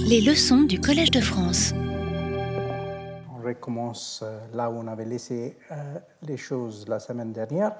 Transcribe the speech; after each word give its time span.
Les 0.00 0.20
leçons 0.20 0.62
du 0.62 0.80
Collège 0.80 1.10
de 1.10 1.20
France. 1.20 1.72
On 3.34 3.44
recommence 3.44 4.20
euh, 4.22 4.38
là 4.54 4.70
où 4.70 4.74
on 4.74 4.86
avait 4.86 5.04
laissé 5.04 5.56
euh, 5.70 5.74
les 6.22 6.36
choses 6.36 6.86
la 6.88 6.98
semaine 6.98 7.32
dernière. 7.32 7.72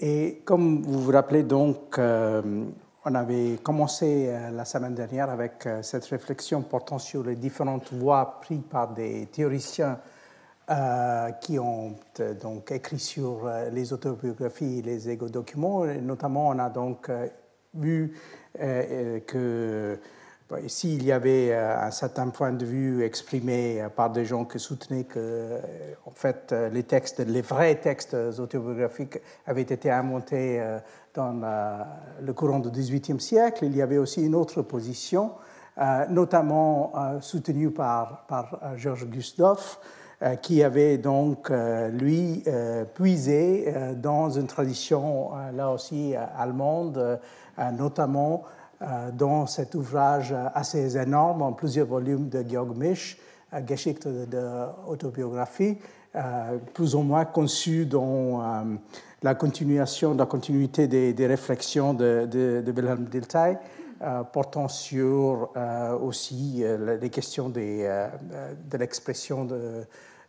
Et 0.00 0.42
comme 0.44 0.82
vous 0.82 1.00
vous 1.00 1.12
rappelez 1.12 1.42
donc, 1.42 1.98
euh, 1.98 2.64
on 3.04 3.14
avait 3.14 3.58
commencé 3.62 4.32
la 4.52 4.64
semaine 4.64 4.94
dernière 4.94 5.30
avec 5.30 5.68
cette 5.82 6.04
réflexion 6.06 6.62
portant 6.62 6.98
sur 6.98 7.24
les 7.24 7.36
différentes 7.36 7.92
voies 7.92 8.40
prises 8.40 8.62
par 8.70 8.94
des 8.94 9.26
théoriciens 9.26 9.98
qui 11.40 11.58
ont 11.58 11.96
donc 12.40 12.70
écrit 12.70 13.00
sur 13.00 13.50
les 13.72 13.92
autobiographies 13.92 14.78
et 14.78 14.82
les 14.82 15.10
égo-documents. 15.10 15.84
Notamment, 16.00 16.48
on 16.48 16.58
a 16.60 16.70
donc 16.70 17.10
vu 17.74 18.16
que 18.54 19.98
Ici, 20.60 20.96
il 20.96 21.04
y 21.04 21.12
avait 21.12 21.50
euh, 21.52 21.80
un 21.80 21.90
certain 21.90 22.28
point 22.28 22.52
de 22.52 22.64
vue 22.64 23.04
exprimé 23.04 23.80
euh, 23.80 23.88
par 23.88 24.10
des 24.10 24.24
gens 24.24 24.44
qui 24.44 24.58
soutenaient 24.58 25.04
que, 25.04 25.18
euh, 25.18 25.60
en 26.04 26.10
fait, 26.10 26.54
les 26.72 26.82
textes, 26.82 27.20
les 27.20 27.40
vrais 27.40 27.76
textes 27.76 28.14
autobiographiques 28.14 29.18
avaient 29.46 29.62
été 29.62 29.90
inventés 29.90 30.62
dans 31.14 31.40
le 32.20 32.32
courant 32.32 32.58
du 32.58 32.70
XVIIIe 32.70 33.20
siècle. 33.20 33.64
Il 33.64 33.76
y 33.76 33.82
avait 33.82 33.98
aussi 33.98 34.24
une 34.24 34.34
autre 34.34 34.62
position, 34.62 35.32
notamment 36.10 36.92
soutenue 37.20 37.70
par, 37.70 38.26
par 38.26 38.76
Georges 38.76 39.06
Gustave, 39.06 39.78
qui 40.42 40.62
avait 40.62 40.98
donc, 40.98 41.50
lui, 41.92 42.44
puisé 42.94 43.72
dans 43.96 44.30
une 44.30 44.46
tradition, 44.46 45.30
là 45.54 45.70
aussi, 45.70 46.14
allemande, 46.36 47.20
notamment 47.72 48.44
dans 49.12 49.46
cet 49.46 49.74
ouvrage 49.74 50.34
assez 50.54 50.96
énorme, 50.96 51.42
en 51.42 51.52
plusieurs 51.52 51.86
volumes 51.86 52.28
de 52.28 52.44
Georg 52.48 52.76
Misch, 52.76 53.18
euh, 53.54 53.60
Geschichte 53.66 54.08
de 54.08 54.66
autobiographie, 54.86 55.78
euh, 56.14 56.58
plus 56.74 56.94
ou 56.94 57.02
moins 57.02 57.24
conçu 57.24 57.86
dans 57.86 58.42
la 59.22 59.34
continuation, 59.34 60.14
la 60.14 60.26
continuité 60.26 60.86
des, 60.88 61.26
réflexions 61.26 61.94
de, 61.94 62.28
Wilhelm 62.66 63.04
Dilthey, 63.04 63.58
portant 64.32 64.68
sur 64.68 65.50
aussi 66.02 66.64
les 67.00 67.08
questions 67.08 67.48
de 67.48 68.76
l'expression 68.76 69.44
de, 69.44 69.84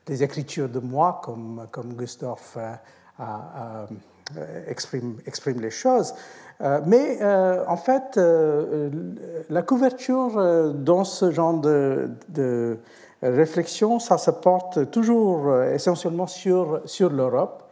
des 0.06 0.22
écritures 0.22 0.70
de 0.70 0.80
moi, 0.80 1.22
comme, 1.24 1.68
comme 1.72 1.96
exprime, 4.68 5.60
les 5.60 5.72
choses. 5.72 6.14
Euh, 6.62 6.80
mais 6.86 7.18
euh, 7.22 7.64
en 7.68 7.78
fait, 7.78 8.18
euh, 8.18 8.90
la 9.50 9.62
couverture 9.64 10.74
dans 10.74 11.04
ce 11.04 11.32
genre 11.32 11.60
de, 11.60 12.80
réflexion, 13.22 14.00
ça 14.00 14.18
se 14.18 14.32
porte 14.32 14.92
toujours 14.92 15.56
essentiellement 15.64 16.28
sur, 16.28 16.82
sur 16.86 17.10
l'Europe. 17.10 17.64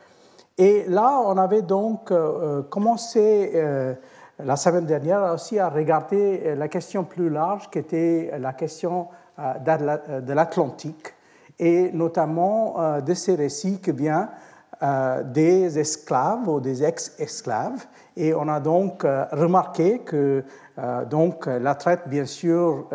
Et 0.58 0.86
là, 0.88 1.22
on 1.26 1.38
avait 1.38 1.62
donc 1.62 2.14
commencé 2.70 3.62
la 4.40 4.56
semaine 4.56 4.86
dernière 4.86 5.34
aussi 5.34 5.60
à 5.60 5.68
regarder 5.68 6.56
la 6.56 6.70
question 6.70 7.04
plus 7.04 7.30
large 7.30 7.70
qui 7.70 7.80
était 7.80 8.32
la 8.40 8.54
question 8.54 9.08
de 9.38 10.34
l'Atlantique 10.34 11.14
et 11.60 11.92
notamment 11.92 13.02
de 13.02 13.14
ces 13.14 13.36
récits 13.36 13.82
que 13.82 13.92
vient 13.92 14.30
euh, 14.84 15.22
des 15.22 15.78
esclaves 15.78 16.48
ou 16.48 16.60
des 16.60 16.84
ex-esclaves. 16.84 17.86
Et 18.18 18.34
on 18.34 18.48
a 18.48 18.60
donc 18.60 19.06
euh, 19.06 19.26
remarqué 19.32 20.00
que 20.00 20.44
euh, 20.80 21.06
donc, 21.06 21.46
la 21.46 21.76
traite, 21.76 22.08
bien 22.08 22.26
sûr, 22.26 22.88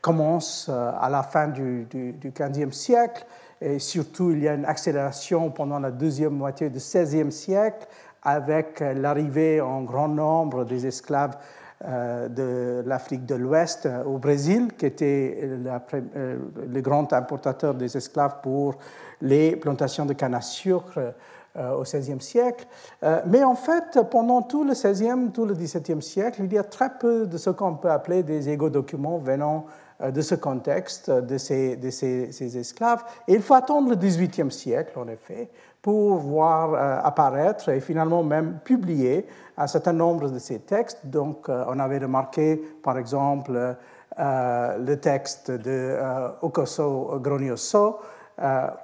commence 0.00 0.68
à 0.68 1.08
la 1.08 1.22
fin 1.22 1.46
du, 1.46 1.86
XVe 2.24 2.72
siècle. 2.72 3.24
Et 3.60 3.78
surtout, 3.78 4.32
il 4.32 4.42
y 4.42 4.48
a 4.48 4.54
une 4.54 4.64
accélération 4.64 5.50
pendant 5.50 5.78
la 5.78 5.92
deuxième 5.92 6.32
moitié 6.32 6.68
du 6.68 6.78
XVIe 6.78 7.30
siècle 7.30 7.86
avec 8.24 8.80
l'arrivée 8.80 9.60
en 9.60 9.82
grand 9.82 10.08
nombre 10.08 10.64
des 10.64 10.84
esclaves 10.84 11.36
de 11.80 12.82
l'Afrique 12.84 13.24
de 13.24 13.36
l'Ouest 13.36 13.88
au 14.04 14.18
Brésil, 14.18 14.72
qui 14.76 14.86
était 14.86 15.48
le 15.48 16.80
grand 16.80 17.12
importateur 17.12 17.74
des 17.74 17.96
esclaves 17.96 18.40
pour 18.42 18.76
les 19.24 19.56
plantations 19.56 20.06
de 20.06 20.12
canne 20.12 20.34
à 20.34 20.40
sucre 20.40 21.14
euh, 21.56 21.72
au 21.72 21.82
XVIe 21.82 22.20
siècle. 22.20 22.66
Euh, 23.02 23.20
mais 23.26 23.42
en 23.42 23.54
fait, 23.54 23.98
pendant 24.10 24.42
tout 24.42 24.64
le 24.64 24.72
XVIe, 24.72 25.30
tout 25.32 25.46
le 25.46 25.54
XVIIe 25.54 26.02
siècle, 26.02 26.42
il 26.44 26.52
y 26.52 26.58
a 26.58 26.64
très 26.64 26.90
peu 26.98 27.26
de 27.26 27.38
ce 27.38 27.50
qu'on 27.50 27.74
peut 27.74 27.90
appeler 27.90 28.22
des 28.22 28.48
égo-documents 28.48 29.18
venant 29.18 29.64
euh, 30.02 30.10
de 30.10 30.20
ce 30.20 30.34
contexte, 30.34 31.10
de, 31.10 31.38
ces, 31.38 31.76
de 31.76 31.90
ces, 31.90 32.58
esclaves. 32.58 33.04
Et 33.28 33.34
il 33.34 33.40
faut 33.40 33.54
attendre 33.54 33.88
le 33.88 33.96
XVIIIe 33.96 34.50
siècle, 34.50 34.98
en 34.98 35.08
effet, 35.08 35.48
pour 35.80 36.16
voir 36.16 37.04
apparaître 37.04 37.68
et 37.68 37.78
finalement 37.78 38.22
même 38.22 38.58
publier 38.64 39.26
un 39.56 39.66
certain 39.66 39.92
nombre 39.92 40.30
de 40.30 40.38
ces 40.38 40.58
textes. 40.58 41.00
Donc, 41.04 41.48
on 41.48 41.78
avait 41.78 41.98
remarqué, 41.98 42.56
par 42.82 42.96
exemple, 42.96 43.76
le 44.18 44.94
texte 44.94 45.50
de 45.50 45.98
Okoso 46.40 47.20
Gronioso, 47.20 47.86
euh, 47.86 47.92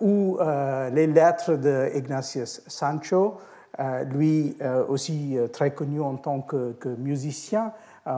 ou 0.01 0.39
euh, 0.41 0.91
les 0.91 1.07
lettres 1.07 1.55
de 1.55 1.91
Ignatius 1.95 2.63
Sancho, 2.67 3.39
euh, 3.79 4.05
lui 4.05 4.57
aussi 4.89 5.39
très 5.53 5.71
connu 5.71 6.01
en 6.01 6.17
tant 6.17 6.41
que, 6.41 6.75
musicien 6.99 7.73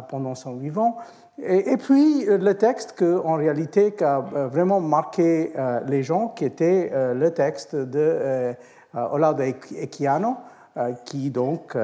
pendant 0.08 0.34
son 0.34 0.56
vivant. 0.56 0.96
Et, 1.38 1.76
puis 1.76 2.24
le 2.24 2.54
texte 2.54 2.92
que, 2.92 3.20
en 3.24 3.34
réalité, 3.34 3.92
qui 3.92 4.04
a 4.04 4.20
vraiment 4.20 4.80
marqué 4.80 5.52
les 5.86 6.02
gens, 6.02 6.28
qui 6.28 6.44
était 6.44 6.90
le 7.14 7.30
texte 7.30 7.74
de 7.74 8.54
Olaudo 8.94 9.42
Equiano, 9.42 10.36
qui 11.04 11.30
donc 11.30 11.76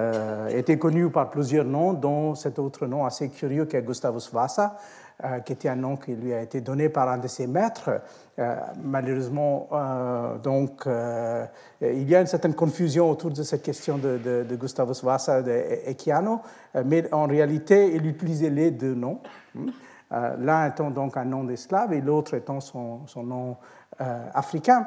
était 0.50 0.78
connu 0.78 1.10
par 1.10 1.30
plusieurs 1.30 1.64
noms, 1.64 1.92
dont 1.92 2.34
cet 2.34 2.58
autre 2.58 2.86
nom 2.86 3.04
assez 3.04 3.28
curieux 3.28 3.64
qui 3.66 3.76
est 3.76 3.82
Gustavus 3.82 4.30
Vasa, 4.32 4.76
euh, 5.24 5.40
qui 5.40 5.52
était 5.52 5.68
un 5.68 5.74
nom 5.74 5.96
qui 5.96 6.12
lui 6.12 6.32
a 6.32 6.42
été 6.42 6.60
donné 6.60 6.88
par 6.88 7.08
un 7.08 7.18
de 7.18 7.26
ses 7.26 7.48
maîtres. 7.48 7.90
Euh, 8.38 8.54
malheureusement, 8.80 9.68
euh, 9.72 10.38
donc, 10.38 10.88
il 11.80 12.08
y 12.08 12.14
a 12.14 12.20
une 12.20 12.28
certaine 12.28 12.54
confusion 12.54 13.10
autour 13.10 13.32
de 13.32 13.42
cette 13.42 13.64
question 13.64 13.98
de, 13.98 14.16
de, 14.18 14.46
de 14.48 14.54
Gustavus 14.54 15.02
Vasa 15.02 15.40
et 15.40 15.90
Echiano, 15.90 16.40
mais 16.84 17.12
en 17.12 17.26
réalité, 17.26 17.90
il 17.96 18.06
utilisait 18.06 18.50
les 18.50 18.70
deux 18.70 18.94
noms. 18.94 19.18
Hein. 19.58 20.36
L'un 20.38 20.68
étant 20.68 20.90
donc 20.90 21.16
un 21.16 21.24
nom 21.24 21.42
d'esclave 21.42 21.92
et 21.92 22.00
l'autre 22.00 22.34
étant 22.34 22.60
son, 22.60 23.06
son 23.06 23.24
nom 23.24 23.56
africain. 23.98 24.86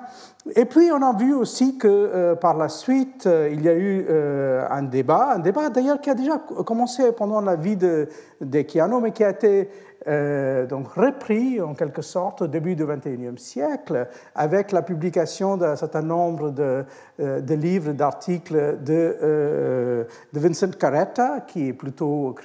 Et 0.55 0.65
puis 0.65 0.89
on 0.91 1.01
a 1.03 1.13
vu 1.13 1.35
aussi 1.35 1.77
que 1.77 2.33
par 2.35 2.57
la 2.57 2.69
suite, 2.69 3.29
il 3.51 3.61
y 3.61 3.69
a 3.69 3.75
eu 3.75 4.07
un 4.09 4.81
débat, 4.81 5.33
un 5.35 5.39
débat 5.39 5.69
d'ailleurs 5.69 6.01
qui 6.01 6.09
a 6.09 6.15
déjà 6.15 6.39
commencé 6.39 7.11
pendant 7.11 7.41
la 7.41 7.55
vie 7.55 7.75
de, 7.75 8.09
de 8.39 8.99
mais 8.99 9.11
qui 9.11 9.23
a 9.23 9.29
été 9.29 9.69
euh, 10.07 10.65
donc 10.65 10.87
repris 10.93 11.61
en 11.61 11.75
quelque 11.75 12.01
sorte 12.01 12.41
au 12.41 12.47
début 12.47 12.75
du 12.75 12.85
XXIe 12.85 13.37
siècle 13.37 14.07
avec 14.33 14.71
la 14.71 14.81
publication 14.81 15.57
d'un 15.57 15.75
certain 15.75 16.01
nombre 16.01 16.49
de, 16.49 16.83
euh, 17.19 17.39
de 17.39 17.53
livres, 17.53 17.91
d'articles 17.93 18.79
de, 18.81 19.17
euh, 19.21 20.03
de, 20.33 20.39
Vincent 20.39 20.71
Carretta, 20.71 21.41
qui 21.41 21.67
est 21.67 21.73
plutôt 21.73 22.35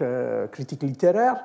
critique 0.52 0.82
littéraire, 0.82 1.44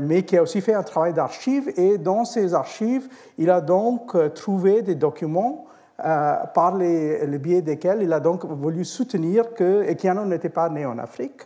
mais 0.00 0.24
qui 0.24 0.36
a 0.36 0.42
aussi 0.42 0.60
fait 0.60 0.74
un 0.74 0.82
travail 0.82 1.14
d'archives. 1.14 1.72
Et 1.76 1.98
dans 1.98 2.24
ces 2.24 2.52
archives, 2.52 3.08
il 3.38 3.48
a 3.48 3.60
donc 3.60 4.16
trouvé 4.34 4.82
des 4.82 4.96
documents 4.96 5.66
par 5.96 6.76
les, 6.76 7.26
le 7.26 7.38
biais 7.38 7.62
desquels 7.62 8.02
il 8.02 8.12
a 8.12 8.20
donc 8.20 8.44
voulu 8.44 8.84
soutenir 8.84 9.54
que 9.54 9.84
Equiano 9.84 10.24
n'était 10.24 10.48
pas 10.48 10.68
né 10.68 10.84
en 10.84 10.98
Afrique, 10.98 11.42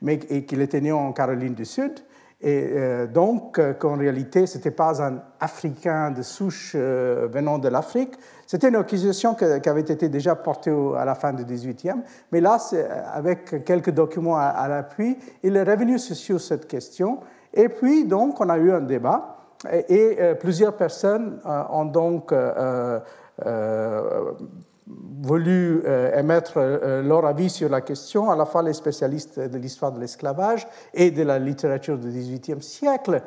mais 0.00 0.18
qu'il 0.18 0.62
était 0.62 0.80
né 0.80 0.92
en 0.92 1.12
Caroline 1.12 1.54
du 1.54 1.64
Sud 1.64 1.92
et 2.44 2.72
euh, 2.74 3.06
donc, 3.06 3.58
euh, 3.58 3.72
qu'en 3.72 3.96
réalité, 3.96 4.46
ce 4.46 4.58
n'était 4.58 4.70
pas 4.70 5.02
un 5.02 5.22
Africain 5.40 6.10
de 6.10 6.20
souche 6.20 6.72
euh, 6.74 7.26
venant 7.32 7.56
de 7.56 7.68
l'Afrique, 7.68 8.12
c'était 8.46 8.68
une 8.68 8.76
accusation 8.76 9.34
qui 9.34 9.44
avait 9.44 9.80
été 9.80 10.10
déjà 10.10 10.34
portée 10.34 10.70
à 10.98 11.06
la 11.06 11.14
fin 11.14 11.32
du 11.32 11.46
XVIIIe, 11.46 12.02
mais 12.30 12.42
là, 12.42 12.58
avec 13.14 13.64
quelques 13.64 13.90
documents 13.90 14.36
à, 14.36 14.68
l'appui, 14.68 15.16
il 15.42 15.56
est 15.56 15.62
revenu 15.62 15.98
sur 15.98 16.38
cette 16.38 16.68
question. 16.68 17.20
Et 17.54 17.70
puis, 17.70 18.04
donc, 18.04 18.38
on 18.42 18.50
a 18.50 18.58
eu 18.58 18.70
un 18.70 18.82
débat, 18.82 19.38
et, 19.88 20.18
plusieurs 20.38 20.76
personnes 20.76 21.40
ont 21.70 21.86
donc 21.86 22.34
voulu 24.86 25.82
euh, 25.86 26.18
émettre 26.18 26.54
euh, 26.56 27.02
leur 27.02 27.24
avis 27.24 27.48
sur 27.48 27.70
la 27.70 27.80
question, 27.80 28.30
à 28.30 28.36
la 28.36 28.44
fois 28.44 28.62
les 28.62 28.74
spécialistes 28.74 29.40
de 29.40 29.58
l'histoire 29.58 29.92
de 29.92 30.00
l'esclavage 30.00 30.66
et 30.92 31.10
de 31.10 31.22
la 31.22 31.38
littérature 31.38 31.98
du 31.98 32.08
XVIIIe 32.08 32.62
siècle, 32.62 33.22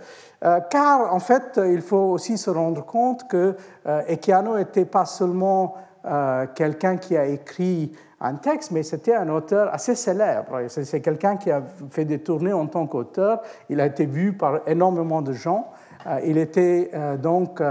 euh, 0.45 0.59
car 0.69 1.13
en 1.13 1.19
fait, 1.19 1.59
il 1.67 1.81
faut 1.81 1.97
aussi 1.97 2.37
se 2.37 2.49
rendre 2.49 2.85
compte 2.85 3.27
que 3.27 3.55
Echiano 4.07 4.57
n'était 4.57 4.85
pas 4.85 5.05
seulement 5.05 5.75
quelqu'un 6.55 6.97
qui 6.97 7.17
a 7.17 7.25
écrit 7.25 7.91
un 8.21 8.35
texte, 8.35 8.71
mais 8.71 8.83
c'était 8.83 9.15
un 9.15 9.29
auteur 9.29 9.73
assez 9.73 9.95
célèbre. 9.95 10.61
C'est 10.67 11.01
quelqu'un 11.01 11.37
qui 11.37 11.51
a 11.51 11.61
fait 11.89 12.05
des 12.05 12.19
tournées 12.19 12.53
en 12.53 12.67
tant 12.67 12.87
qu'auteur. 12.87 13.41
Il 13.69 13.81
a 13.81 13.85
été 13.85 14.05
vu 14.05 14.33
par 14.33 14.61
énormément 14.67 15.21
de 15.21 15.33
gens. 15.33 15.71
Il 16.23 16.37
était 16.37 16.91
donc 17.21 17.61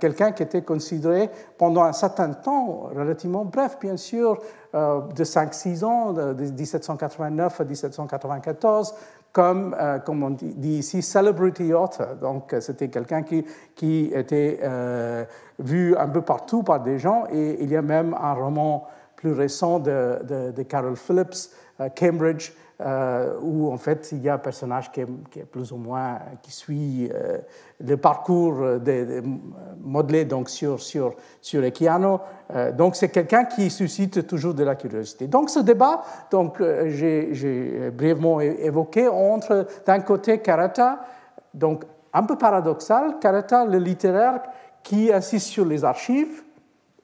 quelqu'un 0.00 0.32
qui 0.32 0.42
était 0.42 0.62
considéré 0.62 1.30
pendant 1.56 1.82
un 1.82 1.92
certain 1.92 2.30
temps, 2.30 2.88
relativement 2.94 3.44
bref 3.44 3.78
bien 3.80 3.96
sûr, 3.96 4.38
de 4.74 5.24
5-6 5.24 5.84
ans, 5.84 6.12
de 6.12 6.44
1789 6.44 7.60
à 7.60 7.64
1794, 7.64 8.94
comme, 9.36 9.76
euh, 9.78 9.98
comme 9.98 10.22
on 10.22 10.30
dit, 10.30 10.78
ici, 10.78 11.02
celebrity 11.02 11.74
author. 11.74 12.16
Donc, 12.18 12.54
euh, 12.54 12.60
c'était 12.62 12.88
quelqu'un 12.88 13.22
qui, 13.22 13.44
qui 13.74 14.10
était 14.14 14.60
euh, 14.62 15.26
vu 15.58 15.94
un 15.94 16.08
peu 16.08 16.22
partout 16.22 16.62
par 16.62 16.80
des 16.80 16.98
gens. 16.98 17.24
Et 17.30 17.58
il 17.60 17.70
y 17.70 17.76
a 17.76 17.82
même 17.82 18.16
un 18.18 18.32
roman 18.32 18.88
plus 19.14 19.32
récent 19.32 19.78
de 19.78 20.62
Carol 20.66 20.96
Phillips, 20.96 21.50
Cambridge, 21.98 22.52
euh, 22.78 23.38
où 23.40 23.72
en 23.72 23.78
fait 23.78 24.10
il 24.12 24.22
y 24.22 24.28
a 24.28 24.34
un 24.34 24.38
personnage 24.38 24.92
qui 24.92 25.00
est, 25.00 25.44
plus 25.50 25.72
ou 25.72 25.78
moins 25.78 26.18
qui 26.42 26.52
suit 26.52 27.10
euh, 27.10 27.38
le 27.80 27.96
parcours 27.96 28.56
de, 28.78 29.22
modelé 29.82 30.26
donc 30.26 30.50
sur 30.50 30.82
sur 30.82 31.14
sur 31.40 31.64
Equiano. 31.64 32.20
Euh, 32.54 32.72
donc 32.72 32.94
c'est 32.94 33.08
quelqu'un 33.08 33.46
qui 33.46 33.70
suscite 33.70 34.26
toujours 34.26 34.52
de 34.52 34.62
la 34.62 34.74
curiosité. 34.74 35.26
Donc 35.26 35.48
ce 35.48 35.60
débat, 35.60 36.02
donc 36.30 36.62
j'ai 36.88 37.90
brièvement 37.94 38.42
évoqué 38.42 39.08
entre 39.08 39.66
d'un 39.86 40.00
côté 40.00 40.40
Karata, 40.40 41.00
donc 41.54 41.84
un 42.12 42.24
peu 42.24 42.36
paradoxal, 42.36 43.18
Karata 43.20 43.64
le 43.64 43.78
littéraire 43.78 44.42
qui 44.82 45.10
insiste 45.10 45.46
sur 45.46 45.64
les 45.64 45.82
archives 45.82 46.42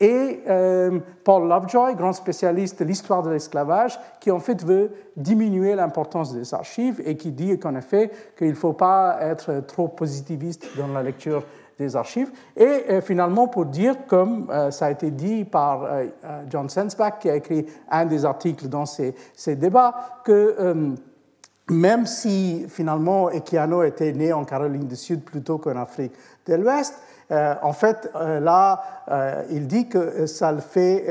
et 0.03 0.43
euh, 0.49 0.99
Paul 1.23 1.49
Lovejoy, 1.49 1.95
grand 1.95 2.13
spécialiste 2.13 2.81
de 2.81 2.85
l'histoire 2.85 3.23
de 3.23 3.31
l'esclavage, 3.31 3.99
qui 4.19 4.33
en 4.33 4.41
fait 4.41 4.65
veut 4.65 4.91
diminuer 5.17 5.77
l'importance 5.77 6.35
des 6.35 6.53
archives 6.53 7.01
et 7.07 7.17
qui 7.17 7.31
dit 7.31 7.57
qu'en 7.61 7.77
effet 7.77 8.11
qu'il 8.37 8.49
ne 8.49 8.55
faut 8.55 8.73
pas 8.73 9.19
être 9.21 9.61
trop 9.61 9.87
positiviste 9.87 10.67
dans 10.77 10.89
la 10.89 11.05
lecture 11.05 11.45
des 11.79 11.95
archives. 11.95 12.33
Et 12.57 12.65
euh, 12.65 13.01
finalement, 13.01 13.47
pour 13.47 13.65
dire, 13.67 13.95
comme 14.09 14.49
euh, 14.51 14.73
ça 14.73 14.87
a 14.87 14.91
été 14.91 15.13
dit 15.13 15.45
par 15.45 15.89
John 16.51 16.69
Sensbach, 16.69 17.21
qui 17.21 17.31
a 17.31 17.37
écrit 17.37 17.65
un 17.89 18.05
des 18.05 18.25
articles 18.25 18.67
dans 18.67 18.87
ces, 18.87 19.15
ces 19.35 19.55
débats, 19.55 19.95
que 20.25 20.97
même 21.71 22.07
si 22.07 22.67
finalement 22.69 23.31
Equiano 23.31 23.85
était 23.85 24.13
né 24.13 24.33
en 24.33 24.45
Caroline 24.45 24.87
du 24.87 24.97
Sud 24.97 25.23
plutôt 25.23 25.59
qu'en 25.59 25.77
Afrique 25.77 26.13
de 26.47 26.55
l'Ouest, 26.55 26.95
euh, 27.33 27.55
en 27.63 27.73
fait, 27.73 28.11
euh, 28.15 28.41
là, 28.41 28.83
euh, 29.11 29.43
il 29.51 29.67
dit 29.67 29.89
que 29.89 30.27
ça 30.27 30.53
le 30.53 30.61
fait 30.61 31.07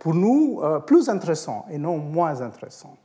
pour 0.00 0.14
nous 0.14 0.60
plus 0.86 1.08
intéressant 1.08 1.66
et 1.70 1.78
non 1.78 1.98
moins 1.98 2.40
intéressant. 2.40 2.96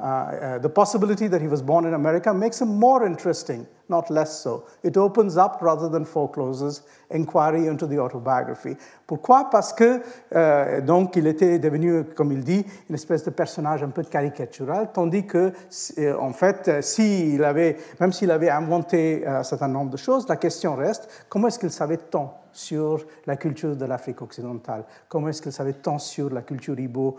Uh, 0.00 0.58
the 0.58 0.68
possibility 0.68 1.28
that 1.28 1.40
he 1.40 1.46
was 1.46 1.62
born 1.62 1.86
in 1.86 1.94
America 1.94 2.34
makes 2.34 2.60
him 2.60 2.68
more 2.68 3.06
interesting, 3.06 3.64
not 3.88 4.10
less 4.10 4.40
so. 4.40 4.64
It 4.82 4.96
opens 4.96 5.36
up 5.36 5.58
rather 5.62 5.88
than 5.88 6.04
forecloses 6.04 6.82
inquiry 7.10 7.68
into 7.68 7.86
the 7.86 7.98
autobiography. 8.00 8.76
Pourquoi? 9.06 9.48
Parce 9.52 9.72
que 9.72 10.02
euh, 10.34 10.80
donc 10.80 11.14
il 11.14 11.28
était 11.28 11.60
devenu, 11.60 12.04
comme 12.16 12.32
il 12.32 12.42
dit, 12.42 12.66
une 12.88 12.96
espèce 12.96 13.24
de 13.24 13.30
personnage 13.30 13.84
un 13.84 13.90
peu 13.90 14.02
caricatural, 14.02 14.90
tandis 14.92 15.26
que 15.26 15.52
euh, 15.98 16.16
en 16.18 16.32
fait, 16.32 16.68
euh, 16.68 17.44
avait, 17.44 17.76
même 18.00 18.12
s'il 18.12 18.32
avait 18.32 18.50
inventé 18.50 19.24
un 19.24 19.44
certain 19.44 19.68
nombre 19.68 19.92
de 19.92 19.96
choses, 19.96 20.28
la 20.28 20.36
question 20.36 20.74
reste 20.74 21.08
comment 21.28 21.46
est-ce 21.46 21.60
qu'il 21.60 21.70
savait 21.70 21.98
tant 21.98 22.43
sur 22.54 23.04
la 23.26 23.36
culture 23.36 23.76
de 23.76 23.84
l'Afrique 23.84 24.22
occidentale 24.22 24.84
Comment 25.08 25.28
est-ce 25.28 25.42
qu'il 25.42 25.52
savait 25.52 25.74
tant 25.74 25.98
sur 25.98 26.32
la 26.32 26.42
culture 26.42 26.78
ibo 26.78 27.16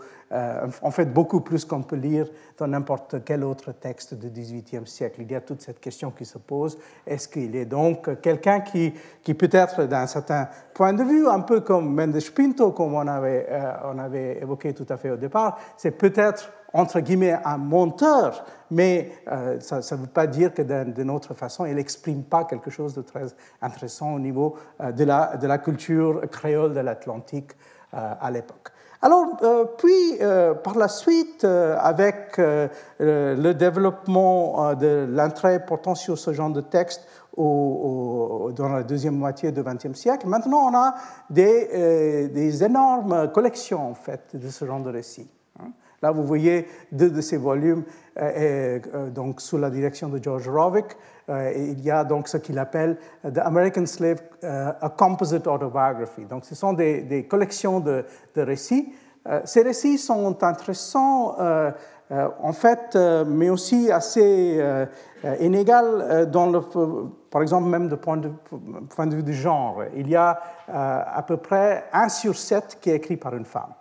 En 0.82 0.90
fait, 0.90 1.06
beaucoup 1.06 1.40
plus 1.40 1.64
qu'on 1.64 1.82
peut 1.82 1.96
lire 1.96 2.28
dans 2.58 2.66
n'importe 2.66 3.24
quel 3.24 3.44
autre 3.44 3.72
texte 3.72 4.14
du 4.14 4.30
XVIIIe 4.30 4.86
siècle? 4.86 5.22
Il 5.22 5.30
y 5.30 5.34
a 5.34 5.40
toute 5.40 5.60
cette 5.60 5.80
question 5.80 6.10
qui 6.10 6.24
se 6.24 6.38
pose. 6.38 6.78
Est-ce 7.06 7.28
qu'il 7.28 7.54
est 7.54 7.64
donc 7.64 8.20
quelqu'un 8.20 8.60
qui, 8.60 8.92
qui 9.22 9.34
peut-être 9.34 9.84
d'un 9.84 10.06
certain 10.06 10.48
point 10.74 10.92
de 10.92 11.02
vue, 11.02 11.28
un 11.28 11.40
peu 11.40 11.60
comme 11.60 11.94
Mendes 11.94 12.20
Pinto, 12.34 12.72
comme 12.72 12.94
on 12.94 13.06
avait, 13.06 13.46
euh, 13.50 13.72
on 13.84 13.98
avait 13.98 14.38
évoqué 14.40 14.74
tout 14.74 14.86
à 14.88 14.96
fait 14.96 15.10
au 15.10 15.16
départ, 15.16 15.58
c'est 15.76 15.92
peut-être 15.92 16.52
entre 16.72 17.00
guillemets 17.00 17.38
un 17.44 17.56
monteur, 17.56 18.44
mais 18.70 19.12
euh, 19.30 19.58
ça 19.60 19.78
ne 19.78 20.00
veut 20.00 20.06
pas 20.06 20.26
dire 20.26 20.52
que 20.52 20.62
d'une 20.62 21.10
autre 21.10 21.34
façon, 21.34 21.66
il 21.66 21.74
n'exprime 21.74 22.22
pas 22.22 22.44
quelque 22.44 22.70
chose 22.70 22.94
de 22.94 23.02
très 23.02 23.26
intéressant 23.62 24.14
au 24.14 24.18
niveau 24.18 24.56
euh, 24.80 24.92
de, 24.92 25.04
la, 25.04 25.58
culture 25.58 26.22
créole 26.30 26.74
de 26.74 26.80
l'Atlantique 26.80 27.52
à 27.92 28.30
l'époque. 28.30 28.70
Alors, 29.00 29.24
puis, 29.78 30.18
par 30.64 30.76
la 30.76 30.88
suite, 30.88 31.44
avec 31.44 32.36
le 32.36 33.52
développement 33.52 34.74
de 34.74 35.06
l'entrée 35.08 35.64
portant 35.64 35.94
sur 35.94 36.18
ce 36.18 36.32
genre 36.32 36.50
de 36.50 36.60
texte 36.60 37.06
dans 37.36 38.68
la 38.72 38.82
deuxième 38.82 39.16
moitié 39.16 39.52
du 39.52 39.62
XXe 39.62 39.98
siècle. 39.98 40.26
Maintenant, 40.26 40.70
on 40.70 40.74
a 40.74 40.94
des, 41.28 41.68
euh, 41.74 42.28
des, 42.28 42.64
énormes 42.64 43.30
collections 43.32 43.90
en 43.90 43.94
fait 43.94 44.34
de 44.34 44.48
ce 44.48 44.64
genre 44.64 44.80
de 44.80 44.90
récits. 44.90 45.28
Là, 46.02 46.10
vous 46.10 46.24
voyez 46.24 46.66
deux 46.92 47.10
de 47.10 47.20
ces 47.20 47.36
volumes 47.36 47.84
euh, 48.18 48.78
euh, 48.94 49.10
donc 49.10 49.40
sous 49.40 49.58
la 49.58 49.70
direction 49.70 50.08
de 50.08 50.22
George 50.22 50.48
Rovick. 50.48 50.96
il 51.28 51.80
y 51.80 51.90
a 51.90 52.04
donc 52.04 52.28
ce 52.28 52.36
qu'il 52.36 52.58
appelle 52.58 52.98
The 53.22 53.38
American 53.38 53.86
Slave, 53.86 54.18
a 54.42 54.88
Composite 54.96 55.46
Autobiography. 55.46 56.24
Donc, 56.24 56.44
ce 56.44 56.54
sont 56.54 56.72
des, 56.72 57.26
collections 57.28 57.80
de, 57.80 58.04
récits. 58.36 58.92
ces 59.44 59.62
récits 59.62 59.98
sont 59.98 60.42
intéressants 60.44 61.36
euh, 62.12 62.28
en 62.40 62.52
fait, 62.52 62.94
euh, 62.94 63.24
mais 63.26 63.50
aussi 63.50 63.90
assez 63.90 64.58
euh, 64.60 64.86
inégal 65.40 66.30
dans 66.30 66.52
par 67.30 67.42
exemple, 67.42 67.68
même 67.68 67.88
de 67.88 67.96
point 67.96 68.16
de, 68.16 68.30
point 68.88 69.06
de 69.08 69.16
vue 69.16 69.24
du 69.24 69.34
genre. 69.34 69.82
Il 69.96 70.08
y 70.08 70.16
a 70.16 70.38
à 70.68 71.22
peu 71.22 71.36
près 71.36 71.84
un 71.92 72.08
sur 72.08 72.36
sept 72.36 72.78
qui 72.80 72.90
est 72.90 72.96
écrit 72.96 73.16
par 73.16 73.34
une 73.34 73.44
femme. 73.44 73.74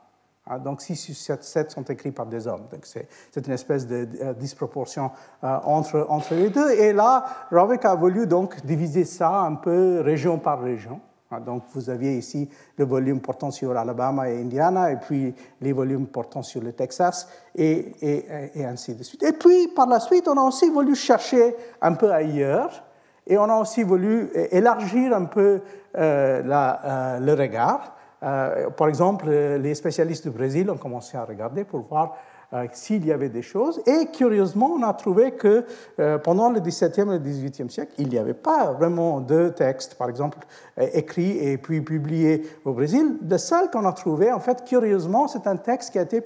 Hein, 0.48 0.60
donc 0.60 0.82
6 0.82 1.14
sur 1.14 1.44
7, 1.44 1.72
sont 1.72 1.84
écrits 1.84 2.12
par 2.12 2.26
des 2.26 2.48
hommes. 2.48 2.68
Donc 2.72 2.86
c'est 2.86 3.08
une 3.48 3.54
espèce 3.54 3.88
de, 3.88 4.08
disproportion 4.34 5.12
entre, 5.42 6.06
entre 6.10 6.36
les 6.36 6.50
deux. 6.50 6.72
Et 6.72 6.94
là, 6.94 7.26
Rovick 7.52 7.86
a 7.86 7.96
voulu 7.96 8.28
donc 8.28 8.64
diviser 8.66 9.06
ça 9.06 9.42
un 9.42 9.56
peu 9.56 10.02
région 10.02 10.38
par 10.38 10.62
région. 10.62 11.00
Ah, 11.32 11.40
donc 11.40 11.64
vous 11.74 11.90
aviez 11.90 12.18
ici 12.18 12.48
le 12.78 12.86
volume 12.86 13.20
portant 13.20 13.50
sur 13.50 13.76
Alabama 13.76 14.30
et 14.30 14.40
Indiana, 14.40 14.92
et 14.92 14.98
puis 14.98 15.34
les 15.60 15.74
volumes 15.74 16.06
portant 16.06 16.44
sur 16.44 16.62
le 16.62 16.72
Texas, 16.72 17.28
et, 17.56 18.26
ainsi 18.58 18.94
de 18.94 19.02
suite. 19.02 19.24
Et 19.24 19.34
puis 19.34 19.68
par 19.70 19.88
la 19.88 20.00
suite, 20.00 20.28
on 20.28 20.38
a 20.38 20.44
aussi 20.44 20.70
voulu 20.70 20.96
chercher 20.96 21.56
un 21.82 21.94
peu 21.94 22.12
ailleurs, 22.12 22.84
et 23.26 23.40
on 23.40 23.46
a 23.46 23.56
aussi 23.56 23.82
voulu 23.82 24.30
élargir 24.52 25.16
un 25.16 25.26
peu 25.26 25.62
euh, 25.98 26.44
euh, 26.46 27.20
le 27.20 27.34
regard. 27.34 27.95
Euh, 28.26 28.70
par 28.72 28.88
exemple, 28.88 29.30
les 29.30 29.76
spécialistes 29.76 30.28
du 30.28 30.36
Brésil 30.36 30.70
ont 30.70 30.78
commencé 30.78 31.16
à 31.18 31.26
regarder 31.26 31.64
pour 31.64 31.82
voir 31.82 32.16
euh, 32.54 32.68
s'il 32.72 33.06
y 33.06 33.12
avait 33.12 33.30
des 33.30 33.42
choses. 33.42 33.82
Et 33.88 34.06
curieusement, 34.12 34.72
on 34.78 34.84
a 34.84 34.94
trouvé 34.94 35.32
que 35.32 35.66
euh, 36.00 36.18
pendant 36.20 36.50
le 36.50 36.60
XVIIe 36.60 37.10
et 37.10 37.18
le 37.18 37.20
XVIIIe 37.20 37.70
siècle, 37.70 37.94
il 37.98 38.08
n'y 38.08 38.18
avait 38.18 38.36
pas 38.36 38.72
vraiment 38.72 39.20
de 39.20 39.50
textes, 39.50 39.96
par 39.96 40.10
exemple, 40.10 40.38
euh, 40.78 40.88
écrits 40.94 41.38
et 41.40 41.58
puis 41.58 41.82
publiés 41.82 42.48
au 42.64 42.74
Brésil. 42.74 43.18
Le 43.28 43.38
seul 43.38 43.72
qu'on 43.72 43.86
a 43.86 43.94
trouvé, 43.94 44.32
en 44.32 44.40
fait, 44.40 44.64
curieusement, 44.64 45.28
c'est 45.28 45.48
un 45.48 45.58
texte 45.58 45.92
qui 45.92 46.00
a 46.00 46.04
été 46.04 46.24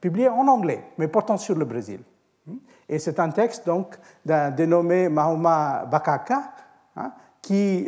publié 0.00 0.28
en 0.28 0.48
anglais, 0.48 0.82
mais 0.98 1.06
portant 1.06 1.36
sur 1.36 1.54
le 1.54 1.64
Brésil. 1.64 2.00
Et 2.88 2.98
c'est 2.98 3.20
un 3.20 3.30
texte 3.30 3.64
donc 3.64 3.96
d'un 4.26 4.50
dénommé 4.50 5.08
Mahoma 5.08 5.86
Bakaka, 5.88 6.50
hein, 6.96 7.12
qui, 7.42 7.86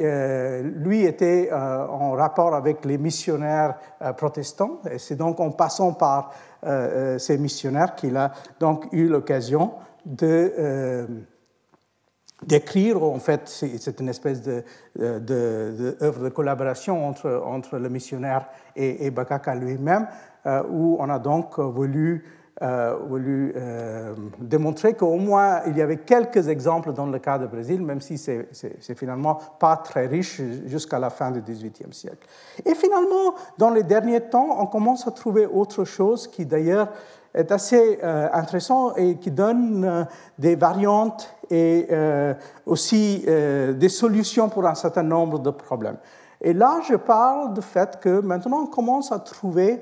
lui, 0.62 1.04
était 1.04 1.50
en 1.52 2.12
rapport 2.12 2.54
avec 2.54 2.84
les 2.84 2.96
missionnaires 2.96 3.74
protestants. 4.16 4.80
Et 4.90 4.98
c'est 4.98 5.16
donc 5.16 5.38
en 5.40 5.50
passant 5.50 5.92
par 5.92 6.32
euh, 6.66 7.14
euh, 7.14 7.18
ces 7.18 7.38
missionnaires 7.38 7.94
qu'il 7.94 8.18
a 8.18 8.32
donc 8.58 8.86
eu 8.92 9.08
l'occasion 9.08 9.72
de 10.04 10.52
euh, 10.58 11.06
d'écrire. 12.46 13.02
En 13.02 13.18
fait, 13.18 13.48
c'est 13.48 14.00
une 14.00 14.10
espèce 14.10 14.42
de, 14.42 14.62
de, 14.96 16.28
collaboration 16.28 17.06
entre, 17.06 17.42
entre 17.44 17.78
le 17.78 17.88
missionnaire 17.88 18.46
et 18.76 19.10
Bakaka 19.10 19.54
lui-même, 19.54 20.06
où 20.70 20.96
on 20.98 21.10
a 21.10 21.18
donc 21.18 21.58
voulu 21.58 22.24
euh, 22.62 22.94
voulu 23.08 23.54
euh, 23.56 24.12
démontrer 24.38 24.92
qu'au 24.92 25.16
moins 25.16 25.62
il 25.66 25.78
y 25.78 25.80
avait 25.80 25.96
quelques 25.96 26.48
exemples 26.48 26.92
dans 26.92 27.06
le 27.06 27.18
cas 27.18 27.38
du 27.38 27.46
Brésil, 27.46 27.80
même 27.80 28.02
si 28.02 28.18
c'est 28.18 28.94
finalement 28.96 29.38
pas 29.58 29.78
très 29.78 30.06
riche 30.06 30.42
jusqu'à 30.66 30.98
la 30.98 31.08
fin 31.08 31.30
du 31.30 31.40
XVIIIe 31.40 31.92
siècle. 31.92 32.28
Et 32.66 32.74
finalement, 32.74 33.34
dans 33.56 33.70
les 33.70 33.82
derniers 33.82 34.20
temps, 34.20 34.58
on 34.58 34.66
commence 34.66 35.06
à 35.06 35.10
trouver 35.10 35.46
autre 35.46 35.84
chose 35.84 36.28
qui 36.28 36.44
d'ailleurs 36.44 36.88
est 37.32 37.50
assez 37.50 37.98
euh, 38.02 38.28
intéressant 38.30 38.94
et 38.94 39.16
qui 39.16 39.30
donne 39.30 40.06
des 40.38 40.54
variantes 40.54 41.34
et 41.50 41.88
aussi 42.66 43.24
des 43.26 43.88
solutions 43.88 44.50
pour 44.50 44.66
un 44.66 44.74
certain 44.74 45.02
nombre 45.02 45.38
de 45.38 45.50
problèmes. 45.50 45.96
Et 46.42 46.52
là, 46.52 46.80
je 46.86 46.96
parle 46.96 47.54
du 47.54 47.62
fait 47.62 47.98
que 48.00 48.20
maintenant 48.20 48.64
on 48.64 48.66
commence 48.66 49.12
à 49.12 49.18
trouver 49.18 49.80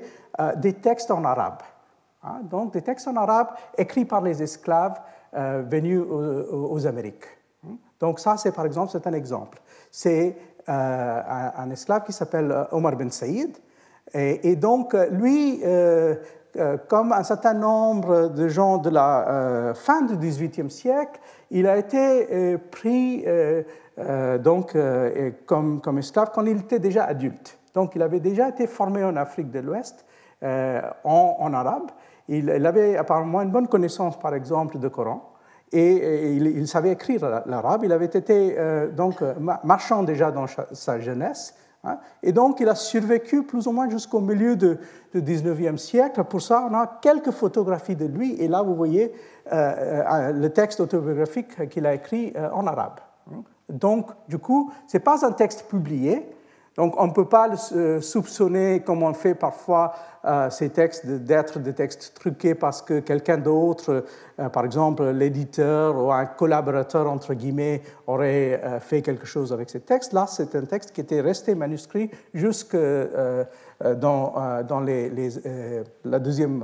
des 0.55 0.73
textes 0.73 1.11
en 1.11 1.25
arabe. 1.25 1.57
Hein, 2.23 2.41
donc 2.43 2.73
des 2.73 2.81
textes 2.81 3.07
en 3.07 3.15
arabe 3.15 3.47
écrits 3.77 4.05
par 4.05 4.21
les 4.21 4.43
esclaves 4.43 4.99
euh, 5.35 5.63
venus 5.65 6.01
aux, 6.01 6.85
Amériques. 6.85 7.25
Hein. 7.65 7.75
Donc 7.99 8.19
ça, 8.19 8.35
c'est 8.37 8.51
par 8.51 8.65
exemple, 8.65 8.91
c'est 8.91 9.07
un 9.07 9.13
exemple. 9.13 9.61
C'est 9.91 10.35
un, 10.67 11.69
esclave 11.71 12.03
qui 12.03 12.13
s'appelle 12.13 12.67
Omar 12.71 12.95
Ben 12.95 13.09
Saïd. 13.09 13.57
Et, 14.13 14.55
donc, 14.55 14.95
lui, 15.11 15.63
comme 16.87 17.11
un 17.11 17.23
certain 17.23 17.55
nombre 17.55 18.27
de 18.27 18.47
gens 18.47 18.77
de 18.77 18.91
la 18.91 19.73
fin 19.73 20.03
du 20.03 20.15
XVIIIe 20.15 20.69
siècle, 20.69 21.19
il 21.49 21.67
a 21.67 21.77
été 21.77 22.59
pris 22.69 23.25
donc, 24.43 24.77
comme, 25.47 25.81
comme 25.81 25.97
esclave 25.97 26.29
quand 26.33 26.45
il 26.45 26.59
était 26.59 26.79
déjà 26.79 27.05
adulte. 27.05 27.57
Donc, 27.73 27.95
il 27.95 28.01
avait 28.01 28.19
déjà 28.19 28.49
été 28.49 28.67
formé 28.67 29.03
en 29.03 29.15
Afrique 29.15 29.51
de 29.51 29.59
l'Ouest 29.59 30.05
euh, 30.43 30.81
en, 31.03 31.53
arabe. 31.53 31.91
Il, 32.29 32.65
avait 32.65 32.95
apparemment 32.95 33.41
une 33.41 33.49
bonne 33.49 33.67
connaissance, 33.67 34.19
par 34.19 34.35
exemple, 34.35 34.77
du 34.77 34.89
Coran. 34.89 35.33
Et, 35.71 36.35
il, 36.35 36.67
savait 36.67 36.91
écrire 36.91 37.43
l'arabe. 37.45 37.83
Il 37.83 37.91
avait 37.91 38.05
été 38.05 38.55
euh, 38.57 38.89
donc 38.91 39.21
marchand 39.63 40.03
déjà 40.03 40.31
dans 40.31 40.45
sa 40.71 40.99
jeunesse. 40.99 41.55
Hein. 41.85 41.97
et 42.21 42.33
donc, 42.33 42.59
il 42.59 42.67
a 42.67 42.75
survécu 42.75 43.43
plus 43.43 43.65
ou 43.65 43.71
moins 43.71 43.89
jusqu'au 43.89 44.19
milieu 44.19 44.55
du 44.55 44.77
19e 45.15 45.77
siècle. 45.77 46.23
Pour 46.25 46.41
ça, 46.41 46.67
on 46.69 46.73
a 46.75 46.99
quelques 47.01 47.31
photographies 47.31 47.95
de 47.95 48.05
lui. 48.05 48.35
Et 48.35 48.47
là, 48.47 48.61
vous 48.61 48.75
voyez 48.75 49.13
euh, 49.51 50.31
le 50.31 50.49
texte 50.49 50.81
autobiographique 50.81 51.69
qu'il 51.69 51.85
a 51.87 51.95
écrit 51.95 52.33
en 52.53 52.67
arabe. 52.67 52.99
Donc, 53.69 54.09
du 54.27 54.37
coup, 54.37 54.71
ce 54.87 54.97
n'est 54.97 55.03
pas 55.03 55.25
un 55.25 55.31
texte 55.31 55.67
publié, 55.67 56.27
donc 56.75 56.93
on 56.97 57.07
ne 57.07 57.11
peut 57.11 57.27
pas 57.27 57.49
le 57.49 57.57
euh, 57.75 57.99
soupçonner, 57.99 58.81
comme 58.81 59.03
on 59.03 59.13
fait 59.13 59.35
parfois 59.35 59.93
euh, 60.23 60.49
ces 60.49 60.69
textes, 60.69 61.05
d'être 61.05 61.59
des 61.59 61.73
textes 61.73 62.13
truqués 62.15 62.55
parce 62.55 62.81
que 62.81 62.99
quelqu'un 62.99 63.37
d'autre, 63.37 64.05
euh, 64.39 64.49
par 64.49 64.63
exemple 64.63 65.03
l'éditeur 65.09 65.97
ou 65.97 66.11
un 66.11 66.25
collaborateur, 66.25 67.09
entre 67.11 67.33
guillemets, 67.33 67.81
aurait 68.07 68.61
fait 68.79 69.01
quelque 69.01 69.25
chose 69.25 69.51
avec 69.51 69.69
ces 69.69 69.81
textes. 69.81 70.13
Là, 70.13 70.25
c'est 70.27 70.55
un 70.55 70.63
texte 70.63 70.91
qui 70.91 71.01
était 71.01 71.19
resté 71.19 71.53
manuscrit 71.53 72.11
jusque 72.33 72.77
dans, 72.77 74.33
la 76.05 76.19
deuxième 76.19 76.63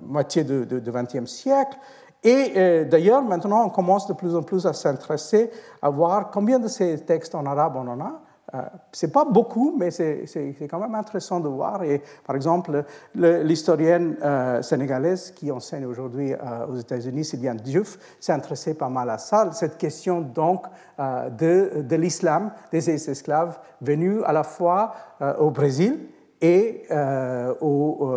moitié 0.00 0.44
du 0.44 0.64
XXe 0.80 1.30
siècle. 1.30 1.76
Et 2.24 2.84
d'ailleurs, 2.86 3.22
maintenant, 3.22 3.66
on 3.66 3.68
commence 3.68 4.06
de 4.06 4.14
plus 4.14 4.34
en 4.34 4.42
plus 4.42 4.64
à 4.66 4.72
s'intéresser 4.72 5.50
à 5.82 5.90
voir 5.90 6.30
combien 6.30 6.58
de 6.58 6.68
ces 6.68 7.00
textes 7.00 7.34
en 7.34 7.44
arabe 7.44 7.76
on 7.76 7.88
en 7.88 8.00
a. 8.00 8.21
Euh, 8.54 8.60
Ce 8.92 9.06
n'est 9.06 9.12
pas 9.12 9.24
beaucoup, 9.24 9.74
mais 9.78 9.90
c'est 9.90 10.68
quand 10.70 10.78
même 10.78 10.94
intéressant 10.94 11.40
de 11.40 11.48
voir. 11.48 11.82
Et, 11.84 12.02
par 12.26 12.36
exemple, 12.36 12.84
l'historienne 13.14 14.16
euh, 14.22 14.60
sénégalaise 14.62 15.30
qui 15.30 15.50
enseigne 15.50 15.86
aujourd'hui 15.86 16.32
euh, 16.32 16.66
aux 16.68 16.76
États-Unis, 16.76 17.24
Sylviane 17.24 17.56
Diouf, 17.56 17.98
s'est 18.20 18.32
intéressée 18.32 18.74
pas 18.74 18.88
mal 18.88 19.08
à 19.10 19.18
ça, 19.18 19.50
cette 19.52 19.78
question 19.78 20.20
donc 20.20 20.66
de, 20.98 21.82
de 21.82 21.96
l'islam, 21.96 22.52
des 22.70 22.90
esclaves 22.90 23.58
venus 23.80 24.22
à 24.24 24.32
la 24.32 24.44
fois 24.44 24.94
au 25.38 25.50
Brésil 25.50 25.98
et 26.40 26.84
au, 27.60 28.12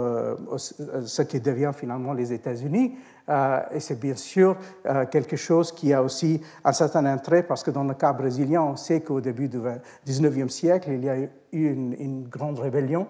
ce 0.58 1.22
qui 1.24 1.40
devient 1.40 1.72
finalement 1.74 2.14
les 2.14 2.32
États-Unis. 2.32 2.96
Euh, 3.30 3.60
et 3.72 3.80
c'est 3.80 4.00
bien 4.00 4.16
sûr 4.16 4.56
euh, 4.86 5.06
quelque 5.06 5.36
chose 5.36 5.72
qui 5.72 5.94
a 5.94 6.04
aussi 6.04 6.42
un 6.64 6.74
certain 6.74 7.06
intérêt 7.06 7.44
parce 7.44 7.64
que 7.64 7.72
dans 7.72 7.84
le 7.84 7.96
cas 7.96 8.14
brésilien, 8.14 8.62
on 8.62 8.76
sait 8.76 9.02
qu'au 9.02 9.20
début 9.20 9.48
du 9.48 9.60
19e 10.06 10.50
siècle, 10.50 10.90
il 10.92 11.04
y 11.04 11.10
a 11.10 11.18
eu 11.18 11.30
une, 11.52 12.28
grande 12.28 12.60
rébellion 12.60 13.08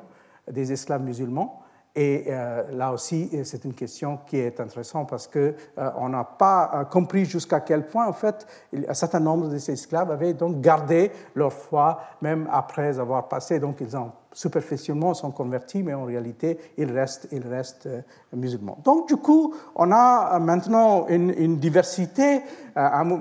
des 0.50 0.72
esclaves 0.72 1.04
musulmans. 1.04 1.62
Et 1.98 2.26
euh, 2.28 2.64
là 2.72 2.92
aussi, 2.92 3.32
c'est 3.46 3.64
une 3.64 3.74
question 3.74 4.20
qui 4.26 4.38
est 4.38 4.60
intéressante 4.60 5.10
parce 5.10 5.28
qu'on 5.28 6.10
n'a 6.10 6.26
pas 6.26 6.86
compris 6.92 7.24
jusqu'à 7.24 7.62
quel 7.62 7.88
point, 7.88 8.06
en 8.06 8.14
fait, 8.14 8.46
un 8.88 8.94
certain 8.94 9.22
nombre 9.22 9.48
de 9.48 9.58
ces 9.58 9.74
esclaves 9.74 10.12
avaient 10.12 10.34
donc 10.34 10.60
gardé 10.60 11.12
leur 11.36 11.54
foi 11.54 12.02
même 12.22 12.50
après 12.52 13.00
avoir 13.00 13.30
passé. 13.30 13.60
Donc, 13.60 13.78
ils 13.80 13.96
ont 13.96 14.12
superficiellement 14.36 15.14
sont 15.14 15.32
convertis, 15.32 15.82
mais 15.82 15.94
en 15.94 16.04
réalité, 16.04 16.60
ils 16.78 16.92
restent, 16.92 17.28
ils 17.32 17.48
restent 17.48 17.88
euh, 17.88 18.02
musulmans. 18.34 18.78
Donc, 18.84 19.08
du 19.08 19.16
coup, 19.16 19.56
on 19.76 19.92
a 19.94 20.36
euh, 20.36 20.40
maintenant 20.40 21.08
une, 21.08 21.56
diversité. 21.56 22.42
Euh, 22.78 23.16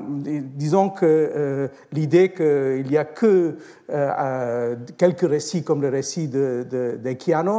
disons 0.56 0.90
que 0.90 1.70
l'idée 1.92 2.32
qu'il 2.32 2.90
n'y 2.90 2.96
a 2.96 3.04
que 3.04 3.56
quelques 4.98 5.28
récits 5.28 5.62
comme 5.62 5.80
le 5.80 5.88
récit 5.88 6.26
de, 6.26 6.66
de, 6.68 6.98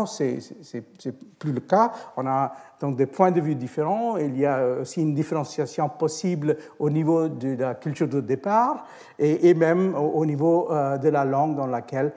c'est 0.05 1.13
plus 1.39 1.53
le 1.53 1.62
cas. 1.62 1.93
On 2.17 2.27
a 2.27 2.51
donc 2.81 2.97
des 2.97 3.05
points 3.05 3.31
de 3.31 3.39
vue 3.39 3.55
différents. 3.55 4.17
Il 4.17 4.38
y 4.38 4.45
a 4.45 4.79
aussi 4.81 5.01
une 5.01 5.15
différenciation 5.15 5.88
possible 5.88 6.57
au 6.79 6.89
niveau 6.89 7.29
de 7.29 7.55
la 7.55 7.75
culture 7.75 8.09
de 8.09 8.19
départ 8.19 8.85
et, 9.17 9.53
même 9.53 9.95
au 9.95 10.25
niveau 10.25 10.67
de 10.69 11.07
la 11.07 11.24
langue 11.24 11.55
dans 11.55 11.67
laquelle 11.67 12.12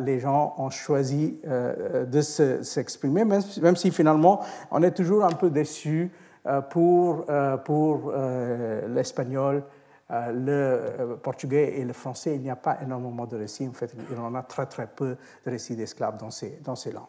les 0.00 0.18
gens 0.18 0.54
ont 0.58 0.70
choisi 0.70 1.38
euh, 1.46 2.06
de 2.06 2.20
s'exprimer, 2.20 3.24
même, 3.24 3.76
si 3.76 3.90
finalement 3.90 4.40
on 4.70 4.82
est 4.82 4.92
toujours 4.92 5.24
un 5.24 5.32
peu 5.32 5.50
déçu 5.50 6.10
euh, 6.46 6.60
pour, 6.62 7.26
pour 7.64 8.12
l'espagnol, 8.88 9.64
le 10.10 11.16
portugais 11.22 11.78
et 11.78 11.84
le 11.84 11.92
français. 11.92 12.34
Il 12.34 12.40
n'y 12.40 12.50
a 12.50 12.56
pas 12.56 12.78
énormément 12.82 13.26
de 13.26 13.36
récits. 13.36 13.68
En 13.68 13.74
fait, 13.74 13.94
il 14.10 14.18
en 14.18 14.34
a 14.34 14.42
très 14.42 14.64
très 14.64 14.86
peu 14.86 15.16
de 15.44 15.50
récits 15.50 15.76
d'esclaves 15.76 16.16
dans 16.16 16.30
ces, 16.30 16.60
dans 16.64 16.76
ces 16.76 16.92
langues. 16.92 17.04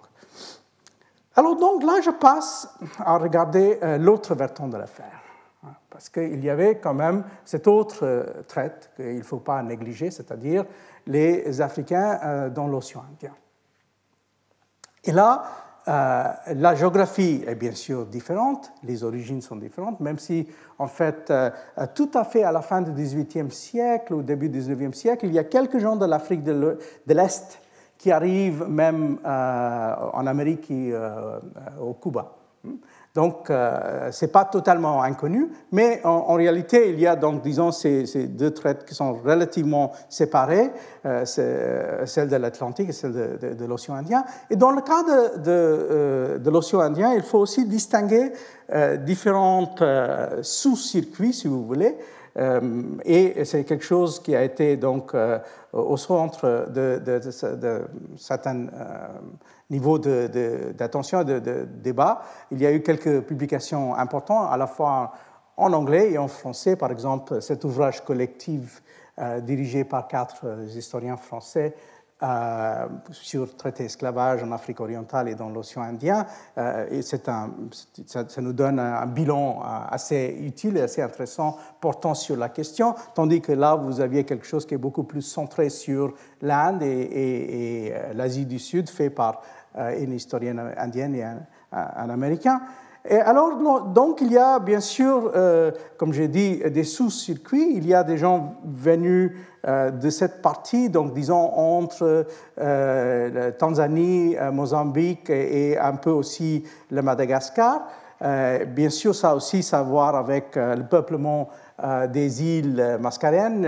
Alors 1.36 1.56
donc 1.56 1.84
là, 1.84 2.02
je 2.04 2.10
passe 2.10 2.68
à 3.00 3.18
regarder 3.18 3.80
l'autre 4.00 4.36
versant 4.36 4.68
de 4.68 4.76
l'affaire. 4.76 5.22
Hein, 5.66 5.74
parce 5.90 6.10
qu'il 6.10 6.44
y 6.44 6.50
avait 6.50 6.80
quand 6.80 6.94
même 6.94 7.24
cette 7.46 7.68
autre 7.68 8.44
traite 8.48 8.92
qu'il 8.98 9.18
ne 9.18 9.24
faut 9.24 9.40
pas 9.40 9.62
négliger, 9.64 10.12
c'est-à-dire 10.12 10.66
les 11.10 11.60
Africains 11.60 12.20
euh, 12.24 12.50
dans 12.50 12.68
l'océan 12.68 13.04
Indien. 13.12 13.36
Et 15.04 15.12
là, 15.12 15.44
euh, 15.88 16.24
la 16.56 16.76
géographie 16.76 17.44
est 17.48 17.56
bien 17.56 17.74
sûr 17.74 18.06
différente, 18.06 18.72
les 18.84 19.04
origines 19.04 19.42
sont 19.42 19.56
différentes, 19.56 20.00
même 20.00 20.20
si, 20.20 20.48
en 20.78 20.88
fait, 20.88 21.32
euh, 21.32 21.50
tout 21.96 22.12
à 22.14 22.24
fait 22.24 22.44
à 22.44 22.52
la 22.52 22.62
fin 22.62 22.82
du 22.82 22.92
XVIIIe 22.92 23.52
siècle, 23.52 24.14
au 24.14 24.22
début 24.22 24.50
du 24.50 24.60
XIXe 24.60 24.96
siècle, 24.96 25.26
il 25.26 25.34
y 25.34 25.40
a 25.40 25.44
quelques 25.44 25.80
gens 25.80 25.96
de 25.96 26.06
l'Afrique 26.06 26.44
de 26.44 26.78
l'Est 27.08 27.60
qui 27.98 28.12
arrivent 28.12 28.66
même 28.70 29.18
en 29.26 30.26
Amérique 30.26 30.72
au 31.82 31.94
Cuba. 31.96 32.32
Donc, 33.16 33.50
euh, 33.50 34.12
ce 34.12 34.26
n'est 34.26 34.32
pas 34.32 34.46
totalement 34.46 35.02
inconnu, 35.02 35.50
mais 35.72 36.00
en, 36.04 36.36
réalité, 36.36 36.92
il 36.92 37.00
y 37.00 37.08
a 37.08 37.16
donc, 37.16 37.42
disons, 37.42 37.72
ces, 37.72 38.06
deux 38.28 38.52
traites 38.52 38.86
qui 38.86 38.94
sont 38.94 39.14
relativement 39.14 39.92
séparées, 40.10 40.70
euh, 41.06 41.26
euh, 41.40 42.06
celle 42.06 42.30
de 42.30 42.36
l'Atlantique 42.36 42.90
et 42.90 42.94
celle 42.94 43.14
de, 43.14 43.66
l'océan 43.66 43.96
Indien. 43.96 44.24
Et 44.52 44.56
dans 44.56 44.72
le 44.72 44.82
cas 44.82 45.04
de, 45.04 46.38
de 46.38 46.50
l'océan 46.50 46.82
Indien, 46.82 47.14
il 47.16 47.24
faut 47.24 47.40
aussi 47.40 47.66
distinguer 47.66 48.32
différents 49.00 49.74
sous-circuits, 50.44 51.34
si 51.34 51.48
vous 51.48 51.66
voulez. 51.66 51.98
et 53.06 53.44
c'est 53.44 53.64
quelque 53.64 53.84
chose 53.84 54.20
qui 54.22 54.36
a 54.36 54.44
été 54.44 54.78
donc 54.78 55.16
au 55.74 55.98
centre 55.98 56.68
de, 56.70 57.02
certains 58.18 58.68
niveau 59.70 60.00
d'attention 60.00 61.22
et 61.22 61.26
de, 61.26 61.66
débat. 61.66 62.22
Il 62.52 62.60
y 62.60 62.66
a 62.66 62.72
eu 62.72 62.82
quelques 62.82 63.22
publications 63.22 63.96
importantes, 63.96 64.48
à 64.52 64.58
la 64.58 64.68
fois 64.68 65.14
en 65.58 65.74
anglais 65.74 66.12
et 66.12 66.18
en 66.18 66.28
français. 66.28 66.76
Par 66.76 66.92
exemple, 66.92 67.42
cet 67.42 67.64
ouvrage 67.64 68.04
collectif 68.04 68.82
euh, 69.20 69.42
dirigé 69.42 69.84
par 69.84 70.08
quatre 70.08 70.46
euh, 70.46 70.66
historiens 70.66 71.18
français 71.18 71.76
euh, 72.24 72.88
sur 73.12 73.56
traité 73.58 73.84
esclavage 73.86 74.42
en 74.44 74.52
Afrique 74.54 74.80
orientale 74.80 75.28
et 75.28 75.36
dans 75.36 75.50
l'océan 75.50 75.84
Indien. 75.84 76.26
et 76.58 77.00
un, 77.28 77.50
ça, 78.06 78.42
nous 78.42 78.54
donne 78.54 78.80
un, 78.80 79.06
bilan 79.06 79.62
assez 79.90 80.38
utile 80.42 80.78
et 80.78 80.82
assez 80.82 81.02
intéressant 81.02 81.58
portant 81.80 82.14
sur 82.14 82.36
la 82.36 82.50
question, 82.50 82.94
tandis 83.14 83.42
que 83.42 83.54
là, 83.54 83.76
vous 83.76 84.02
aviez 84.02 84.26
quelque 84.26 84.46
chose 84.46 84.66
qui 84.66 84.74
est 84.74 84.78
beaucoup 84.78 85.04
plus 85.04 85.22
centré 85.22 85.70
sur 85.70 86.14
l'Inde 86.42 86.84
et, 86.84 87.94
l'Asie 88.14 88.46
du 88.46 88.60
Sud, 88.60 88.90
fait 88.90 89.10
par 89.10 89.42
euh, 89.42 89.59
une 89.76 90.14
historienne 90.14 90.74
indienne 90.78 91.16
et 91.16 91.24
un, 91.24 92.10
Américain. 92.10 92.62
Et 93.08 93.16
alors, 93.16 93.84
donc, 93.94 94.20
il 94.22 94.32
y 94.32 94.38
a 94.38 94.60
bien 94.60 94.82
sûr, 94.82 95.32
euh, 95.34 95.72
comme 95.98 96.12
j'ai 96.12 96.28
dit, 96.28 96.58
des 96.70 96.84
sous-circuits. 96.84 97.72
Il 97.76 97.88
y 97.88 97.94
a 97.94 98.04
des 98.04 98.18
gens 98.18 98.56
venus 98.66 99.32
euh, 99.68 99.90
de 99.90 100.10
cette 100.10 100.42
partie, 100.42 100.90
donc 100.90 101.14
disons 101.14 101.54
entre 101.54 102.28
euh, 102.60 103.52
Tanzanie, 103.58 104.36
Mozambique 104.52 105.30
et, 105.30 105.78
un 105.78 105.96
peu 105.96 106.12
aussi 106.12 106.64
le 106.92 107.02
Madagascar. 107.02 107.88
bien 108.22 108.90
sûr, 108.90 109.16
ça 109.16 109.32
a 109.32 109.36
aussi 109.36 109.66
à 109.72 109.82
voir 109.82 110.16
avec 110.16 110.56
le 110.58 110.84
peuplement 110.84 111.50
des 112.10 112.44
îles 112.44 112.98
mascarennes. 113.00 113.66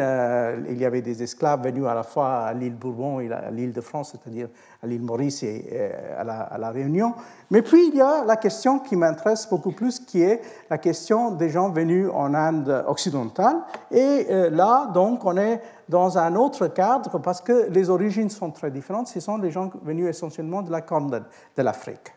il 0.70 0.78
y 0.78 0.84
avait 0.84 1.02
des 1.02 1.24
esclaves 1.24 1.64
venus 1.64 1.86
à 1.86 1.96
la 1.96 2.04
fois 2.04 2.40
à 2.40 2.54
l'île 2.54 2.76
Bourbon 2.76 3.22
et 3.22 3.32
à 3.32 3.50
l'île 3.50 3.72
de 3.72 3.80
France, 3.80 4.12
c'est-à-dire 4.12 4.50
à 4.82 4.88
l'île 4.88 5.02
Maurice 5.04 5.44
et 5.44 5.92
à 6.18 6.24
la, 6.24 6.42
à 6.42 6.58
la, 6.58 6.72
Réunion. 6.72 7.14
Mais 7.52 7.62
puis 7.62 7.90
il 7.90 7.96
y 7.96 8.02
a 8.02 8.26
la 8.26 8.36
question 8.36 8.80
qui 8.80 8.96
m'intéresse 8.96 9.48
beaucoup 9.50 9.72
plus, 9.72 10.00
qui 10.00 10.22
est 10.22 10.42
la 10.70 10.78
question 10.78 11.32
des 11.32 11.50
gens 11.50 11.70
venus 11.70 12.10
en 12.14 12.34
Inde 12.34 12.84
occidentale. 12.88 13.58
Et 13.92 14.26
là, 14.50 14.90
donc, 14.94 15.24
on 15.24 15.38
est 15.38 15.62
dans 15.88 16.18
un 16.18 16.36
autre 16.36 16.68
cadre 16.68 17.20
parce 17.20 17.42
que 17.42 17.70
les 17.70 17.90
origines 17.90 18.30
sont 18.30 18.50
très 18.50 18.72
différentes. 18.72 19.08
Ce 19.08 19.20
sont 19.20 19.38
des 19.38 19.52
gens 19.52 19.70
venus 19.84 20.08
essentiellement 20.08 20.64
de 20.64 20.72
la 20.72 20.82
corne 20.82 21.12
de 21.12 21.62
l'Afrique. 21.62 22.12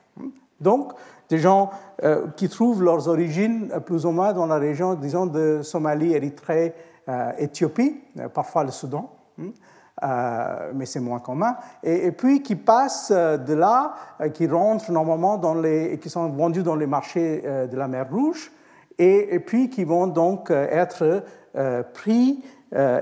Donc, 0.61 0.92
des 1.28 1.38
gens 1.38 1.71
euh, 2.02 2.26
qui 2.37 2.49
trouvent 2.49 2.83
leurs 2.83 3.09
origines 3.09 3.71
euh, 3.73 3.80
plus 3.80 4.06
ou 4.06 4.11
moins 4.11 4.33
dans 4.33 4.47
la 4.47 4.56
région, 4.56 4.94
disons, 4.94 5.26
de 5.26 5.61
Somalie, 5.62 6.12
Érythrée, 6.12 6.75
euh, 7.09 7.33
Éthiopie, 7.38 8.00
parfois 8.33 8.64
le 8.64 8.71
Soudan, 8.71 9.11
hein, 9.40 9.50
mais 10.02 10.86
c'est 10.86 11.00
moins 11.00 11.20
commun, 11.20 11.56
et, 11.82 12.12
puis 12.12 12.42
qui 12.42 12.56
passent 12.56 13.12
de 13.12 13.54
là, 13.54 13.94
qui 14.34 14.46
rentrent 14.46 14.90
normalement 14.90 15.38
dans 15.38 15.54
les, 15.54 15.98
qui 15.98 16.10
sont 16.10 16.28
vendus 16.30 16.62
dans 16.62 16.74
les 16.74 16.86
marchés 16.86 17.42
de 17.42 17.76
la 17.76 17.88
mer 17.88 18.08
Rouge, 18.10 18.50
et, 18.98 19.38
puis 19.40 19.70
qui 19.70 19.84
vont 19.84 20.06
donc 20.06 20.50
être 20.50 21.22
pris 21.94 22.44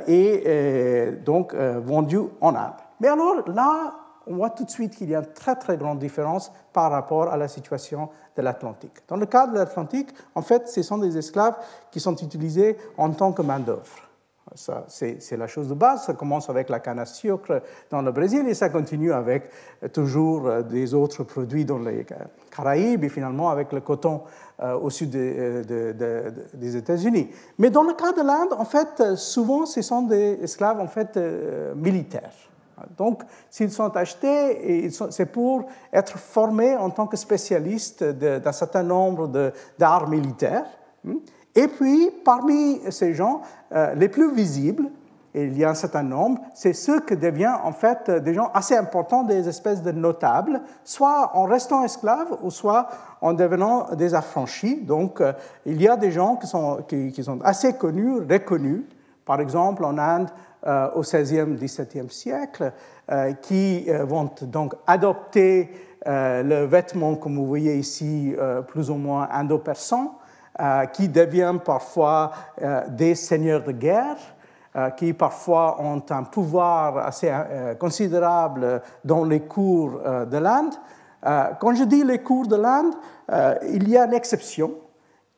et 0.07 1.13
donc 1.25 1.55
vendus 1.55 2.21
en 2.41 2.55
Inde. 2.55 2.73
Mais 3.01 3.09
alors 3.09 3.49
là, 3.49 3.95
on 4.27 4.37
voit 4.37 4.51
tout 4.51 4.65
de 4.65 4.71
suite 4.71 4.95
qu'il 4.95 5.11
y 5.11 5.15
a 5.15 5.19
une 5.19 5.33
très 5.33 5.57
très 5.57 5.77
grande 5.77 5.99
différence 5.99 6.53
par 6.73 6.91
rapport 6.91 7.33
à 7.33 7.37
la 7.37 7.49
situation 7.49 8.09
de 8.37 8.43
l'Atlantique. 8.43 9.03
Dans 9.09 9.17
le 9.17 9.27
cas 9.27 9.47
de 9.47 9.55
l'Atlantique, 9.55 10.11
en 10.35 10.43
fait, 10.43 10.69
ce 10.69 10.83
sont 10.83 10.99
des 10.99 11.19
esclaves 11.19 11.57
qui 11.91 12.01
sont 12.01 12.17
utilisés 12.17 12.77
en 12.97 13.11
tant 13.11 13.33
que 13.33 13.43
main-d'œuvre. 13.43 14.12
C'est 14.55 15.37
la 15.37 15.47
chose 15.47 15.69
de 15.69 15.75
base. 15.75 16.05
Ça 16.05 16.15
commence 16.15 16.51
avec 16.51 16.69
la 16.69 16.81
canne 16.81 16.99
à 16.99 17.07
sucre 17.07 17.63
dans 17.91 18.03
le 18.03 18.13
Brésil 18.13 18.47
et 18.49 18.55
ça 18.55 18.69
continue 18.69 19.13
avec 19.13 19.51
euh, 19.83 19.89
toujours 19.89 20.47
euh, 20.47 20.63
des 20.63 20.95
autres 20.95 21.25
produits 21.25 21.65
dans 21.65 21.79
les 21.79 22.05
Caraïbes 22.51 23.05
et 23.05 23.09
finalement 23.09 23.51
avec 23.51 23.73
le 23.73 23.81
coton 23.81 24.23
euh, 24.61 24.75
au 24.75 24.91
sud 24.91 25.11
des 25.11 26.77
États-Unis. 26.77 27.31
Mais 27.59 27.71
dans 27.71 27.85
le 27.85 27.95
cas 27.95 28.13
de 28.13 28.23
l'Inde, 28.23 28.53
en 28.59 28.65
fait, 28.65 29.17
souvent, 29.17 29.65
ce 29.65 29.81
sont 29.81 30.03
des 30.03 30.39
esclaves 30.43 30.81
en 30.81 30.89
fait, 30.89 31.19
militaires. 31.77 32.33
Donc, 32.97 33.23
s'ils 33.49 33.71
sont 33.71 33.97
achetés, 33.97 34.91
c'est 34.91 35.27
pour 35.27 35.67
être 35.93 36.19
formés 36.19 36.75
en 36.77 36.91
tant 36.91 37.07
que 37.07 37.17
spécialistes 37.17 38.03
d'un 38.03 38.53
certain 38.53 38.83
nombre 38.83 39.31
d'arts 39.79 40.09
militaires. 40.09 40.67
Et 41.55 41.69
puis, 41.69 42.11
parmi 42.25 42.81
ces 42.91 43.15
gens, 43.15 43.43
euh, 43.73 43.95
les 43.95 44.09
plus 44.09 44.33
visibles, 44.35 44.91
et 45.35 45.45
il 45.45 45.57
y 45.57 45.65
a 45.65 45.71
un 45.71 45.75
certain 45.75 46.03
nombre, 46.03 46.43
c'est 46.55 46.75
ceux 46.75 47.01
qui 47.01 47.17
deviennent 47.17 47.57
en 47.65 47.73
fait 47.73 48.11
des 48.11 48.35
gens 48.35 48.51
assez 48.53 48.77
importants, 48.77 49.23
des 49.23 49.49
espèces 49.49 49.83
de 49.83 49.91
notables, 49.91 50.61
soit 50.85 51.31
en 51.35 51.45
restant 51.45 51.85
esclaves 51.85 52.37
ou 52.43 52.51
soit 52.51 52.89
en 53.23 53.33
devenant 53.33 53.95
des 53.95 54.15
affranchis. 54.15 54.83
Donc, 54.83 55.21
euh, 55.21 55.33
il 55.65 55.81
y 55.81 55.89
a 55.89 55.97
des 55.97 56.11
gens 56.11 56.37
qui 56.37 56.47
sont, 56.47 56.85
assez 57.45 57.73
connus, 57.75 58.19
reconnus. 58.29 58.83
Par 59.25 59.41
exemple, 59.41 59.85
en 59.85 59.97
Inde, 59.97 60.29
euh, 60.65 60.91
au 60.95 61.01
XVIe, 61.01 61.57
XVIIe 61.57 62.09
siècle, 62.09 62.73
euh, 63.11 63.33
qui 63.33 63.87
euh, 63.89 64.05
vont 64.05 64.31
donc 64.43 64.75
adopter 64.87 65.71
le 66.05 66.65
vêtement, 66.67 67.17
comme 67.17 67.37
vous 67.37 67.47
voyez 67.47 67.77
ici, 67.77 68.35
plus 68.67 68.91
ou 68.91 68.97
moins 68.97 69.29
indo-persan, 69.31 70.19
qui 70.93 71.09
devient 71.09 71.55
parfois 71.65 72.31
des 72.89 73.15
seigneurs 73.15 73.65
de 73.65 73.73
guerre, 73.73 74.17
qui 74.97 75.13
parfois 75.13 75.81
ont 75.81 76.03
un 76.11 76.23
pouvoir 76.25 76.99
assez 76.99 77.33
considérable 77.79 78.83
dans 79.05 79.25
les 79.25 79.41
cours 79.41 80.01
de 80.31 80.37
l'Inde. 80.37 80.75
Quand 81.59 81.75
je 81.75 81.85
dis 81.85 82.05
les 82.05 82.19
cours 82.19 82.47
de 82.47 82.57
l'Inde, 82.57 82.95
il 83.71 83.89
y 83.89 83.97
a 83.97 84.05
une 84.05 84.15
exception 84.15 84.73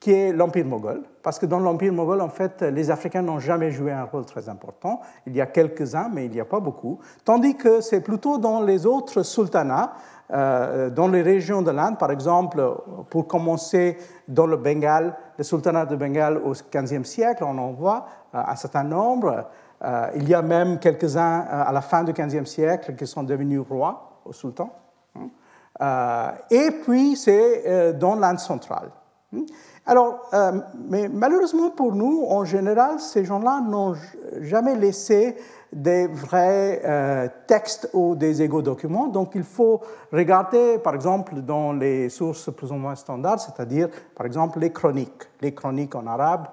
qui 0.05 0.13
est 0.13 0.33
l'Empire 0.35 0.67
moghol. 0.67 1.03
Parce 1.23 1.39
que 1.39 1.47
dans 1.47 1.59
l'Empire 1.59 1.91
moghol, 1.91 2.21
en 2.21 2.29
fait, 2.29 2.61
les 2.61 2.91
Africains 2.91 3.23
n'ont 3.23 3.39
jamais 3.39 3.71
joué 3.71 3.91
un 3.91 4.05
rôle 4.05 4.27
très 4.27 4.51
important. 4.51 5.01
Il 5.27 5.35
y 5.35 5.41
a 5.41 5.47
quelques-uns, 5.47 6.11
mais 6.13 6.27
il 6.27 6.31
n'y 6.31 6.41
a 6.41 6.45
pas 6.45 6.61
beaucoup. 6.61 6.99
Tandis 7.25 7.57
que 7.57 7.81
c'est 7.81 8.03
plutôt 8.03 8.37
dans 8.37 8.61
les 8.61 8.85
autres 8.85 9.23
sultanats, 9.23 9.95
euh, 9.95 10.14
dans 10.31 11.09
les 11.09 11.23
régions 11.23 11.63
de 11.63 11.71
l'Inde, 11.71 11.99
par 11.99 12.11
exemple, 12.11 12.77
pour 13.11 13.27
commencer 13.27 13.99
dans 14.27 14.47
le 14.47 14.57
Bengale, 14.57 15.15
le 15.37 15.45
sultanat 15.45 15.87
de 15.87 15.97
Bengale 15.97 16.39
au 16.39 16.53
XVe 16.53 17.05
siècle, 17.05 17.45
on 17.45 17.59
en 17.59 17.73
voit 17.73 18.07
euh, 18.35 18.43
un 18.47 18.57
certain 18.57 18.85
nombre. 18.85 19.47
Euh, 19.83 20.07
il 20.17 20.29
y 20.29 20.35
a 20.35 20.43
même 20.43 20.79
quelques-uns 20.79 21.41
à 21.41 21.73
la 21.73 21.81
fin 21.81 22.05
du 22.05 22.13
XVe 22.13 22.47
siècle 22.47 22.95
qui 22.95 23.07
sont 23.07 23.23
devenus 23.23 23.61
rois 23.61 24.21
au 24.25 24.33
sultan. 24.33 24.71
Hein. 25.17 26.35
et 26.51 26.71
puis, 26.85 27.17
c'est 27.17 27.93
dans 27.95 28.15
l'Inde 28.15 28.39
centrale. 28.39 28.91
Hein. 29.35 29.45
Alors, 29.87 30.31
euh, 30.33 30.53
mais 30.89 31.09
malheureusement 31.09 31.71
pour 31.71 31.95
nous, 31.95 32.25
en 32.29 32.45
général, 32.45 33.01
ces 33.01 33.25
gens-là 33.25 33.61
n'ont 33.61 33.95
jamais 34.41 34.77
laissé 34.77 35.37
des 35.73 36.07
vrais 36.07 36.81
euh, 36.85 37.29
textes 37.47 37.91
ou 37.93 38.15
des 38.15 38.43
égaux 38.43 38.63
documents. 38.63 39.09
Donc, 39.09 39.33
il 39.35 39.43
faut 39.43 39.81
regarder, 40.13 40.79
par 40.79 40.95
exemple, 40.95 41.41
dans 41.41 41.73
les 41.73 42.09
sources 42.09 42.53
plus 42.55 42.71
ou 42.71 42.77
moins 42.77 42.95
standards, 42.95 43.41
c'est-à-dire, 43.41 43.89
par 44.15 44.27
exemple, 44.27 44.59
les 44.59 44.73
chroniques. 44.73 45.25
Les 45.41 45.55
chroniques 45.55 45.95
en 45.95 46.07
arabe 46.07 46.47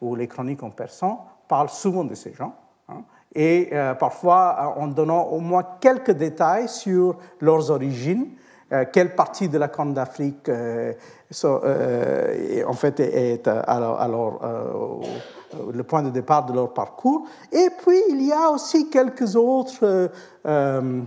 ou 0.00 0.14
les 0.14 0.28
chroniques 0.28 0.62
en 0.62 0.70
persan 0.70 1.26
parlent 1.48 1.68
souvent 1.68 2.04
de 2.04 2.14
ces 2.14 2.32
gens. 2.32 2.54
Hein. 2.86 3.02
et 3.34 3.70
euh, 3.72 3.94
parfois 3.94 4.74
en 4.76 4.88
donnant 4.88 5.22
au 5.28 5.40
moins 5.40 5.66
quelques 5.80 6.10
détails 6.10 6.68
sur 6.68 7.16
leurs 7.40 7.70
origines, 7.70 8.26
quelle 8.92 9.14
partie 9.14 9.48
de 9.48 9.56
la 9.56 9.68
Corne 9.68 9.94
d'Afrique 9.94 10.50
euh, 11.42 12.64
en 12.66 12.72
fait, 12.74 13.00
est 13.00 13.48
alors, 13.48 14.40
euh, 14.44 15.06
le 15.72 15.82
point 15.82 16.02
de 16.02 16.10
départ 16.10 16.46
de 16.46 16.52
leur 16.52 16.72
parcours. 16.72 17.26
Et 17.52 17.68
puis, 17.82 18.00
il 18.10 18.22
y 18.22 18.32
a 18.32 18.50
aussi 18.50 18.88
quelques 18.90 19.36
autres 19.36 20.10
euh, 20.46 21.00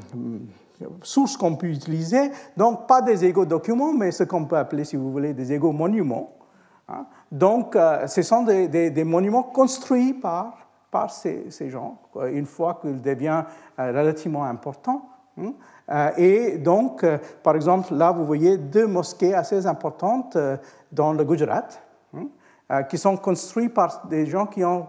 sources 1.02 1.38
qu'on 1.38 1.56
peut 1.56 1.68
utiliser, 1.68 2.32
donc 2.56 2.88
pas 2.88 3.02
des 3.02 3.26
égaux 3.26 3.46
documents, 3.46 3.94
mais 3.94 4.12
ce 4.12 4.24
qu'on 4.24 4.46
peut 4.46 4.58
appeler, 4.58 4.86
si 4.86 4.96
vous 4.96 5.12
voulez, 5.12 5.34
des 5.34 5.54
égaux 5.54 5.72
monuments. 5.72 6.34
Hein. 6.88 7.06
Donc, 7.32 7.78
ce 8.08 8.22
sont 8.22 8.44
des, 8.44 9.04
monuments 9.04 9.44
construits 9.44 10.14
par, 10.14 10.58
par 10.90 11.12
ces, 11.12 11.48
ces 11.50 11.70
gens, 11.70 11.98
une 12.32 12.46
fois 12.46 12.80
qu'ils 12.82 13.02
deviennent 13.02 13.46
relativement 13.78 14.46
importants. 14.46 15.10
Hein. 15.40 15.54
Euh, 15.90 16.12
et 16.18 16.58
donc, 16.58 17.04
euh, 17.04 17.18
par 17.44 17.56
exemple, 17.56 17.94
là, 17.94 18.12
vous 18.12 18.26
voyez 18.26 18.58
deux 18.58 18.88
mosquées 18.88 19.34
assez 19.34 19.66
importantes 19.66 20.36
euh, 20.36 20.58
dans 20.92 21.14
le 21.14 21.24
Gujarat, 21.24 21.68
qui 22.90 22.98
sont 22.98 23.16
construites 23.16 23.74
par 23.74 24.08
des 24.08 24.26
gens 24.26 24.46
qui 24.46 24.66
ont 24.66 24.88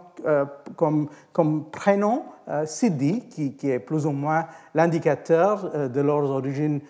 comme, 0.75 1.09
comme, 1.33 1.71
prénom 1.71 2.25
Sidi, 2.65 3.29
qui, 3.29 3.71
est 3.71 3.79
plus 3.79 4.05
ou 4.05 4.11
moins 4.11 4.47
l'indicateur 4.75 5.89
de 5.89 6.01
leurs 6.01 6.29
origines 6.29 6.81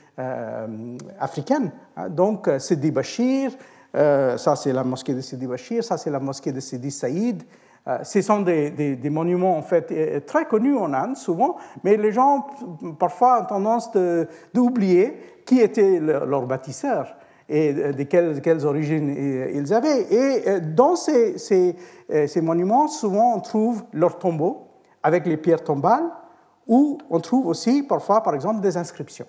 africaines. 1.20 1.72
Hein. 1.96 2.08
Donc, 2.08 2.48
Sidi 2.58 2.90
Bashir, 2.90 3.52
ça 3.92 4.56
c'est 4.56 4.72
la 4.72 4.82
mosquée 4.82 5.12
de 5.12 5.20
Sidi 5.20 5.46
Bashir, 5.46 5.84
ça 5.84 5.98
c'est 5.98 6.10
la 6.10 6.20
mosquée 6.20 6.52
de 6.52 6.60
Sidi 6.60 6.90
Saïd. 6.90 7.42
Euh, 7.88 8.04
ce 8.04 8.20
sont 8.20 8.40
des, 8.40 8.98
monuments 9.10 9.56
en 9.56 9.62
fait 9.62 9.90
euh, 9.90 10.20
très 10.20 10.44
connus 10.44 10.76
en 10.76 10.92
Inde 10.92 11.16
souvent, 11.16 11.56
mais 11.82 11.96
les 11.96 12.12
gens 12.12 12.46
parfois 12.98 13.42
ont 13.42 13.46
tendance 13.46 13.90
d'oublier 14.52 15.42
qui 15.46 15.60
était 15.60 15.98
leur 15.98 16.46
bâtisseur 16.46 17.16
et 17.48 17.72
de 17.72 18.02
quelles, 18.02 18.66
origines 18.66 19.14
ils 19.54 19.72
avaient. 19.72 20.02
Et 20.12 20.60
dans 20.60 20.96
ces, 20.96 21.76
euh, 22.10 22.26
monuments, 22.42 22.88
souvent 22.88 23.34
on 23.36 23.40
trouve 23.40 23.84
leurs 23.92 24.18
tombeaux 24.18 24.68
avec 25.02 25.26
les 25.26 25.36
pierres 25.36 25.64
tombales, 25.64 26.10
ou 26.66 26.98
on 27.08 27.20
trouve 27.20 27.46
aussi 27.46 27.82
parfois, 27.82 28.22
par 28.22 28.34
exemple, 28.34 28.60
des 28.60 28.76
inscriptions. 28.76 29.26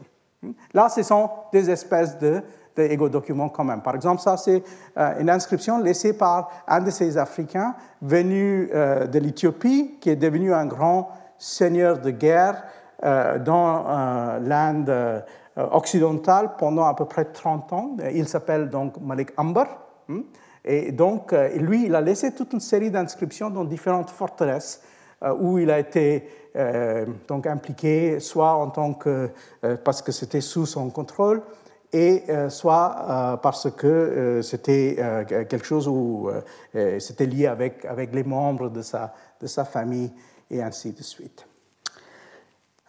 Là, 0.73 0.89
ce 0.89 1.03
sont 1.03 1.29
des 1.53 1.69
espèces 1.69 2.17
de 2.17 2.41
des 2.87 2.97
documents 2.97 3.49
quand 3.49 3.63
même. 3.63 3.81
Par 3.81 3.95
exemple, 3.95 4.21
ça, 4.21 4.37
c'est 4.37 4.63
euh, 4.97 5.19
une 5.19 5.29
inscription 5.29 5.79
laissée 5.79 6.13
par 6.13 6.49
un 6.67 6.81
de 6.81 6.89
ces 6.89 7.17
Africains 7.17 7.75
venu 8.01 8.69
euh, 8.73 9.07
de 9.07 9.19
l'Éthiopie, 9.19 9.97
qui 9.99 10.09
est 10.09 10.15
devenu 10.15 10.53
un 10.53 10.65
grand 10.65 11.09
seigneur 11.37 11.99
de 11.99 12.11
guerre 12.11 12.63
euh, 13.03 13.39
dans 13.39 13.85
l'Inde 14.41 15.23
occidentale 15.71 16.51
pendant 16.57 16.85
à 16.85 16.93
peu 16.93 17.05
près 17.05 17.25
30 17.25 17.73
ans. 17.73 17.97
Il 18.13 18.27
s'appelle 18.27 18.69
donc 18.69 18.99
Malik 19.01 19.31
Ambar. 19.37 19.67
Hmm. 20.07 20.21
Et 20.65 20.91
donc, 20.91 21.33
lui, 21.55 21.85
il 21.85 21.95
a 21.95 22.01
laissé 22.01 22.33
toute 22.33 22.53
une 22.53 22.59
série 22.59 22.91
d'inscriptions 22.91 23.49
dans 23.49 23.63
différentes 23.63 24.09
forteresses 24.09 24.81
où 25.39 25.57
il 25.57 25.71
a 25.71 25.79
été 25.79 26.27
donc 27.27 27.47
impliqué, 27.47 28.19
soit 28.19 28.53
en 28.53 28.69
tant 28.69 28.93
que, 28.93 29.29
parce 29.83 30.01
que 30.01 30.11
c'était 30.11 30.41
sous 30.41 30.65
son 30.65 30.89
contrôle, 30.89 31.41
et 31.91 32.23
soit 32.49 33.39
parce 33.41 33.71
que 33.71 34.41
c'était 34.43 34.97
quelque 35.27 35.65
chose 35.65 35.87
où 35.87 36.29
c'était 36.99 37.25
lié 37.25 37.47
avec, 37.47 37.85
avec 37.85 38.13
les 38.13 38.23
membres 38.23 38.69
de 38.69 38.81
sa, 38.81 39.13
de 39.41 39.47
sa 39.47 39.65
famille 39.65 40.11
et 40.51 40.61
ainsi 40.61 40.91
de 40.91 41.03
suite. 41.03 41.48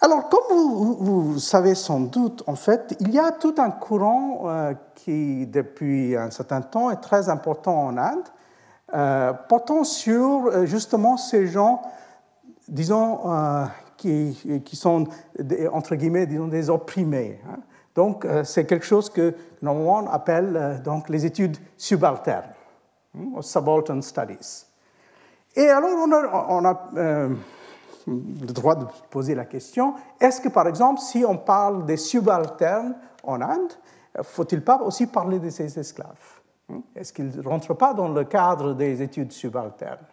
Alors, 0.01 0.29
comme 0.29 0.57
vous, 0.57 1.39
savez 1.39 1.75
sans 1.75 2.01
doute, 2.01 2.43
en 2.47 2.55
fait, 2.55 2.97
il 3.01 3.11
y 3.11 3.19
a 3.19 3.33
tout 3.33 3.55
un 3.59 3.71
courant 3.71 4.75
qui, 4.95 5.47
depuis 5.47 6.17
un 6.17 6.31
certain 6.31 6.63
temps, 6.63 6.91
est 6.91 7.03
très 7.03 7.29
important 7.29 7.87
en 7.87 7.99
Inde, 7.99 8.29
euh, 8.95 9.33
portant 9.49 9.85
sur 9.85 10.67
justement 10.67 11.19
ces 11.19 11.49
gens, 11.49 11.83
disons, 12.67 13.21
qui, 13.99 14.37
sont, 14.73 15.07
entre 15.73 15.95
guillemets, 15.97 16.27
disons, 16.27 16.49
des 16.49 16.71
opprimés. 16.71 17.39
Hein. 17.47 17.59
Donc, 17.95 18.25
euh, 18.25 18.45
c'est 18.45 18.67
quelque 18.67 18.87
chose 18.87 19.11
que 19.11 19.35
normalement 19.63 19.99
on 19.99 20.07
appelle 20.07 20.57
euh, 20.57 20.79
donc, 20.79 21.09
les 21.09 21.27
études 21.27 21.57
subalternes, 21.77 22.53
hein, 23.17 23.43
subaltern 23.43 24.01
studies. 24.03 24.65
Et 25.57 25.69
alors, 25.69 25.91
on 26.49 26.65
a, 26.65 26.91
euh, 26.97 27.29
le 28.07 28.53
droit 28.53 28.75
de 28.75 28.87
poser 29.11 29.35
la 29.35 29.45
question 29.45 29.95
est-ce 30.21 30.41
que, 30.41 30.49
par 30.49 30.67
exemple, 30.67 31.01
si 31.01 31.25
on 31.25 31.37
parle 31.37 31.85
des 31.87 31.97
subalternes 31.97 32.95
en 33.23 33.41
Inde, 33.41 33.73
faut-il 34.23 34.63
pas 34.63 34.81
aussi 34.83 35.07
parler 35.07 35.39
de 35.39 35.51
ces 35.51 35.79
esclaves? 35.79 36.41
Est-ce 36.95 37.13
qu'ils 37.13 37.37
ne 37.37 37.49
rentrent 37.49 37.75
pas 37.75 37.95
dans 37.95 38.09
le 38.09 38.25
cadre 38.25 38.75
des 38.75 39.03
études 39.03 39.33
subalternes? 39.33 40.07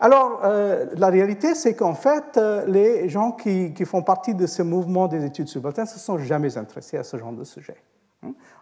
Alors, 0.00 0.42
euh, 0.44 0.86
la 0.94 1.08
réalité, 1.08 1.56
c'est 1.56 1.74
qu'en 1.74 1.94
fait, 1.94 2.36
euh, 2.36 2.64
les 2.66 3.08
gens 3.08 3.32
qui, 3.32 3.74
font 3.84 4.02
partie 4.02 4.34
de 4.34 4.46
ce 4.46 4.62
mouvement 4.62 5.08
des 5.08 5.24
études 5.24 5.48
subalternes 5.48 5.88
ne 5.88 5.92
se 5.92 5.98
sont 5.98 6.18
jamais 6.18 6.56
intéressés 6.56 6.98
à 6.98 7.02
ce 7.04 7.16
genre 7.16 7.32
de 7.32 7.42
sujet. 7.42 7.76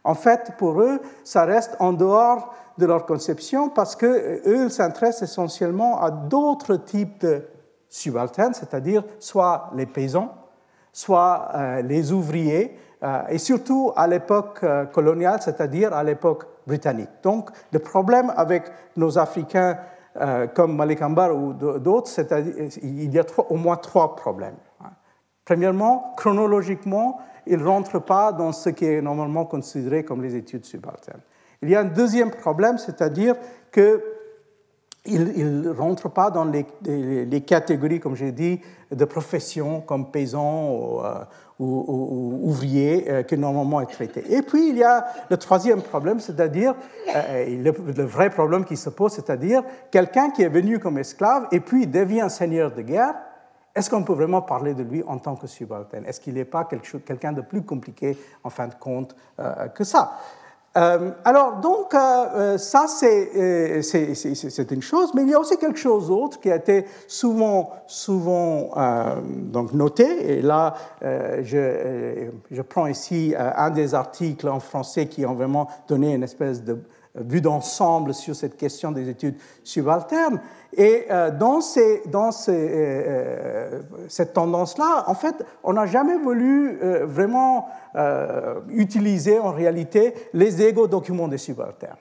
En 0.05 0.15
fait, 0.15 0.53
pour 0.57 0.81
eux, 0.81 1.01
ça 1.25 1.45
reste 1.45 1.77
en 1.79 1.93
dehors 1.93 2.55
de 2.79 2.87
leur 2.87 3.05
conception 3.07 3.69
parce 3.69 3.97
qu'eux, 3.97 4.43
ils 4.47 4.71
s'intéressent 4.71 5.29
essentiellement 5.29 6.01
à 6.01 6.11
d'autres 6.11 6.77
types 6.77 7.21
de 7.21 7.45
subalternes, 7.89 8.55
c'est-à-dire 8.55 9.03
soit 9.19 9.71
les 9.75 9.87
paysans, 9.87 10.35
soit 10.93 11.49
euh, 11.55 11.83
les 11.83 12.13
ouvriers, 12.13 12.79
et 13.29 13.39
surtout 13.39 13.93
à 13.95 14.09
l'époque 14.09 14.65
coloniale, 14.93 15.41
c'est-à-dire 15.41 15.93
à 15.93 16.03
l'époque 16.03 16.47
britannique. 16.67 17.11
Donc, 17.23 17.51
le 17.71 17.79
problème 17.79 18.33
avec 18.37 18.65
nos 18.97 19.19
Africains 19.19 19.79
euh, 20.21 20.47
comme 20.47 20.77
Malik 20.77 21.03
Ambar 21.03 21.37
ou 21.37 21.53
d'autres, 21.53 22.11
il 22.83 23.13
y 23.13 23.19
a 23.19 23.25
au 23.51 23.57
moins 23.57 23.77
trois 23.77 24.17
problèmes. 24.17 24.57
Hein. 24.83 24.91
Premièrement, 25.45 26.15
chronologiquement, 26.17 27.21
il 27.47 27.59
ne 27.59 27.65
rentre 27.65 27.99
pas 27.99 28.33
dans 28.33 28.53
ce 28.53 28.71
qui 28.71 28.87
est 28.87 29.03
normalement 29.03 29.45
considéré 29.45 30.05
comme 30.05 30.23
les 30.23 30.35
études 30.35 30.65
subalternes. 30.65 31.21
Il 31.61 31.69
y 31.69 31.77
a 31.77 31.81
un 31.81 31.85
deuxième 31.85 32.31
problème, 32.31 32.79
c'est-à-dire 32.79 33.37
qu'il 35.07 35.61
ne 35.63 35.71
rentre 35.71 36.09
pas 36.09 36.31
dans 36.31 36.45
les, 36.45 37.41
catégories, 37.43 38.01
comme 38.01 38.17
j'ai 38.17 38.33
dit, 38.33 38.61
de 38.91 39.05
profession 39.05 39.81
comme 39.81 40.11
paysan 40.11 40.71
ou, 40.71 41.01
euh, 41.01 41.25
ou, 41.59 42.41
ouvrier 42.45 43.11
euh, 43.11 43.23
qui 43.23 43.37
normalement 43.37 43.81
est 43.81 43.87
traité. 43.87 44.25
Et 44.33 44.43
puis 44.43 44.69
il 44.69 44.77
y 44.77 44.85
a 44.85 45.07
le 45.31 45.37
troisième 45.37 45.83
problème, 45.83 46.21
c'est-à-dire 46.21 46.75
euh, 47.15 47.63
le, 47.63 48.05
vrai 48.05 48.31
problème 48.31 48.65
qui 48.65 48.77
se 48.77 48.91
pose, 48.91 49.13
c'est-à-dire 49.13 49.63
quelqu'un 49.91 50.31
qui 50.31 50.43
est 50.43 50.49
venu 50.49 50.79
comme 50.79 50.99
esclave 50.99 51.49
et 51.53 51.61
puis 51.61 51.87
devient 51.87 52.27
seigneur 52.29 52.73
de 52.73 52.83
guerre. 52.83 53.15
Est-ce 53.75 53.91
qu'on 53.91 54.05
peut 54.05 54.15
vraiment 54.15 54.41
parler 54.41 54.73
de 54.73 54.83
lui 54.83 55.03
en 55.07 55.19
tant 55.19 55.37
que 55.37 55.47
subalterne? 55.47 56.07
Est-ce 56.07 56.21
qu'il 56.21 56.35
n'est 56.35 56.47
pas 56.47 56.65
quelqu'un 56.65 57.33
de 57.33 57.43
plus 57.43 57.63
compliqué 57.63 58.17
en 58.43 58.49
fin 58.49 58.69
de 58.69 58.75
compte 58.75 59.15
que 59.75 59.85
ça? 59.85 60.13
Euh, 60.77 61.11
alors, 61.25 61.61
donc, 61.61 61.95
euh, 61.95 61.99
euh, 62.35 62.59
ça, 62.59 62.87
c'est 62.89 64.71
une 64.71 64.83
chose, 64.83 65.13
mais 65.15 65.23
il 65.23 65.31
y 65.31 65.35
a 65.35 65.41
aussi 65.41 65.57
quelque 65.57 65.79
chose 65.79 66.09
d'autre 66.09 66.39
qui 66.39 66.51
a 66.51 66.57
été 66.57 66.85
souvent, 67.07 67.71
souvent 67.87 68.71
donc 69.27 69.73
noté. 69.73 70.39
Et 70.39 70.43
là, 70.43 70.75
je, 71.03 72.29
je, 72.51 72.63
prends 72.63 72.87
ici 72.87 73.35
un 73.37 73.71
des 73.71 73.95
articles 73.95 74.49
en 74.49 74.61
français 74.61 75.07
qui 75.07 75.25
ont 75.25 75.35
vraiment 75.35 75.69
donné 75.89 76.15
une 76.15 76.23
espèce 76.23 76.63
de 76.63 76.79
vue 77.15 77.41
d'ensemble 77.41 78.13
sur 78.13 78.37
cette 78.37 78.57
question 78.57 78.93
des 78.93 79.09
études 79.09 79.37
subalternes. 79.65 80.41
Et 80.77 81.07
euh, 81.11 81.31
dans, 81.31 81.63
ces, 81.63 82.03
dans 82.07 82.31
ces, 82.33 82.53
euh, 82.53 83.03
euh, 83.07 83.81
cette 84.09 84.35
tendance-là, 84.35 85.05
en 85.07 85.15
fait, 85.15 85.35
on 85.65 85.73
n'a 85.73 85.87
jamais 85.87 86.17
voulu 86.17 86.79
vraiment 87.05 87.69
utiliser 88.69 89.39
en 89.39 89.53
réalité 89.53 90.13
les 90.35 90.61
égo-documents 90.61 91.29
des 91.29 91.39
subalternes. 91.39 91.97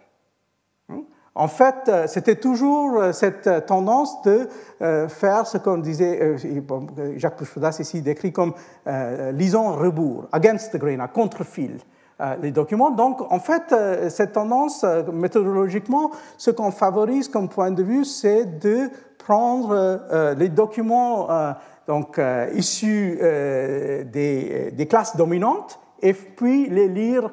Hmm? 0.89 1.03
En 1.33 1.47
fait, 1.47 1.89
c'était 2.07 2.35
toujours 2.35 3.01
cette 3.13 3.65
tendance 3.65 4.21
de 4.23 4.49
faire 5.07 5.47
ce 5.47 5.57
qu'on 5.57 5.77
disait, 5.77 6.35
Jacques 7.15 7.37
Pouchaudas 7.37 7.77
ici 7.79 8.01
décrit 8.01 8.33
comme 8.33 8.53
lisons 9.31 9.71
rebours, 9.71 10.27
against 10.33 10.73
the 10.73 10.77
grain, 10.77 10.99
à 10.99 11.07
contre-fil. 11.07 11.77
Euh, 12.21 12.37
les 12.41 12.51
documents. 12.51 12.91
Donc, 12.91 13.29
en 13.29 13.39
fait, 13.39 13.73
euh, 13.73 14.07
cette 14.09 14.31
tendance, 14.31 14.85
euh, 14.85 15.03
méthodologiquement, 15.11 16.11
ce 16.37 16.49
qu'on 16.49 16.71
favorise 16.71 17.27
comme 17.27 17.49
point 17.49 17.71
de 17.71 17.83
vue, 17.83 18.05
c'est 18.05 18.57
de 18.57 18.89
prendre 19.17 19.99
les 20.37 20.49
documents 20.49 21.27
donc, 21.87 22.21
issus 22.53 23.17
des, 23.19 24.87
classes 24.87 25.17
dominantes 25.17 25.79
et 26.03 26.13
puis 26.13 26.69
les 26.69 26.87
lire 26.87 27.31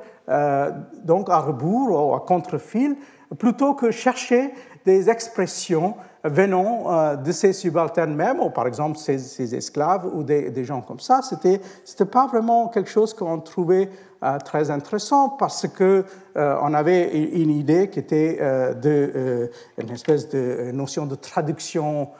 donc 1.05 1.29
à 1.29 1.39
rebours 1.41 1.91
ou 1.91 2.15
à 2.15 2.21
contre-fil, 2.21 2.97
plutôt 3.39 3.75
que 3.75 3.91
chercher 3.91 4.55
des 4.87 5.11
expressions 5.11 5.97
venant 6.25 7.17
de 7.17 7.33
ces 7.33 7.53
subalternes 7.53 8.15
même, 8.15 8.41
ou 8.41 8.51
par 8.51 8.67
exemple 8.67 8.99
ces, 8.99 9.55
esclaves 9.55 10.07
ou 10.15 10.23
des, 10.23 10.65
gens 10.65 10.81
comme 10.81 11.01
ça. 11.01 11.21
Ce 11.23 11.35
n'était 11.35 12.05
pas 12.11 12.27
vraiment 12.27 12.69
quelque 12.69 12.91
chose 12.91 13.15
qu'on 13.15 13.41
trouvait 13.41 13.89
euh, 14.25 14.39
très 14.39 14.71
intéressant 14.71 15.31
parce 15.31 15.67
que 15.67 16.05
euh, 16.37 16.57
on 16.63 16.75
avait 16.75 17.11
une 17.13 17.51
idée 17.51 17.91
qui 17.91 17.99
était 17.99 18.39
euh, 18.41 18.73
de 18.73 19.51
une 19.79 19.91
espèce 19.91 20.29
de 20.29 20.71
notion 20.71 21.07
de 21.07 21.17
traduction 21.17 22.11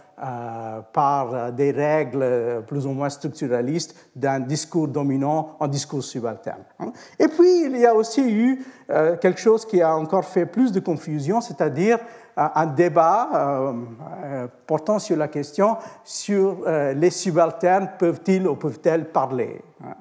par 0.93 1.53
des 1.53 1.73
règles 1.73 2.63
plus 2.69 2.87
ou 2.87 2.91
moins 2.91 3.09
structuralistes 3.09 3.97
d'un 4.15 4.39
discours 4.39 4.87
dominant 4.87 5.57
en 5.59 5.67
discours 5.67 6.05
subalterne. 6.05 6.63
Hein. 6.79 6.93
Et 7.19 7.27
puis, 7.27 7.65
il 7.65 7.77
y 7.77 7.87
a 7.87 7.93
aussi 7.93 8.23
eu 8.31 8.65
quelque 8.87 9.41
chose 9.41 9.67
qui 9.67 9.83
a 9.83 9.97
encore 9.97 10.25
fait 10.25 10.47
plus 10.47 10.71
de 10.71 10.79
confusion, 10.79 11.41
c'est-à-dire 11.41 11.99
un 12.37 12.67
débat 12.67 13.75
portant 14.67 14.99
sur 14.99 15.17
la 15.17 15.29
question 15.29 15.77
sur 16.05 16.65
les 16.67 17.11
subalternes 17.11 17.91
peuvent-ils 17.99 18.47
ou 18.47 18.57
peuvent-elles 18.57 19.11
parler 19.11 19.63
hein. 19.85 19.95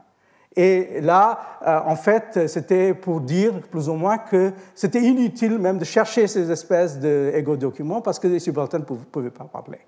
Et 0.56 1.00
là, 1.00 1.40
euh, 1.66 1.80
en 1.86 1.96
fait, 1.96 2.48
c'était 2.48 2.94
pour 2.94 3.22
dire 3.22 3.62
plus 3.70 3.88
ou 3.88 3.94
moins 3.94 4.18
que 4.18 4.52
c'était 4.76 5.02
inutile 5.02 5.58
même 5.58 5.78
de 5.78 5.86
chercher 5.86 6.28
ces 6.28 6.52
espèces 6.52 7.00
d'égo-documents 7.00 8.02
parce 8.02 8.20
que 8.20 8.28
les 8.28 8.40
subalternes 8.40 8.86
ne 8.90 8.96
pouvaient 8.96 9.30
pas 9.30 9.46
parler. 9.46 9.80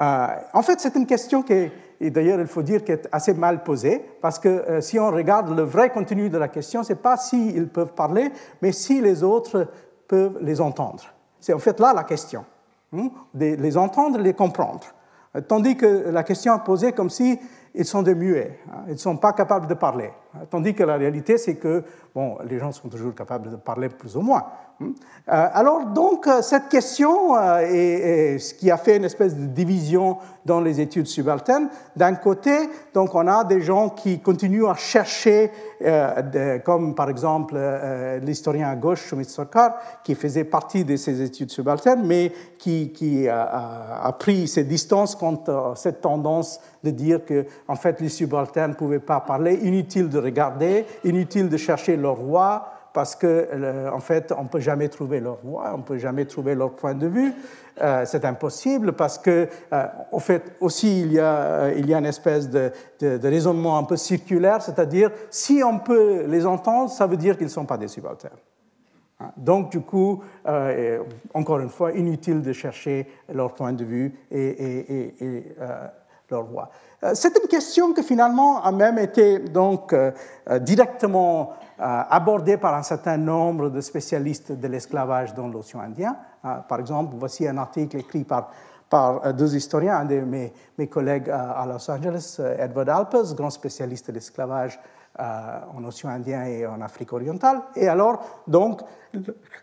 Euh, 0.00 0.26
en 0.52 0.62
fait, 0.62 0.80
c'est 0.80 0.94
une 0.96 1.06
question 1.06 1.42
qui, 1.42 1.70
et 2.00 2.10
d'ailleurs, 2.10 2.40
il 2.40 2.46
faut 2.46 2.62
dire, 2.62 2.84
qui 2.84 2.92
est 2.92 3.08
assez 3.12 3.32
mal 3.32 3.62
posée, 3.62 4.04
parce 4.20 4.38
que 4.38 4.48
euh, 4.48 4.80
si 4.80 4.98
on 4.98 5.10
regarde 5.10 5.56
le 5.56 5.62
vrai 5.62 5.90
contenu 5.90 6.28
de 6.30 6.38
la 6.38 6.48
question, 6.48 6.82
ce 6.82 6.92
n'est 6.92 6.98
pas 6.98 7.16
s'ils 7.16 7.68
peuvent 7.68 7.94
parler, 7.94 8.30
mais 8.60 8.72
si 8.72 9.00
les 9.00 9.22
autres 9.22 9.68
peuvent 10.08 10.38
les 10.40 10.60
entendre. 10.60 11.04
C'est 11.38 11.52
en 11.52 11.58
fait 11.58 11.78
là 11.78 11.92
la 11.92 12.04
question. 12.04 12.44
Hein, 12.92 13.10
les 13.34 13.76
entendre, 13.76 14.18
les 14.18 14.34
comprendre. 14.34 14.86
Tandis 15.46 15.76
que 15.76 16.08
la 16.08 16.22
question 16.22 16.56
est 16.56 16.64
posée 16.64 16.92
comme 16.92 17.10
si 17.10 17.38
ils 17.74 17.84
sont 17.84 18.02
des 18.02 18.14
muets, 18.14 18.58
hein. 18.72 18.84
ils 18.86 18.94
ne 18.94 18.98
sont 18.98 19.18
pas 19.18 19.34
capables 19.34 19.66
de 19.66 19.74
parler. 19.74 20.10
Tandis 20.50 20.74
que 20.74 20.82
la 20.84 20.96
réalité, 20.96 21.38
c'est 21.38 21.56
que 21.56 21.84
bon, 22.14 22.38
les 22.48 22.58
gens 22.58 22.72
sont 22.72 22.88
toujours 22.88 23.14
capables 23.14 23.50
de 23.50 23.56
parler 23.56 23.88
plus 23.88 24.16
ou 24.16 24.22
moins. 24.22 24.44
Hein. 24.80 24.92
Euh, 25.28 25.46
alors 25.52 25.86
donc, 25.86 26.26
euh, 26.26 26.40
cette 26.40 26.68
question 26.68 27.36
euh, 27.36 27.58
est, 27.60 28.38
ce 28.38 28.54
qui 28.54 28.70
a 28.70 28.76
fait 28.76 28.96
une 28.96 29.04
espèce 29.04 29.36
de 29.36 29.46
division 29.46 30.18
dans 30.46 30.60
les 30.60 30.80
études 30.80 31.06
subalternes. 31.06 31.68
D'un 31.96 32.14
côté, 32.14 32.56
donc, 32.94 33.14
on 33.14 33.26
a 33.26 33.44
des 33.44 33.60
gens 33.60 33.90
qui 33.90 34.20
continuent 34.20 34.66
à 34.66 34.74
chercher, 34.74 35.50
comme 36.64 36.94
par 36.94 37.10
exemple 37.10 37.58
l'historien 38.22 38.70
à 38.70 38.74
gauche, 38.74 39.06
Shumit 39.06 39.26
Sarkar, 39.26 39.74
qui 40.02 40.14
faisait 40.14 40.44
partie 40.44 40.86
de 40.86 40.96
ces 40.96 41.20
études 41.20 41.50
subalternes, 41.50 42.02
mais 42.02 42.32
qui, 42.58 42.92
qui 42.92 43.28
a, 43.28 44.02
a, 44.02 44.12
pris 44.12 44.48
ses 44.48 44.64
distances 44.64 45.14
contre 45.14 45.74
cette 45.76 46.00
tendance 46.00 46.60
de 46.82 46.90
dire 46.90 47.24
que, 47.26 47.44
en 47.66 47.76
fait, 47.76 48.00
les 48.00 48.08
subalternes 48.08 48.70
ne 48.70 48.76
pouvaient 48.76 49.00
pas 49.00 49.20
parler, 49.20 49.54
inutile 49.62 50.08
de 50.08 50.18
regarder, 50.28 50.86
inutile 51.04 51.48
de 51.48 51.56
chercher 51.56 51.96
leur 51.96 52.16
roi, 52.16 52.72
parce 52.92 53.14
que, 53.14 53.48
en 53.92 54.00
fait, 54.00 54.32
on 54.36 54.44
ne 54.44 54.48
peut 54.48 54.60
jamais 54.60 54.88
trouver 54.88 55.20
leur 55.20 55.38
voix, 55.44 55.70
on 55.74 55.78
ne 55.78 55.82
peut 55.82 55.98
jamais 55.98 56.24
trouver 56.24 56.54
leur 56.54 56.72
point 56.72 56.94
de 56.94 57.06
vue. 57.06 57.32
Euh, 57.80 58.04
c'est 58.06 58.24
impossible 58.24 58.92
parce 58.92 59.18
que, 59.18 59.46
en 60.10 60.18
fait, 60.18 60.56
aussi, 60.60 61.02
il 61.02 61.12
y 61.12 61.20
a, 61.20 61.70
il 61.76 61.88
y 61.88 61.94
a 61.94 61.98
une 61.98 62.06
espèce 62.06 62.48
de, 62.50 62.72
raisonnement 63.00 63.78
un 63.78 63.84
peu 63.84 63.96
circulaire, 63.96 64.62
c'est-à-dire, 64.62 65.10
si 65.30 65.62
on 65.64 65.78
peut 65.78 66.24
les 66.26 66.44
entendre, 66.46 66.90
ça 66.90 67.06
veut 67.06 67.16
dire 67.16 67.36
qu'ils 67.36 67.46
ne 67.46 67.52
sont 67.52 67.66
pas 67.66 67.78
des 67.78 67.88
subalternes. 67.88 68.34
Hein? 69.20 69.32
Donc, 69.36 69.70
du 69.70 69.80
coup, 69.80 70.22
euh, 70.46 71.02
encore 71.34 71.60
une 71.60 71.68
fois, 71.68 71.92
inutile 71.92 72.42
de 72.42 72.52
chercher 72.52 73.06
leur 73.32 73.54
point 73.54 73.72
de 73.72 73.84
vue 73.84 74.14
et, 74.30 75.14
euh, 75.22 75.86
leur 76.30 76.44
voix. 76.44 76.70
Euh, 77.02 77.12
c'est 77.14 77.36
une 77.40 77.48
question 77.48 77.92
qui 77.92 78.02
finalement 78.02 78.62
a 78.62 78.72
même 78.72 78.98
été 78.98 79.38
donc 79.38 79.94
directement 80.60 81.52
abordée 81.78 82.56
par 82.56 82.74
un 82.74 82.82
certain 82.82 83.16
nombre 83.16 83.68
de 83.68 83.80
spécialistes 83.80 84.52
de 84.52 84.66
l'esclavage 84.66 85.32
dans 85.34 85.46
l'océan 85.46 85.80
Indien. 85.80 86.16
par 86.68 86.80
exemple, 86.80 87.14
voici 87.16 87.46
un 87.46 87.56
article 87.56 87.98
écrit 87.98 88.24
par 88.24 88.50
par 88.90 89.34
deux 89.34 89.54
historiens, 89.54 89.98
un 89.98 90.06
de 90.06 90.20
mes, 90.20 90.50
mes 90.78 90.86
collègues 90.86 91.28
à 91.28 91.66
Los 91.66 91.90
Angeles, 91.90 92.40
Edward 92.58 92.88
Alpers, 92.88 93.34
grand 93.34 93.50
spécialiste 93.50 94.08
de 94.08 94.14
l'esclavage 94.14 94.80
euh, 94.80 94.97
en 95.18 95.84
océan 95.84 96.10
Indien 96.10 96.44
et 96.44 96.66
en 96.66 96.80
Afrique 96.80 97.12
orientale. 97.12 97.60
Et 97.74 97.88
alors, 97.88 98.20
donc, 98.46 98.82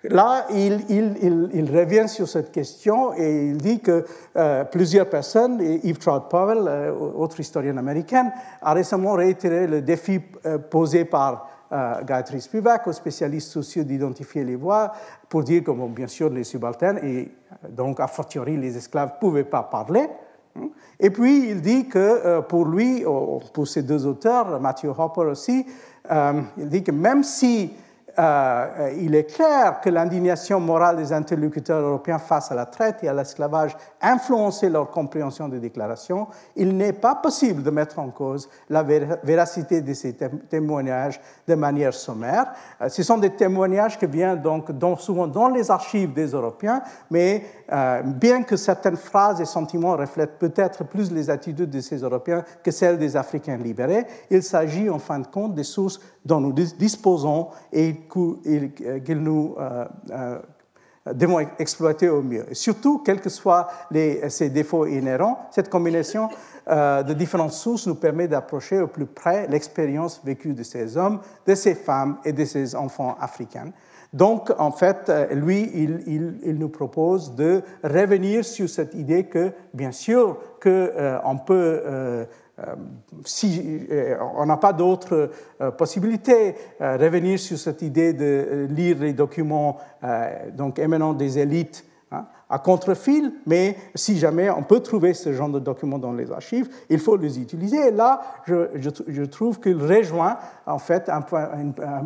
là, 0.04 0.48
il, 0.52 1.72
revient 1.74 2.08
sur 2.08 2.28
cette 2.28 2.52
question 2.52 3.14
et 3.14 3.48
il 3.48 3.58
dit 3.58 3.80
que 3.80 4.06
euh, 4.36 4.64
plusieurs 4.66 5.10
personnes, 5.10 5.62
Eve 5.62 5.98
Trout 5.98 6.24
Powell, 6.30 6.66
euh, 6.68 6.92
autre 6.94 7.40
historienne 7.40 7.78
américaine, 7.78 8.32
a 8.62 8.74
récemment 8.74 9.14
réitéré 9.14 9.68
le 9.68 9.82
défi 9.82 10.20
posé 10.70 11.06
par 11.06 11.50
euh, 11.72 12.04
Gayatri 12.04 12.42
Spivak, 12.42 12.86
aux 12.88 12.94
spécialistes 12.94 13.52
sociaux 13.52 13.84
d'identifier 13.84 14.44
les 14.44 14.56
voix, 14.56 14.92
pour 15.28 15.44
dire 15.44 15.64
que, 15.64 15.72
bien 15.88 16.08
sûr, 16.08 16.30
les 16.30 16.44
subalternes, 16.44 17.00
et 17.04 17.32
donc 17.70 18.00
a 18.00 18.08
fortiori 18.08 18.56
les 18.56 18.78
esclaves, 18.78 19.14
ne 19.16 19.20
pouvaient 19.20 19.44
pas 19.44 19.64
parler. 19.64 20.08
Et 21.00 21.10
puis, 21.10 21.50
il 21.50 21.62
dit 21.62 21.88
que 21.88 22.00
euh, 22.00 22.42
pour 22.42 22.66
lui, 22.66 23.04
pour 23.54 23.68
ces 23.68 23.84
deux 23.84 24.06
auteurs, 24.06 24.60
Matthew 24.60 24.88
Hopper 24.98 25.22
aussi, 25.22 25.66
euh, 26.12 26.42
il 26.58 26.70
dit 26.70 26.84
que 26.84 26.92
même 26.92 27.24
si 27.24 27.74
euh, 28.18 28.94
il 28.98 29.14
est 29.14 29.36
clair 29.36 29.82
que 29.82 29.90
l'indignation 29.90 30.60
morale 30.60 30.98
des 30.98 31.12
interlocuteurs 31.12 31.82
européens 31.82 32.20
face 32.20 32.52
à 32.52 32.56
la 32.56 32.66
traite 32.66 33.04
et 33.04 33.10
à 33.10 33.14
l'esclavage 33.14 33.76
influençait 34.06 34.70
leur 34.70 34.92
compréhension 34.92 35.48
des 35.48 35.60
déclarations, 35.60 36.28
il 36.56 36.76
n'est 36.76 36.94
pas 36.94 37.16
possible 37.16 37.64
de 37.64 37.70
mettre 37.70 38.00
en 38.00 38.10
cause 38.10 38.50
la 38.70 38.84
véracité 38.84 39.82
de 39.82 39.94
ces 39.94 40.14
témoignages 40.14 41.20
de 41.48 41.56
manière 41.56 41.94
sommaire. 41.94 42.54
Euh, 42.82 42.90
ce 42.90 43.04
sont 43.04 43.18
des 43.18 43.32
témoignages 43.32 43.98
qui 43.98 44.06
viennent 44.06 44.42
donc 44.42 44.72
souvent 45.00 45.28
dans 45.28 45.50
les 45.50 45.72
archives 45.72 46.14
des 46.14 46.28
Européens, 46.28 46.82
mais 47.10 47.44
euh, 47.72 48.02
bien 48.04 48.44
que 48.44 48.56
certaines 48.56 48.98
phrases 48.98 49.42
et 49.42 49.46
sentiments 49.46 49.96
reflètent 49.98 50.38
peut-être 50.38 50.84
plus 50.84 51.12
les 51.12 51.30
attitudes 51.30 51.70
de 51.70 51.82
ces 51.82 51.98
Européens 51.98 52.44
que 52.64 52.72
celles 52.72 52.98
des 52.98 53.18
Africains 53.18 53.58
libérés, 53.58 54.06
il 54.30 54.44
s'agit 54.44 54.90
en 54.90 55.00
fin 55.00 55.20
de 55.20 55.28
compte 55.28 55.56
des 55.56 55.64
sources 55.64 56.00
dont 56.26 56.42
nous 56.42 56.54
disposons 56.54 57.50
et 57.72 58.08
qu'ils 58.08 59.22
nous 59.22 59.56
euh, 59.58 59.86
euh, 60.12 60.40
devons 61.14 61.40
exploiter 61.60 62.10
au 62.10 62.22
mieux. 62.22 62.46
Surtout, 62.54 63.00
quels 63.00 63.22
que 63.22 63.30
soient 63.30 63.68
ces 64.30 64.50
défauts 64.50 64.86
inhérents, 64.86 65.48
cette 65.52 65.70
combinaison 65.70 66.30
euh, 66.68 67.04
de 67.04 67.14
différentes 67.14 67.52
sources 67.52 67.86
nous 67.86 67.96
permet 67.96 68.28
d'approcher 68.28 68.82
au 68.82 68.88
plus 68.88 69.06
près 69.06 69.48
l'expérience 69.48 70.20
vécue 70.24 70.54
de 70.54 70.64
ces 70.64 70.98
hommes, 70.98 71.20
de 71.46 71.54
ces 71.54 71.76
femmes 71.76 72.18
et 72.26 72.34
de 72.34 72.44
ces 72.44 72.76
enfants 72.76 73.16
africains. 73.20 73.72
Donc, 74.14 74.52
en 74.58 74.72
fait, 74.72 75.12
lui, 75.32 75.70
il, 75.74 76.02
il, 76.08 76.40
il, 76.44 76.58
nous 76.58 76.70
propose 76.70 77.36
de 77.36 77.62
revenir 77.84 78.46
sur 78.46 78.70
cette 78.70 78.94
idée 78.94 79.26
que, 79.26 79.52
bien 79.74 79.92
sûr, 79.92 80.38
qu'on 80.66 80.72
euh, 80.72 81.36
peut 81.46 81.82
euh, 81.86 82.26
euh, 82.58 82.76
si 83.24 83.82
on 84.36 84.46
n'a 84.46 84.58
pas 84.58 84.74
d'autre 84.74 85.30
euh, 85.62 85.72
possibilité, 85.72 86.56
revenir 86.80 87.38
sur 87.38 87.60
cette 87.60 87.84
idée 87.84 88.14
de 88.14 88.68
lire 88.70 88.98
les 89.00 89.14
documents 89.14 89.78
donc 90.54 90.80
émanant 90.80 91.14
des 91.14 91.38
élites 91.38 91.86
à 92.50 92.60
contre-fil, 92.60 93.34
mais 93.46 93.76
si 93.96 94.18
jamais 94.18 94.50
on 94.50 94.64
peut 94.64 94.80
trouver 94.80 95.14
ce 95.14 95.34
genre 95.34 95.50
de 95.50 95.60
documents 95.60 95.98
dans 95.98 96.14
les 96.14 96.32
archives, 96.32 96.70
il 96.90 97.00
faut 97.00 97.18
les 97.18 97.40
utiliser. 97.40 97.88
Et 97.88 97.92
là, 97.92 98.22
je, 98.46 99.24
trouve 99.24 99.60
qu'il 99.60 99.82
rejoint 99.82 100.38
en 100.66 100.80
fait 100.80 101.10
un, 101.10 101.24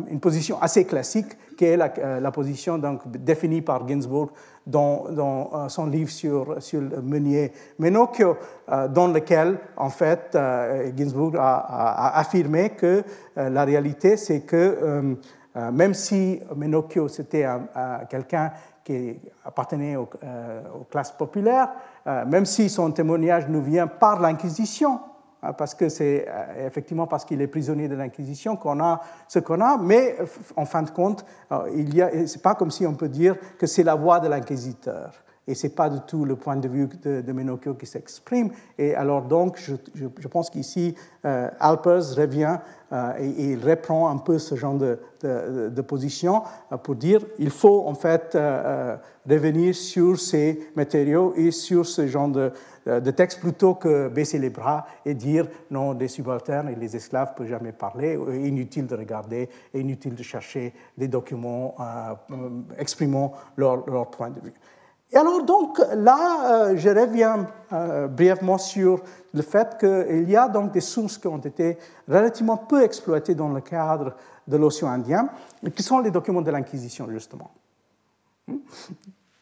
une, 0.08 0.20
position 0.20 0.60
assez 0.60 0.84
classique, 0.84 1.36
qui 1.56 1.66
est 1.66 1.76
la, 1.76 1.92
la 2.20 2.30
position 2.30 2.78
donc, 2.78 3.00
définie 3.06 3.60
par 3.60 3.86
Ginsburg 3.86 4.30
dans, 4.66 5.06
euh, 5.54 5.68
son 5.68 5.86
livre 5.86 6.10
sur, 6.10 6.62
sur 6.62 6.80
meunier 7.02 7.52
Menocchio, 7.78 8.36
euh, 8.70 8.88
dans 8.88 9.08
lequel, 9.08 9.58
en 9.76 9.90
fait, 9.90 10.30
euh, 10.34 10.90
Ginsburg 10.96 11.36
a, 11.36 11.56
a, 11.56 12.20
affirmé 12.20 12.70
que 12.70 13.02
la 13.36 13.64
réalité, 13.64 14.16
c'est 14.16 14.40
que 14.40 15.16
même 15.72 15.94
si 15.94 16.40
Menocchio, 16.54 17.08
c'était 17.08 17.46
quelqu'un 18.08 18.52
qui 18.84 19.20
appartenait 19.44 19.96
aux, 19.96 20.08
aux 20.74 20.84
classes 20.84 21.12
populaires, 21.12 21.68
même 22.26 22.46
si 22.46 22.68
son 22.68 22.90
témoignage 22.90 23.46
nous 23.48 23.62
vient 23.62 23.86
par 23.86 24.20
l'Inquisition, 24.20 25.00
Hein, 25.42 25.54
parce 25.54 25.74
que 25.74 25.88
c'est 25.88 26.26
euh, 26.28 26.66
effectivement 26.66 27.06
parce 27.06 27.24
qu'il 27.24 27.40
est 27.40 27.46
prisonnier 27.46 27.88
de 27.88 27.94
l'Inquisition 27.94 28.56
qu'on 28.56 28.78
a 28.80 29.00
ce 29.26 29.38
qu'on 29.38 29.60
a, 29.60 29.78
mais 29.78 30.16
en 30.56 30.66
fin 30.66 30.82
de 30.82 30.90
compte, 30.90 31.24
euh, 31.50 31.70
il 31.74 31.94
y 31.94 32.02
a, 32.02 32.26
c'est 32.26 32.42
pas 32.42 32.54
comme 32.54 32.70
si 32.70 32.86
on 32.86 32.94
peut 32.94 33.08
dire 33.08 33.36
que 33.58 33.66
c'est 33.66 33.82
la 33.82 33.94
voix 33.94 34.20
de 34.20 34.28
l'inquisiteur. 34.28 35.12
Et 35.50 35.54
ce 35.56 35.66
n'est 35.66 35.72
pas 35.72 35.90
du 35.90 35.98
tout 36.06 36.24
le 36.24 36.36
point 36.36 36.54
de 36.54 36.68
vue 36.68 36.88
de, 37.02 37.22
de 37.22 37.32
Menocchio 37.32 37.74
qui 37.74 37.84
s'exprime. 37.84 38.50
Et 38.78 38.94
alors 38.94 39.22
donc, 39.22 39.58
je, 39.58 40.28
pense 40.28 40.48
qu'ici, 40.48 40.94
euh, 41.24 41.50
Alpers 41.58 42.14
revient 42.16 42.58
euh, 42.92 43.12
et, 43.18 43.50
il 43.50 43.68
reprend 43.68 44.08
un 44.08 44.18
peu 44.18 44.38
ce 44.38 44.54
genre 44.54 44.76
de, 44.76 45.00
position 45.82 46.44
euh, 46.70 46.76
pour 46.76 46.94
dire 46.94 47.20
il 47.40 47.50
faut 47.50 47.84
en 47.88 47.94
fait 47.94 48.38
revenir 49.28 49.74
sur 49.74 50.20
ces 50.20 50.70
matériaux 50.76 51.34
et 51.36 51.50
sur 51.50 51.84
ce 51.84 52.06
genre 52.06 52.28
de, 52.28 52.52
de 52.86 53.10
texte 53.10 53.40
plutôt 53.40 53.74
que 53.74 54.06
baisser 54.06 54.38
les 54.38 54.50
bras 54.50 54.86
et 55.04 55.14
dire 55.14 55.48
non, 55.68 55.94
des 55.94 56.06
subalternes 56.06 56.68
et 56.68 56.76
les 56.76 56.94
esclaves 56.94 57.32
ne 57.32 57.38
peuvent 57.38 57.48
jamais 57.48 57.72
parler, 57.72 58.16
inutile 58.34 58.86
de 58.86 58.94
regarder, 58.94 59.48
inutile 59.74 60.14
de 60.14 60.22
chercher 60.22 60.72
des 60.96 61.08
documents 61.08 61.74
exprimant 62.78 63.32
leur 63.56 64.10
point 64.12 64.30
de 64.30 64.40
vue. 64.40 64.54
Et 65.12 65.16
alors 65.16 65.42
donc 65.42 65.80
là, 65.94 66.68
euh, 66.70 66.76
je 66.76 66.88
reviens 66.88 67.48
euh, 67.72 68.06
brièvement 68.06 68.58
sur 68.58 69.02
le 69.34 69.42
fait 69.42 69.76
qu'il 69.78 70.30
y 70.30 70.36
a 70.36 70.48
donc 70.48 70.72
des 70.72 70.80
sources 70.80 71.18
qui 71.18 71.26
ont 71.26 71.38
été 71.38 71.78
relativement 72.08 72.56
peu 72.56 72.82
exploitées 72.82 73.34
dans 73.34 73.48
le 73.48 73.60
cadre 73.60 74.14
de 74.46 74.56
l'océan 74.56 74.88
Indien, 74.88 75.28
qui 75.74 75.82
sont 75.82 75.98
les 75.98 76.10
documents 76.10 76.42
de 76.42 76.50
l'Inquisition 76.50 77.08
justement. 77.10 77.50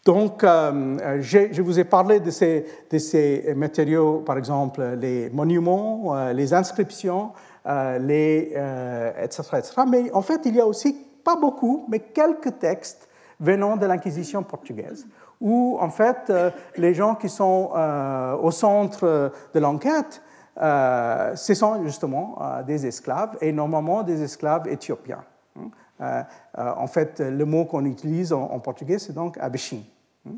Donc, 0.04 0.42
euh, 0.42 1.20
je 1.20 1.61
vous 1.61 1.78
ai 1.78 1.85
parlé 1.85 2.20
de 2.20 2.31
ces, 2.31 3.54
matériaux, 3.54 4.22
par 4.24 4.38
exemple 4.38 4.83
les 4.98 5.28
monuments, 5.31 6.31
les 6.33 6.54
inscriptions, 6.54 7.33
etc., 7.66 9.42
etc. 9.59 9.72
Mais 9.87 10.11
en 10.12 10.22
fait, 10.22 10.40
il 10.46 10.57
y 10.57 10.61
a 10.61 10.66
aussi, 10.66 10.96
pas 11.22 11.37
beaucoup, 11.37 11.85
mais 11.88 12.00
quelques 12.00 12.59
textes 12.59 13.07
venant 13.38 13.76
de 13.76 13.85
l'Inquisition 13.85 14.42
portugaise 14.42 15.07
où 15.40 15.79
en 15.81 15.90
fait 15.90 16.31
euh, 16.31 16.51
les 16.77 16.94
gens 16.94 17.14
qui 17.14 17.29
sont 17.29 17.70
euh, 17.74 18.37
au 18.37 18.51
centre 18.51 19.33
de 19.55 19.61
l'enquête, 19.61 20.22
euh, 20.61 21.37
ce 21.37 21.55
sont 21.55 21.83
justement 21.85 22.38
des 22.66 22.87
esclaves, 22.87 23.37
et 23.40 23.53
normalement 23.53 24.03
des 24.03 24.22
esclaves 24.22 24.66
éthiopiens. 24.66 25.24
Hein. 26.01 26.24
en 26.57 26.87
fait, 26.87 27.20
le 27.20 27.44
mot 27.44 27.64
qu'on 27.64 27.85
utilise 27.85 28.33
en, 28.33 28.59
portugais, 28.61 28.98
c'est 28.98 29.12
donc 29.12 29.38
abishin, 29.38 29.83
hein, 30.27 30.33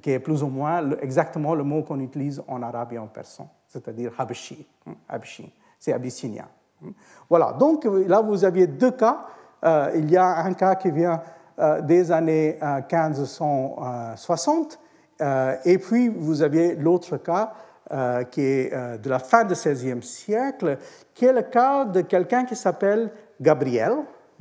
qui 0.00 0.10
est 0.10 0.18
plus 0.20 0.42
ou 0.42 0.48
moins 0.48 0.90
exactement 1.00 1.54
le 1.54 1.64
mot 1.64 1.82
qu'on 1.82 2.00
utilise 2.00 2.42
en 2.46 2.62
arabe 2.62 2.92
et 2.92 2.98
en 2.98 3.08
persan, 3.08 3.48
c'est-à-dire 3.66 4.12
habashi. 4.16 4.66
Hein, 4.86 4.94
c'est 5.78 5.92
abyssinien. 5.92 6.46
Voilà, 7.28 7.52
donc 7.52 7.84
là 7.84 8.20
vous 8.20 8.44
aviez 8.44 8.68
deux 8.68 8.92
cas. 8.92 9.26
il 9.94 10.08
y 10.08 10.16
a 10.16 10.38
un 10.38 10.54
cas 10.54 10.76
qui 10.76 10.92
vient 10.92 11.20
euh, 11.20 11.37
des 11.82 12.12
années 12.12 12.56
1560. 12.62 14.78
Euh, 15.20 15.24
euh, 15.24 15.56
et 15.64 15.78
puis, 15.78 16.08
vous 16.08 16.42
aviez 16.42 16.76
l'autre 16.76 17.16
cas 17.16 17.52
qui 18.30 18.42
est 18.42 18.70
de 18.70 19.08
la 19.08 19.18
fin 19.18 19.44
du 19.44 19.54
XVIe 19.54 20.02
siècle, 20.02 20.76
qui 21.14 21.24
est 21.24 21.32
le 21.32 21.40
cas 21.40 21.86
de 21.86 22.02
quelqu'un 22.02 22.44
qui 22.44 22.54
s'appelle 22.54 23.10
Gabriel. 23.40 23.92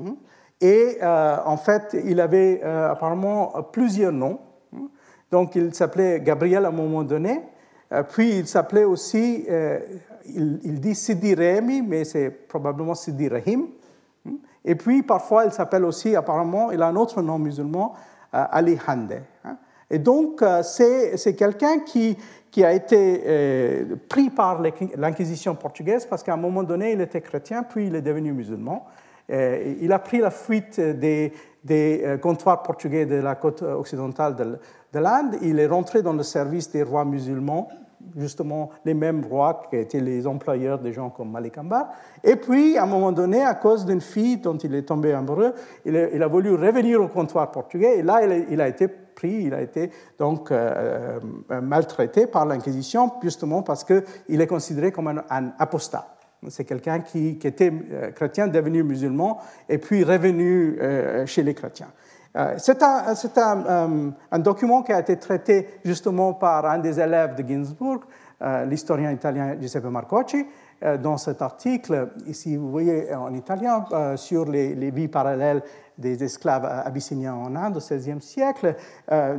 Hein. 0.03 0.17
Et 0.59 0.97
en 1.01 1.55
fait, 1.55 1.95
il 2.03 2.19
avait 2.19 2.61
apparemment 2.61 3.53
plusieurs 3.71 4.11
noms. 4.11 4.41
Hein. 4.75 4.89
Donc, 5.31 5.55
il 5.55 5.73
s'appelait 5.73 6.19
Gabriel 6.19 6.65
à 6.65 6.67
un 6.67 6.71
moment 6.71 7.03
donné. 7.03 7.41
Puis, 8.09 8.39
il 8.39 8.47
s'appelait 8.47 8.83
aussi, 8.83 9.47
il, 10.25 10.81
dit 10.81 10.93
Sidi 10.93 11.33
Remi, 11.33 11.81
mais 11.81 12.03
c'est 12.03 12.29
probablement 12.29 12.95
Sidi 12.95 13.29
Rahim. 13.29 13.67
Et 14.67 14.75
puis, 14.75 15.01
parfois, 15.01 15.45
il 15.45 15.51
s'appelle 15.51 15.85
aussi, 15.85 16.13
apparemment, 16.15 16.71
il 16.71 16.81
a 16.81 16.87
un 16.87 16.95
autre 16.97 17.21
nom 17.21 17.39
musulman, 17.39 17.93
Ali 18.33 18.77
Hande. 18.85 19.21
Hein. 19.45 19.57
Et 19.89 19.97
donc, 19.97 20.43
c'est 20.63 21.35
quelqu'un 21.37 21.79
qui, 21.79 22.17
qui 22.51 22.65
a 22.65 22.73
été 22.73 23.85
pris 24.09 24.29
par 24.29 24.61
l'Inquisition 24.97 25.55
portugaise 25.55 26.05
parce 26.05 26.21
qu'à 26.21 26.33
un 26.33 26.37
moment 26.37 26.63
donné, 26.63 26.91
il 26.91 26.99
était 26.99 27.21
chrétien, 27.21 27.63
puis 27.63 27.87
il 27.87 27.95
est 27.95 28.01
devenu 28.01 28.33
musulman. 28.33 28.85
il 29.29 29.89
a 29.93 29.99
pris 29.99 30.17
la 30.17 30.29
fuite 30.29 30.81
des, 30.81 31.31
des 31.63 32.17
comptoirs 32.21 32.63
portugais 32.63 33.05
de 33.05 33.15
la 33.15 33.35
côte 33.35 33.61
occidentale 33.61 34.35
de, 34.35 34.59
de 34.91 34.99
l'Inde. 34.99 35.37
Il 35.41 35.57
est 35.57 35.67
rentré 35.67 36.01
dans 36.01 36.11
le 36.11 36.23
service 36.23 36.69
des 36.69 36.83
rois 36.83 37.05
musulmans 37.05 37.69
justement 38.15 38.69
les 38.85 38.93
mêmes 38.93 39.25
rois 39.25 39.63
qui 39.69 39.77
étaient 39.77 39.99
les 39.99 40.27
employeurs 40.27 40.79
des 40.79 40.93
gens 40.93 41.09
comme 41.09 41.31
Malik 41.31 41.57
Ambar. 41.57 41.87
Et 42.23 42.35
puis, 42.35 42.77
à 42.77 42.83
un 42.83 42.87
moment 42.87 43.11
donné, 43.11 43.43
à 43.43 43.55
cause 43.55 43.85
d'une 43.85 44.01
fille 44.01 44.37
dont 44.37 44.57
il 44.57 44.73
est 44.75 44.83
tombé 44.83 45.13
amoureux, 45.13 45.53
il 45.85 45.95
a, 45.95 46.27
voulu 46.27 46.53
revenir 46.53 47.01
au 47.01 47.07
comptoir 47.07 47.51
portugais. 47.51 47.99
Et 47.99 48.03
là, 48.03 48.21
il 48.49 48.61
a, 48.61 48.67
été 48.67 48.87
pris, 48.87 49.43
il 49.43 49.53
a 49.53 49.61
été 49.61 49.91
donc 50.17 50.51
euh, 50.51 51.19
euh, 51.51 51.61
maltraité 51.61 52.27
par 52.27 52.45
l'Inquisition, 52.45 53.11
justement 53.23 53.63
parce 53.63 53.83
qu'il 53.83 54.41
est 54.41 54.47
considéré 54.47 54.91
comme 54.91 55.07
un, 55.07 55.53
apostat. 55.59 56.13
C'est 56.49 56.65
quelqu'un 56.65 56.99
qui, 56.99 57.39
était 57.43 57.73
euh, 57.91 58.11
chrétien, 58.11 58.47
devenu 58.47 58.83
musulman, 58.83 59.39
et 59.67 59.79
puis 59.79 60.03
revenu 60.03 60.77
chez 61.25 61.43
les 61.43 61.53
chrétiens. 61.53 61.89
Euh, 62.37 62.53
c'est 62.57 62.83
euh, 62.83 64.11
un, 64.31 64.39
document 64.39 64.83
qui 64.83 64.93
a 64.93 64.99
été 64.99 65.17
traité 65.17 65.67
justement 65.83 66.33
par 66.33 66.65
un 66.65 66.77
des 66.77 66.99
élèves 66.99 67.35
de 67.35 67.47
Ginsburg, 67.47 68.01
euh, 68.41 68.65
l'historien 68.65 69.11
italien 69.11 69.55
Giuseppe 69.59 69.85
Marcocci, 69.85 70.45
dans 71.01 71.17
cet 71.17 71.41
article, 71.41 72.09
ici 72.27 72.55
vous 72.55 72.69
voyez 72.69 73.11
en 73.11 73.33
italien, 73.33 73.83
sur 74.15 74.45
les, 74.45 74.91
vies 74.91 75.07
parallèles 75.07 75.63
des 75.97 76.23
esclaves 76.23 76.65
abyssiniens 76.65 77.33
en 77.33 77.55
Inde 77.55 77.77
au 77.77 77.79
XVIe 77.79 78.21
siècle. 78.21 78.75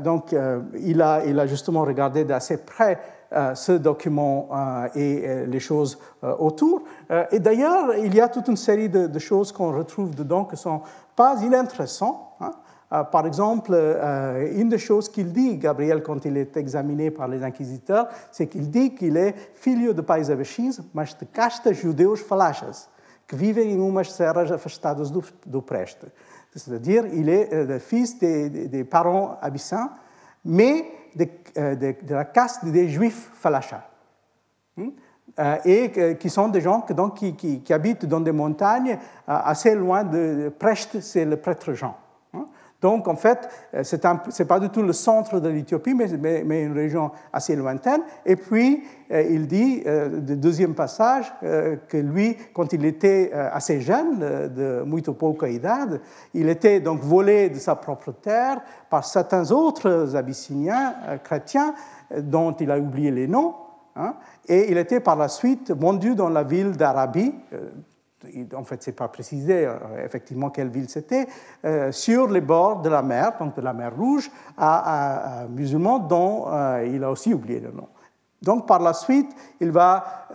donc 0.03 0.35
il 0.81 1.01
a, 1.01 1.47
justement 1.47 1.83
regardé 1.83 2.25
d'assez 2.25 2.57
près 2.57 2.99
ce 3.55 3.71
document 3.71 4.49
et 4.97 5.47
les 5.47 5.61
choses 5.61 6.01
autour. 6.41 6.83
et 7.31 7.39
d'ailleurs, 7.39 7.95
il 7.95 8.17
y 8.17 8.21
a 8.21 8.27
toute 8.27 8.49
une 8.49 8.57
série 8.57 8.89
de, 8.89 9.19
choses 9.21 9.53
qu'on 9.53 9.71
retrouve 9.71 10.17
dedans 10.17 10.45
qui 10.45 10.57
sont 10.57 10.83
pas 11.15 11.41
inintéressantes. 11.41 12.19
Hein. 12.41 12.51
Euh, 12.93 13.05
par 13.05 13.27
exemple, 13.27 13.73
euh, 13.75 14.51
une 14.55 14.71
des 14.71 14.79
choses 14.79 15.09
qu'il 15.11 15.33
dit, 15.33 15.59
Gabriel, 15.59 16.03
quand 16.03 16.25
il 16.25 16.37
est 16.37 16.57
examiné 16.57 17.11
par 17.11 17.29
les 17.29 17.43
inquisiteurs, 17.43 18.09
c'est 18.33 18.47
qu'il 18.47 18.71
dit 18.71 18.95
qu'il 18.95 19.17
est 19.17 19.35
filho 19.55 19.93
de 19.93 20.01
pais 20.01 20.31
abexins, 20.31 20.83
mas 20.95 21.15
de 21.19 21.27
casta 21.27 21.73
judeus 21.73 22.23
falachas, 22.23 22.89
que 23.27 23.37
vivem 23.37 23.71
em 23.71 23.87
umas 23.87 24.11
serras 24.13 24.51
afastadas 24.51 25.11
do, 25.11 25.23
do 25.45 25.61
preste. 25.61 26.07
C'est-à-dire, 26.57 27.05
il 27.13 27.29
est 27.29 27.53
euh, 27.53 27.67
le 27.67 27.79
fils 27.79 28.19
des, 28.19 28.85
parents 28.85 29.37
abyssins, 29.43 29.91
mais 30.45 30.87
de, 31.15 31.29
la 32.09 32.25
caste 32.25 32.65
des 32.65 32.89
juifs 32.89 33.31
falachas. 33.35 33.85
Hmm? 34.77 34.91
et 35.65 36.17
qui 36.19 36.31
sont 36.31 36.49
des 36.49 36.61
gens 36.61 36.81
qui, 36.81 37.63
habitent 37.71 38.07
dans 38.07 38.21
des 38.21 38.33
montagnes 38.33 38.99
assez 39.27 39.75
loin 39.75 40.03
de 40.03 40.53
Preste, 40.59 41.01
c'est 41.01 41.25
le 41.25 41.37
prêtre 41.37 41.75
Jean. 41.75 41.95
Donc, 42.81 43.09
en 43.09 43.17
fait, 43.17 43.49
euh, 43.75 43.83
ce 43.83 43.97
n'est 43.97 44.47
pas 44.47 44.61
du 44.61 44.69
tout 44.69 44.83
le 44.83 44.93
centre 44.93 45.41
de 45.41 45.49
l'Éthiopie, 45.49 45.95
mais, 45.95 46.63
une 46.63 46.75
région 46.75 47.11
assez 47.33 47.57
lointaine. 47.57 48.03
Et 48.25 48.37
puis, 48.37 48.85
euh, 49.11 49.23
il 49.29 49.49
dit, 49.49 49.83
euh, 49.85 50.09
le 50.09 50.37
deuxième 50.37 50.75
passage, 50.75 51.33
que 51.41 51.97
lui, 51.97 52.37
quand 52.55 52.73
il 52.73 52.85
était 52.85 53.33
assez 53.33 53.81
jeune, 53.81 54.19
de 54.19 54.83
muito 54.87 55.13
pouca 55.13 55.49
idade, 55.49 56.01
il 56.35 56.49
était 56.49 56.81
donc 56.81 57.01
volé 57.01 57.49
de 57.49 57.59
sa 57.59 57.75
propre 57.75 58.13
terre 58.13 58.61
par 58.91 59.05
certains 59.05 59.51
autres 59.51 60.15
Abyssiniens 60.15 60.95
chrétiens 61.25 61.75
dont 62.17 62.53
il 62.53 62.71
a 62.71 62.79
oublié 62.79 63.11
les 63.11 63.27
noms. 63.27 63.55
Hein, 63.97 64.15
et 64.47 64.71
il 64.71 64.79
était 64.79 65.01
par 65.01 65.17
la 65.17 65.29
suite 65.29 65.73
vendu 65.73 66.15
dans 66.15 66.29
la 66.29 66.45
ville 66.45 66.73
d'Arabie, 66.73 67.35
en 68.55 68.65
fait, 68.65 68.83
ce 68.83 68.91
n'est 68.91 68.97
pas 68.97 69.09
précisé 69.09 69.67
euh, 69.67 70.05
effectivement 70.05 70.51
quelle 70.51 70.69
ville 70.69 70.89
c'était, 70.89 71.27
euh, 71.65 71.93
sur 71.93 72.29
les 72.29 72.41
bords 72.41 72.83
de 72.83 72.89
la 72.89 73.03
mer, 73.03 73.33
donc 73.39 73.57
de 73.57 73.61
la 73.61 73.73
mer 73.73 73.93
Rouge, 73.97 74.31
à, 74.57 75.43
un 75.43 75.47
musulman 75.47 76.01
dont 76.01 76.47
euh, 76.49 76.89
il 76.93 77.03
a 77.05 77.11
aussi 77.11 77.33
oublié 77.33 77.61
le 77.61 77.71
nom. 77.71 77.89
Donc, 78.43 78.67
par 78.67 78.81
la 78.81 78.93
suite, 78.93 79.31
il 79.61 79.73
va 79.73 80.29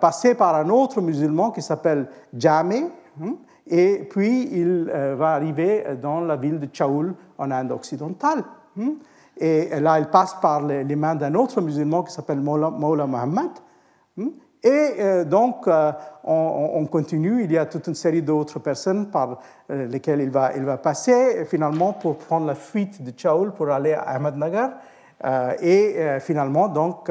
passer 0.00 0.34
par 0.34 0.56
un 0.56 0.68
autre 0.68 1.00
musulman 1.00 1.52
qui 1.52 1.62
s'appelle 1.62 2.08
Jame, 2.36 2.90
hein, 3.22 3.34
et 3.68 4.04
puis 4.10 4.48
il 4.50 4.90
va 5.16 5.34
arriver 5.34 5.84
dans 6.02 6.20
la 6.20 6.34
ville 6.34 6.58
de 6.58 6.68
Chaoul, 6.72 7.14
en 7.38 7.52
Inde 7.52 7.70
occidentale. 7.70 8.42
Hein. 8.80 8.94
et 9.36 9.78
là, 9.78 10.00
il 10.00 10.06
passe 10.06 10.34
par 10.42 10.60
les, 10.60 10.96
mains 10.96 11.14
d'un 11.14 11.34
autre 11.36 11.60
musulman 11.60 12.02
qui 12.02 12.12
s'appelle 12.12 12.40
Mola, 12.40 12.70
Mola 12.70 13.06
Muhammad. 13.06 13.50
Et 14.66 14.94
euh, 14.98 15.24
donc, 15.24 15.68
euh, 15.68 15.92
on, 16.24 16.84
continue. 16.86 17.44
Il 17.44 17.52
y 17.52 17.56
a 17.58 17.66
toute 17.66 17.86
une 17.86 17.94
série 17.94 18.20
d'autres 18.20 18.58
personnes 18.58 19.12
par 19.12 19.38
euh, 19.70 19.86
lesquelles 19.86 20.20
il 20.20 20.30
va, 20.30 20.56
il 20.56 20.64
va 20.64 20.76
passer, 20.76 21.44
finalement, 21.44 21.92
pour 21.92 22.16
prendre 22.18 22.46
la 22.46 22.56
fuite 22.56 23.00
de 23.00 23.12
Chaoul 23.16 23.52
pour 23.52 23.68
aller 23.68 23.92
à 23.92 24.00
Ahmednagar. 24.00 24.70
et 25.62 26.18
finalement, 26.20 26.68
donc, 26.68 27.10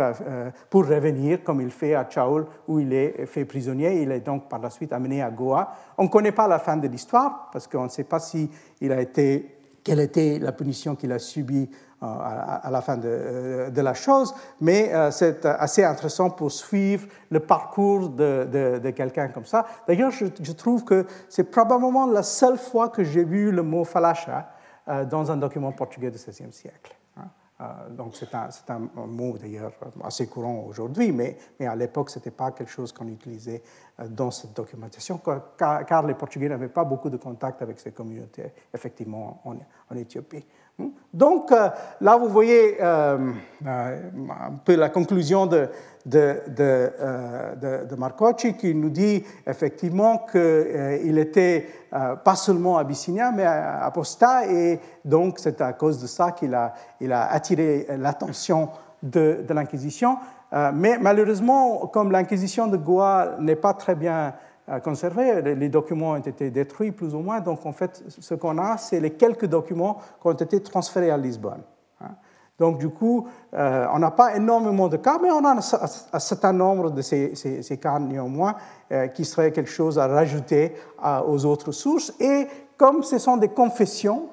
pour 0.69 0.85
revenir, 0.85 1.43
comme 1.45 1.61
il 1.61 1.71
fait 1.71 1.95
à 1.95 2.05
Chaoul, 2.09 2.45
où 2.67 2.79
il 2.79 2.91
est 2.91 3.25
fait 3.25 3.45
prisonnier, 3.45 4.01
il 4.01 4.11
est 4.11 4.19
donc 4.19 4.49
par 4.49 4.59
la 4.59 4.69
suite 4.69 4.91
amené 4.91 5.23
à 5.23 5.31
Goa. 5.31 5.73
On 5.97 6.03
ne 6.03 6.09
connaît 6.09 6.33
pas 6.33 6.47
la 6.49 6.59
fin 6.59 6.75
de 6.75 6.87
l'histoire, 6.89 7.49
parce 7.53 7.67
qu'on 7.67 7.85
ne 7.85 7.89
sait 7.89 8.03
pas 8.03 8.19
si 8.19 8.51
il 8.81 8.91
a 8.91 8.99
été, 8.99 9.57
quelle 9.81 10.01
était 10.01 10.39
la 10.39 10.51
punition 10.51 10.95
qu'il 10.95 11.13
a 11.13 11.19
subie 11.19 11.69
à 12.01 12.69
la 12.71 12.81
fin 12.81 12.97
de, 12.97 13.69
de 13.69 13.81
la 13.81 13.93
chose, 13.93 14.34
mais 14.62 14.93
euh, 14.93 15.12
c'est 15.12 15.45
assez 15.45 15.84
intéressant 15.84 16.29
pour 16.29 16.51
suivre 16.51 17.08
le 17.29 17.39
parcours 17.39 18.10
de, 18.10 18.91
quelqu'un 18.95 19.29
comme 19.29 19.45
ça. 19.45 19.65
D'ailleurs, 19.88 20.12
je, 20.12 20.51
trouve 20.51 20.84
que 20.84 21.05
c'est 21.29 21.49
probablement 21.49 22.05
la 22.05 22.23
seule 22.23 22.58
fois 22.58 22.89
que 22.89 23.03
j'ai 23.03 23.23
vu 23.23 23.51
le 23.51 23.63
mot 23.63 23.84
falasha 23.84 24.49
euh, 24.88 25.05
dans 25.05 25.31
un 25.31 25.38
document 25.38 25.71
portugais 25.71 26.12
du 26.12 26.17
XVIe 26.17 26.51
siècle. 26.51 26.95
Euh, 27.62 27.89
donc 27.89 28.17
c'est 28.17 28.34
un, 28.36 28.79
mot 29.08 29.38
d'ailleurs 29.38 29.71
assez 30.03 30.27
courant 30.27 30.65
aujourd'hui, 30.67 31.13
mais, 31.13 31.38
à 31.62 31.75
l'époque, 31.75 32.10
ce 32.10 32.19
n'était 32.19 32.31
pas 32.31 32.51
quelque 32.51 32.69
chose 32.71 32.91
qu'on 32.91 33.08
utilisait 33.08 33.63
euh, 33.99 34.08
dans 34.10 34.29
cette 34.29 34.53
documentation, 34.53 35.21
car, 35.58 36.05
les 36.05 36.15
Portugais 36.15 36.49
n'avaient 36.49 36.67
pas 36.67 36.84
beaucoup 36.84 37.10
de 37.10 37.15
contact 37.15 37.62
avec 37.62 37.79
ces 37.79 37.93
communautés, 37.93 38.51
effectivement, 38.73 39.41
en, 39.45 39.55
en 39.89 39.95
Éthiopie. 39.95 40.45
Donc 41.13 41.51
euh, 41.51 41.69
là, 42.01 42.17
vous 42.17 42.27
voyez 42.27 42.81
un 42.81 43.17
peu 44.65 44.75
la 44.75 44.89
conclusion 44.89 45.45
de, 45.45 45.69
de, 46.05 46.41
de, 46.49 47.95
Marcocci 47.95 48.55
qui 48.55 48.75
nous 48.75 48.89
dit 48.89 49.23
effectivement 49.47 50.25
qu'il 50.29 51.17
était 51.17 51.67
pas 51.91 52.35
seulement 52.35 52.77
abyssinien, 52.77 53.31
mais 53.31 53.45
apostat, 53.45 54.47
et 54.51 54.79
donc 55.05 55.39
c'est 55.39 55.61
à 55.61 55.71
cause 55.73 56.01
de 56.01 56.07
ça 56.07 56.31
qu'il 56.31 56.53
a, 56.53 56.73
il 56.99 57.13
a 57.13 57.31
attiré 57.31 57.88
l'attention 57.97 58.69
de, 59.05 59.45
l'Inquisition. 59.49 60.17
Euh, 60.53 60.71
mais 60.73 60.97
malheureusement, 60.99 61.88
comme 61.88 62.11
l'Inquisition 62.11 62.67
de 62.67 62.77
Goa 62.77 63.35
n'est 63.39 63.55
pas 63.55 63.73
très 63.73 63.95
bien 63.95 64.33
euh, 64.69 64.80
conservée, 64.80 65.41
les 65.41 65.69
documents 65.69 66.12
ont 66.12 66.15
été 66.15 66.49
détruits 66.49 66.91
plus 66.91 67.13
ou 67.13 67.19
moins, 67.19 67.39
donc 67.39 67.65
en 67.65 67.71
fait, 67.71 68.04
ce 68.08 68.34
qu'on 68.36 68.58
a, 68.58 68.78
c'est 68.78 68.99
les 68.99 69.12
quelques 69.12 69.45
documents 69.45 69.99
qui 70.21 70.28
ont 70.28 70.34
été 70.34 70.62
transférés 70.62 71.12
à 71.12 71.17
Lisbonne. 71.17 71.62
Hein. 72.01 72.12
Donc, 72.58 72.78
du 72.78 72.89
coup, 72.89 73.28
euh, 73.54 73.86
on 73.93 73.99
n'a 73.99 74.12
pas 74.12 74.36
énormément 74.36 74.88
de 74.88 74.97
cas, 74.97 75.19
mais 75.21 75.30
on 75.30 75.43
a 75.43 75.58
un, 75.58 76.19
certain 76.19 76.54
nombre 76.54 76.89
de 76.89 77.01
ces, 77.01 77.36
ces, 77.36 77.78
cas 77.78 77.99
néanmoins 77.99 78.56
qui 79.13 79.25
seraient 79.25 79.51
quelque 79.51 79.69
chose 79.69 79.99
à 79.99 80.08
rajouter 80.08 80.73
aux 81.28 81.45
autres 81.45 81.73
sources. 81.73 82.13
Et 82.21 82.47
comme 82.78 83.04
ce 83.04 83.17
sont 83.17 83.36
des 83.36 83.49
confessions, 83.49 84.30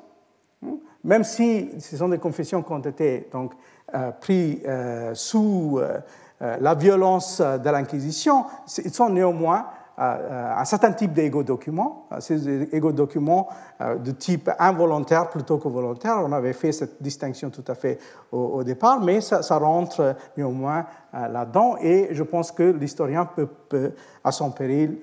hein, 0.64 0.76
même 1.02 1.24
si 1.24 1.70
ce 1.80 1.96
sont 1.96 2.08
des 2.08 2.18
confessions 2.18 2.62
qui 2.62 2.72
ont 2.72 2.78
été 2.78 3.28
donc, 3.32 3.54
euh, 3.94 4.10
prises 4.10 4.60
euh, 4.66 5.14
sous 5.14 5.78
euh, 5.78 5.98
la 6.40 6.74
violence 6.74 7.40
de 7.40 7.70
l'Inquisition, 7.70 8.46
ils 8.84 8.92
sont 8.92 9.10
néanmoins 9.10 9.66
un 9.98 10.64
certain 10.64 10.92
type 10.92 11.12
d'égo-documents. 11.12 12.06
Ces 12.20 12.74
égo-documents 12.74 13.48
de 13.80 14.10
type 14.10 14.50
involontaire 14.58 15.30
plutôt 15.30 15.58
que 15.58 15.68
volontaire, 15.68 16.18
on 16.24 16.32
avait 16.32 16.52
fait 16.52 16.72
cette 16.72 17.02
distinction 17.02 17.50
tout 17.50 17.64
à 17.68 17.74
fait 17.74 17.98
au, 18.30 18.64
départ, 18.64 19.00
mais 19.00 19.20
ça, 19.20 19.58
rentre 19.58 20.16
néanmoins 20.36 20.86
là-dedans 21.12 21.76
et 21.80 22.08
je 22.12 22.22
pense 22.22 22.52
que 22.52 22.62
l'historien 22.62 23.26
peut, 23.26 23.92
à 24.24 24.32
son 24.32 24.50
péril, 24.50 24.98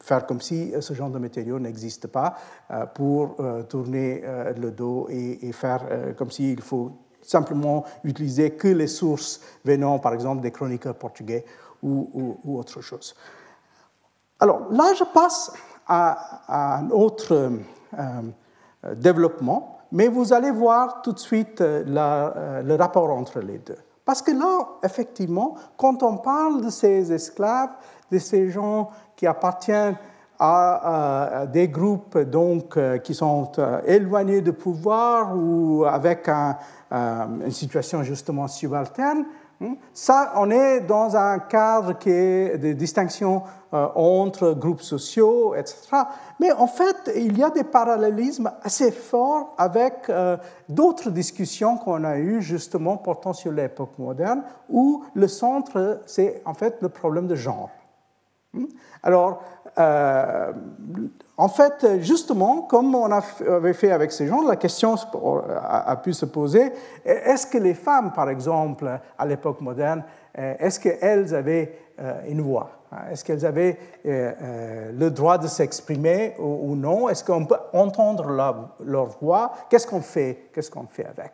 faire 0.00 0.26
comme 0.26 0.40
si 0.40 0.72
ce 0.78 0.94
genre 0.94 1.10
de 1.10 1.18
matériaux 1.18 1.58
n'existe 1.58 2.06
pas 2.06 2.36
pour 2.94 3.36
tourner 3.68 4.22
le 4.56 4.70
dos 4.70 5.08
et, 5.10 5.52
faire 5.52 5.82
comme 6.16 6.30
s'il 6.30 6.60
faut 6.60 6.92
simplement 7.26 7.84
utiliser 8.04 8.52
que 8.52 8.68
les 8.68 8.86
sources 8.86 9.40
venant, 9.64 9.98
par 9.98 10.14
exemple, 10.14 10.42
des 10.42 10.50
chroniqueurs 10.50 10.94
portugais 10.94 11.44
ou, 11.82 12.38
autre 12.44 12.80
chose. 12.80 13.14
Alors 14.40 14.66
là, 14.70 14.92
je 14.98 15.04
passe 15.04 15.52
à, 15.86 16.78
un 16.78 16.90
autre 16.90 17.50
développement, 18.94 19.78
mais 19.92 20.08
vous 20.08 20.32
allez 20.32 20.50
voir 20.50 21.02
tout 21.02 21.12
de 21.12 21.18
suite 21.18 21.60
le 21.60 22.76
rapport 22.76 23.10
entre 23.10 23.40
les 23.40 23.58
deux. 23.58 23.78
Parce 24.04 24.22
que 24.22 24.30
là, 24.30 24.68
effectivement, 24.84 25.56
quand 25.76 26.02
on 26.02 26.18
parle 26.18 26.64
de 26.64 26.70
ces 26.70 27.12
esclaves, 27.12 27.70
de 28.10 28.18
ces 28.18 28.50
gens 28.50 28.90
qui 29.16 29.26
appartiennent 29.26 29.96
à, 30.38 31.46
des 31.50 31.68
groupes 31.68 32.18
donc, 32.18 32.76
euh, 32.76 32.98
qui 32.98 33.14
sont 33.14 33.50
euh, 33.58 33.80
éloignés 33.86 34.42
du 34.42 34.52
pouvoir 34.52 35.34
ou 35.34 35.84
avec 35.86 36.28
euh, 36.28 36.52
une 36.90 37.50
situation 37.50 38.02
justement 38.02 38.46
subalterne. 38.46 39.24
Hein. 39.60 39.76
Ça, 39.92 40.32
on 40.36 40.50
est 40.50 40.80
dans 40.80 41.16
un 41.16 41.38
cadre 41.38 41.98
qui 41.98 42.10
est 42.10 42.58
de 42.58 42.72
distinction 42.72 43.42
entre 43.72 44.52
groupes 44.52 44.82
sociaux, 44.82 45.54
etc. 45.54 45.76
Mais 46.40 46.52
en 46.52 46.66
fait, 46.66 47.10
il 47.14 47.36
y 47.36 47.42
a 47.42 47.50
des 47.50 47.64
parallélismes 47.64 48.52
assez 48.62 48.90
forts 48.90 49.54
avec 49.58 50.10
d'autres 50.68 51.10
discussions 51.10 51.76
qu'on 51.76 52.04
a 52.04 52.18
eues 52.18 52.40
justement 52.40 52.96
portant 52.96 53.32
sur 53.32 53.52
l'époque 53.52 53.98
moderne, 53.98 54.42
où 54.70 55.04
le 55.14 55.28
centre, 55.28 56.00
c'est 56.06 56.42
en 56.44 56.54
fait 56.54 56.76
le 56.80 56.88
problème 56.88 57.26
de 57.26 57.34
genre. 57.34 57.70
Hein. 58.56 58.66
Alors, 59.02 59.42
euh, 59.78 60.52
en 61.36 61.48
fait, 61.48 62.00
justement, 62.00 62.62
comme 62.62 62.94
on 62.94 63.10
avait 63.12 63.74
fait 63.74 63.92
avec 63.92 64.10
ces 64.10 64.26
gens, 64.26 64.42
la 64.42 64.56
question 64.56 64.94
a 65.62 65.96
pu 65.96 66.14
se 66.14 66.24
poser, 66.24 66.72
est-ce 67.04 67.46
que 67.46 67.58
les 67.58 67.74
femmes, 67.74 68.12
par 68.12 68.30
exemple, 68.30 68.88
à 69.18 69.26
l'époque 69.26 69.60
moderne, 69.60 70.02
euh, 70.38 70.54
est-ce 70.58 70.80
qu'elles 70.80 71.34
avaient 71.34 71.78
euh, 72.00 72.20
une 72.28 72.40
voix? 72.40 72.70
Est-ce 73.10 73.24
qu'elles 73.24 73.44
avaient 73.44 73.76
le 74.04 75.08
droit 75.08 75.36
de 75.36 75.48
s'exprimer 75.48 76.34
ou 76.38 76.74
non? 76.76 77.08
Est-ce 77.08 77.24
qu'on 77.24 77.44
peut 77.44 77.56
entendre 77.72 78.30
leur, 78.80 79.18
voix? 79.20 79.52
Qu'est-ce 79.68 79.86
qu'on 79.86 80.00
fait? 80.00 80.48
Qu'est-ce 80.54 80.70
qu'on 80.70 80.86
fait 80.86 81.04
avec? 81.04 81.32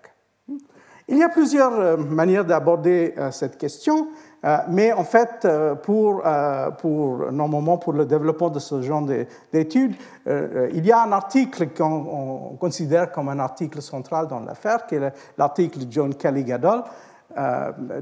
Il 1.06 1.18
y 1.18 1.22
a 1.22 1.28
plusieurs 1.28 1.98
manières 1.98 2.46
d'aborder 2.46 3.14
cette 3.30 3.58
question. 3.58 4.08
Euh, 4.44 4.58
mais 4.68 4.92
en 4.92 5.04
fait, 5.04 5.44
euh, 5.44 5.74
pour, 5.76 6.22
euh, 6.26 6.70
pour, 6.70 7.30
normalement, 7.30 7.78
pour 7.78 7.92
le 7.92 8.04
développement 8.04 8.50
de 8.50 8.58
ce 8.58 8.82
genre 8.82 9.06
d'études, 9.52 9.94
il 10.26 10.84
y 10.84 10.92
a 10.92 11.02
un 11.02 11.12
article 11.12 11.68
qu'on 11.68 12.56
considère 12.58 13.12
comme 13.12 13.28
un 13.28 13.38
article 13.38 13.80
central 13.80 14.26
dans 14.26 14.40
l'affaire, 14.40 14.86
qui 14.86 14.96
est 14.96 15.12
l'article 15.38 15.86
de 15.86 15.92
John 15.92 16.14
Kelly 16.14 16.44
Gadol, 16.44 16.82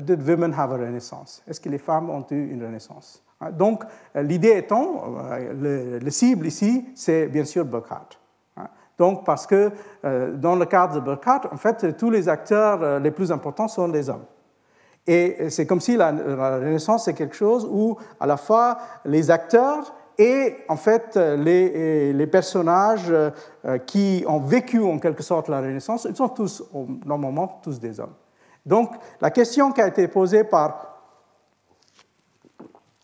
Did 0.01 0.29
Women 0.29 0.53
Have 0.57 0.73
a 0.73 0.77
Renaissance 0.77 1.43
Est-ce 1.47 1.61
que 1.61 1.69
les 1.69 1.79
femmes 1.79 2.11
ont 2.11 2.27
eu 2.31 2.51
une 2.53 2.65
renaissance? 2.65 3.23
Donc, 3.53 3.85
l'idée 4.15 4.57
étant, 4.57 5.05
le, 5.55 6.11
cible 6.11 6.47
ici, 6.47 6.87
c'est 6.95 7.27
bien 7.27 7.45
sûr 7.45 7.65
Burkhardt. 7.65 8.19
Donc, 8.99 9.25
parce 9.25 9.47
que 9.47 9.71
dans 10.35 10.57
le 10.57 10.67
cadre 10.67 10.97
de 10.97 11.01
Burkhardt, 11.01 11.49
en 11.51 11.57
fait, 11.57 11.97
tous 11.97 12.11
les 12.11 12.29
acteurs 12.29 13.01
les 13.01 13.11
plus 13.11 13.33
importants 13.33 13.69
sont 13.69 13.87
les 13.87 14.11
hommes. 14.11 14.25
Et 15.07 15.51
c'est 15.51 15.67
comme 15.67 15.81
si 15.81 15.97
la, 15.97 16.11
Renaissance, 16.11 17.05
c'est 17.05 17.15
quelque 17.15 17.35
chose 17.35 17.67
où 17.71 17.97
à 18.19 18.27
la 18.27 18.37
fois 18.37 18.79
les 19.05 19.31
acteurs 19.31 19.95
et 20.19 20.59
en 20.69 20.77
fait 20.77 21.17
les, 21.17 22.27
personnages 22.27 23.11
euh, 23.11 23.31
qui 23.87 24.25
ont 24.29 24.41
vécu 24.41 24.83
en 24.83 24.99
quelque 24.99 25.23
sorte 25.23 25.49
la 25.49 25.61
Renaissance, 25.61 26.07
ils 26.09 26.17
sont 26.17 26.29
tous, 26.29 26.63
normalement, 27.05 27.61
tous 27.63 27.81
des 27.81 27.99
hommes. 27.99 28.15
Donc 28.67 28.93
la 29.21 29.31
question 29.31 29.73
qui 29.73 29.81
a 29.81 29.89
été 29.89 30.07
posée 30.07 30.45
par 30.45 30.91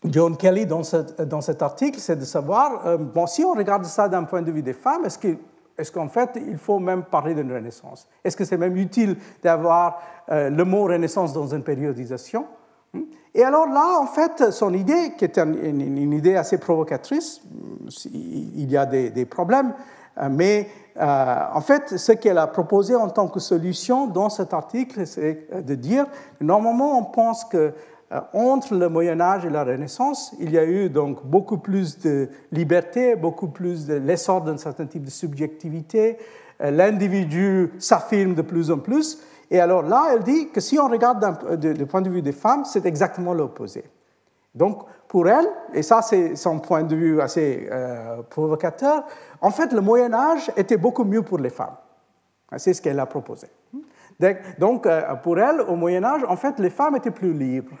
John 0.05 0.37
Kelly 0.37 0.65
dans, 0.65 0.81
dans 1.25 1.41
cet 1.41 1.61
article, 1.61 1.99
c'est 1.99 2.15
de 2.15 2.25
savoir, 2.25 2.85
euh, 2.85 2.97
bon, 2.97 3.25
si 3.27 3.43
on 3.43 3.53
regarde 3.53 3.85
ça 3.85 4.07
d'un 4.07 4.23
point 4.23 4.41
de 4.41 4.51
vue 4.51 4.61
des 4.61 4.73
femmes, 4.73 5.05
est-ce 5.05 5.17
que 5.17 5.35
est-ce 5.77 5.91
qu'en 5.91 6.07
fait, 6.07 6.31
il 6.35 6.57
faut 6.57 6.79
même 6.79 7.03
parler 7.03 7.35
d'une 7.35 7.53
renaissance? 7.53 8.07
Est-ce 8.23 8.35
que 8.35 8.45
c'est 8.45 8.57
même 8.57 8.75
utile 8.77 9.17
d'avoir 9.43 10.01
euh, 10.29 10.49
le 10.49 10.65
mot 10.65 10.85
renaissance 10.85 11.33
dans 11.33 11.47
une 11.47 11.63
périodisation? 11.63 12.45
Hmm? 12.93 13.01
Et 13.35 13.43
alors 13.43 13.67
là, 13.67 13.99
en 14.01 14.07
fait, 14.07 14.51
son 14.51 14.73
idée, 14.73 15.13
qui 15.17 15.25
est 15.25 15.37
une, 15.37 16.13
idée 16.13 16.35
assez 16.35 16.57
provocatrice, 16.57 17.41
il 18.11 18.71
y 18.71 18.75
a 18.75 18.87
des, 18.87 19.25
problèmes, 19.25 19.73
euh, 20.17 20.29
mais 20.31 20.67
euh, 20.99 21.35
en 21.53 21.61
fait, 21.61 21.97
ce 21.97 22.11
qu'elle 22.13 22.39
a 22.39 22.47
proposé 22.47 22.95
en 22.95 23.09
tant 23.09 23.27
que 23.27 23.39
solution 23.39 24.07
dans 24.07 24.29
cet 24.29 24.53
article, 24.53 25.05
c'est 25.05 25.47
de 25.63 25.75
dire, 25.75 26.07
normalement, 26.41 26.97
on 26.97 27.03
pense 27.03 27.45
que 27.45 27.73
entre 28.33 28.73
le 28.75 28.87
Moyen 28.87 29.19
Âge 29.19 29.45
et 29.45 29.49
la 29.49 29.63
Renaissance, 29.63 30.33
il 30.39 30.51
y 30.51 30.57
a 30.57 30.65
eu 30.65 30.89
donc 30.89 31.25
beaucoup 31.25 31.57
plus 31.57 31.99
de 31.99 32.29
liberté, 32.51 33.15
beaucoup 33.15 33.49
plus 33.49 33.85
de 33.85 33.95
l'essor 33.95 34.41
d'un 34.41 34.57
certain 34.57 34.85
type 34.85 35.03
de 35.03 35.09
subjectivité. 35.09 36.17
Euh, 36.61 36.71
l'individu 36.71 37.73
s'affirme 37.79 38.33
de 38.33 38.41
plus 38.41 38.71
en 38.71 38.79
plus. 38.79 39.19
Et 39.51 39.59
alors 39.59 39.83
là, 39.83 40.09
elle 40.13 40.23
dit 40.23 40.49
que 40.49 40.61
si 40.61 40.79
on 40.79 40.87
regarde 40.87 41.57
du 41.59 41.85
point 41.85 42.01
de 42.01 42.09
vue 42.09 42.21
des 42.21 42.31
femmes, 42.31 42.65
c'est 42.65 42.85
exactement 42.85 43.33
l'opposé. 43.33 43.83
Donc, 44.55 44.83
pour 45.07 45.27
elle, 45.27 45.47
et 45.73 45.83
ça 45.83 46.01
c'est 46.01 46.35
son 46.35 46.59
point 46.59 46.83
de 46.83 46.95
vue 46.95 47.21
assez 47.21 47.67
euh, 47.71 48.23
provocateur, 48.29 49.03
en 49.39 49.51
fait, 49.51 49.71
le 49.71 49.81
Moyen 49.81 50.13
Âge 50.13 50.51
était 50.57 50.77
beaucoup 50.77 51.03
mieux 51.03 51.21
pour 51.21 51.37
les 51.37 51.49
femmes. 51.49 51.75
C'est 52.57 52.73
ce 52.73 52.81
qu'elle 52.81 52.99
a 52.99 53.05
proposé. 53.05 53.47
Donc, 54.59 54.87
pour 55.23 55.39
elle, 55.39 55.61
au 55.61 55.75
Moyen 55.75 56.03
Âge, 56.03 56.21
en 56.27 56.35
fait, 56.35 56.59
les 56.59 56.69
femmes 56.69 56.95
étaient 56.95 57.11
plus 57.11 57.33
libres. 57.33 57.75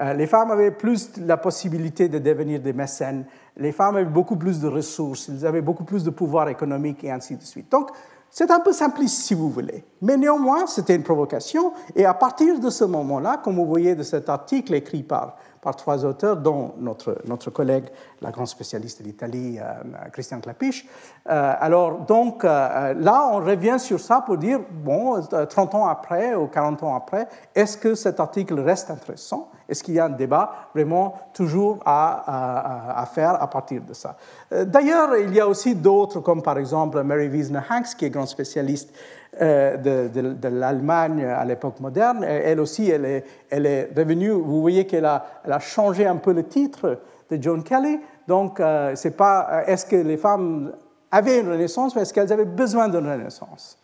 Euh, 0.00 0.12
les 0.12 0.26
femmes 0.26 0.50
avaient 0.50 0.70
plus 0.70 1.16
la 1.18 1.36
possibilité 1.36 2.08
de 2.08 2.18
devenir 2.18 2.60
des 2.60 2.72
mécènes, 2.72 3.24
les 3.56 3.72
femmes 3.72 3.96
avaient 3.96 4.04
beaucoup 4.04 4.36
plus 4.36 4.60
de 4.60 4.68
ressources, 4.68 5.28
elles 5.28 5.44
avaient 5.44 5.62
beaucoup 5.62 5.84
plus 5.84 6.04
de 6.04 6.10
pouvoir 6.10 6.48
économique 6.48 7.02
et 7.02 7.10
ainsi 7.10 7.36
de 7.36 7.42
suite. 7.42 7.70
Donc, 7.70 7.90
c'est 8.30 8.50
un 8.50 8.60
peu 8.60 8.72
simpliste 8.72 9.22
si 9.22 9.34
vous 9.34 9.50
voulez. 9.50 9.84
Mais 10.02 10.16
néanmoins, 10.16 10.66
c'était 10.66 10.94
une 10.94 11.02
provocation. 11.02 11.72
Et 11.96 12.04
à 12.04 12.14
partir 12.14 12.60
de 12.60 12.70
ce 12.70 12.84
moment-là, 12.84 13.40
comme 13.42 13.56
vous 13.56 13.66
voyez 13.66 13.94
de 13.94 14.02
cet 14.02 14.28
article 14.28 14.74
écrit 14.74 15.02
par 15.02 15.36
par 15.60 15.76
trois 15.76 16.04
auteurs, 16.04 16.36
dont 16.36 16.74
notre, 16.78 17.18
notre 17.26 17.50
collègue, 17.50 17.84
la 18.20 18.30
grande 18.30 18.46
spécialiste 18.46 19.00
de 19.00 19.06
l'Italie, 19.06 19.58
euh, 19.58 20.08
Christian 20.12 20.40
Clapiche. 20.40 20.86
Euh, 21.28 21.54
alors, 21.58 22.00
donc, 22.00 22.44
euh, 22.44 22.94
là, 22.94 23.28
on 23.32 23.36
revient 23.36 23.76
sur 23.78 24.00
ça 24.00 24.22
pour 24.24 24.38
dire, 24.38 24.60
bon, 24.70 25.20
30 25.22 25.74
ans 25.74 25.86
après 25.86 26.34
ou 26.34 26.46
40 26.46 26.82
ans 26.82 26.94
après, 26.94 27.28
est-ce 27.54 27.76
que 27.76 27.94
cet 27.94 28.20
article 28.20 28.58
reste 28.60 28.90
intéressant? 28.90 29.50
Est-ce 29.68 29.84
qu'il 29.84 29.94
y 29.94 30.00
a 30.00 30.06
un 30.06 30.10
débat 30.10 30.70
vraiment 30.74 31.14
toujours 31.34 31.80
à, 31.84 33.00
à, 33.00 33.06
faire 33.06 33.42
à 33.42 33.50
partir 33.50 33.82
de 33.82 33.92
ça? 33.92 34.16
D'ailleurs, 34.50 35.14
il 35.18 35.34
y 35.34 35.40
a 35.40 35.46
aussi 35.46 35.74
d'autres, 35.74 36.20
comme 36.20 36.42
par 36.42 36.56
exemple 36.56 37.02
Mary 37.02 37.28
Wiesner 37.28 37.60
Hanks, 37.68 37.94
qui 37.98 38.06
est 38.06 38.10
grande 38.10 38.28
spécialiste 38.28 38.94
euh, 39.40 39.76
de, 39.76 40.48
l'Allemagne 40.48 41.24
à 41.24 41.44
l'époque 41.44 41.78
moderne. 41.78 42.24
Elle 42.24 42.58
aussi, 42.58 42.90
elle 42.90 43.04
est, 43.04 43.24
elle 43.50 43.66
est 43.66 43.88
revenue, 43.96 44.30
vous 44.30 44.60
voyez 44.60 44.84
qu'elle 44.84 45.04
a, 45.04 45.24
elle 45.44 45.52
a 45.52 45.60
changé 45.60 46.06
un 46.06 46.16
peu 46.16 46.32
le 46.32 46.44
titre 46.44 46.98
de 47.30 47.40
John 47.40 47.62
Kelly. 47.62 48.00
Donc, 48.26 48.58
euh, 48.58 48.92
c'est 48.96 49.16
pas 49.16 49.48
euh, 49.50 49.62
est-ce 49.66 49.86
que 49.86 49.94
les 49.94 50.16
femmes 50.16 50.72
avaient 51.12 51.40
une 51.40 51.50
renaissance, 51.50 51.94
mais 51.94 52.02
est-ce 52.02 52.12
qu'elles 52.12 52.32
avaient 52.32 52.44
besoin 52.44 52.88
d'une 52.88 53.08
renaissance? 53.08 53.78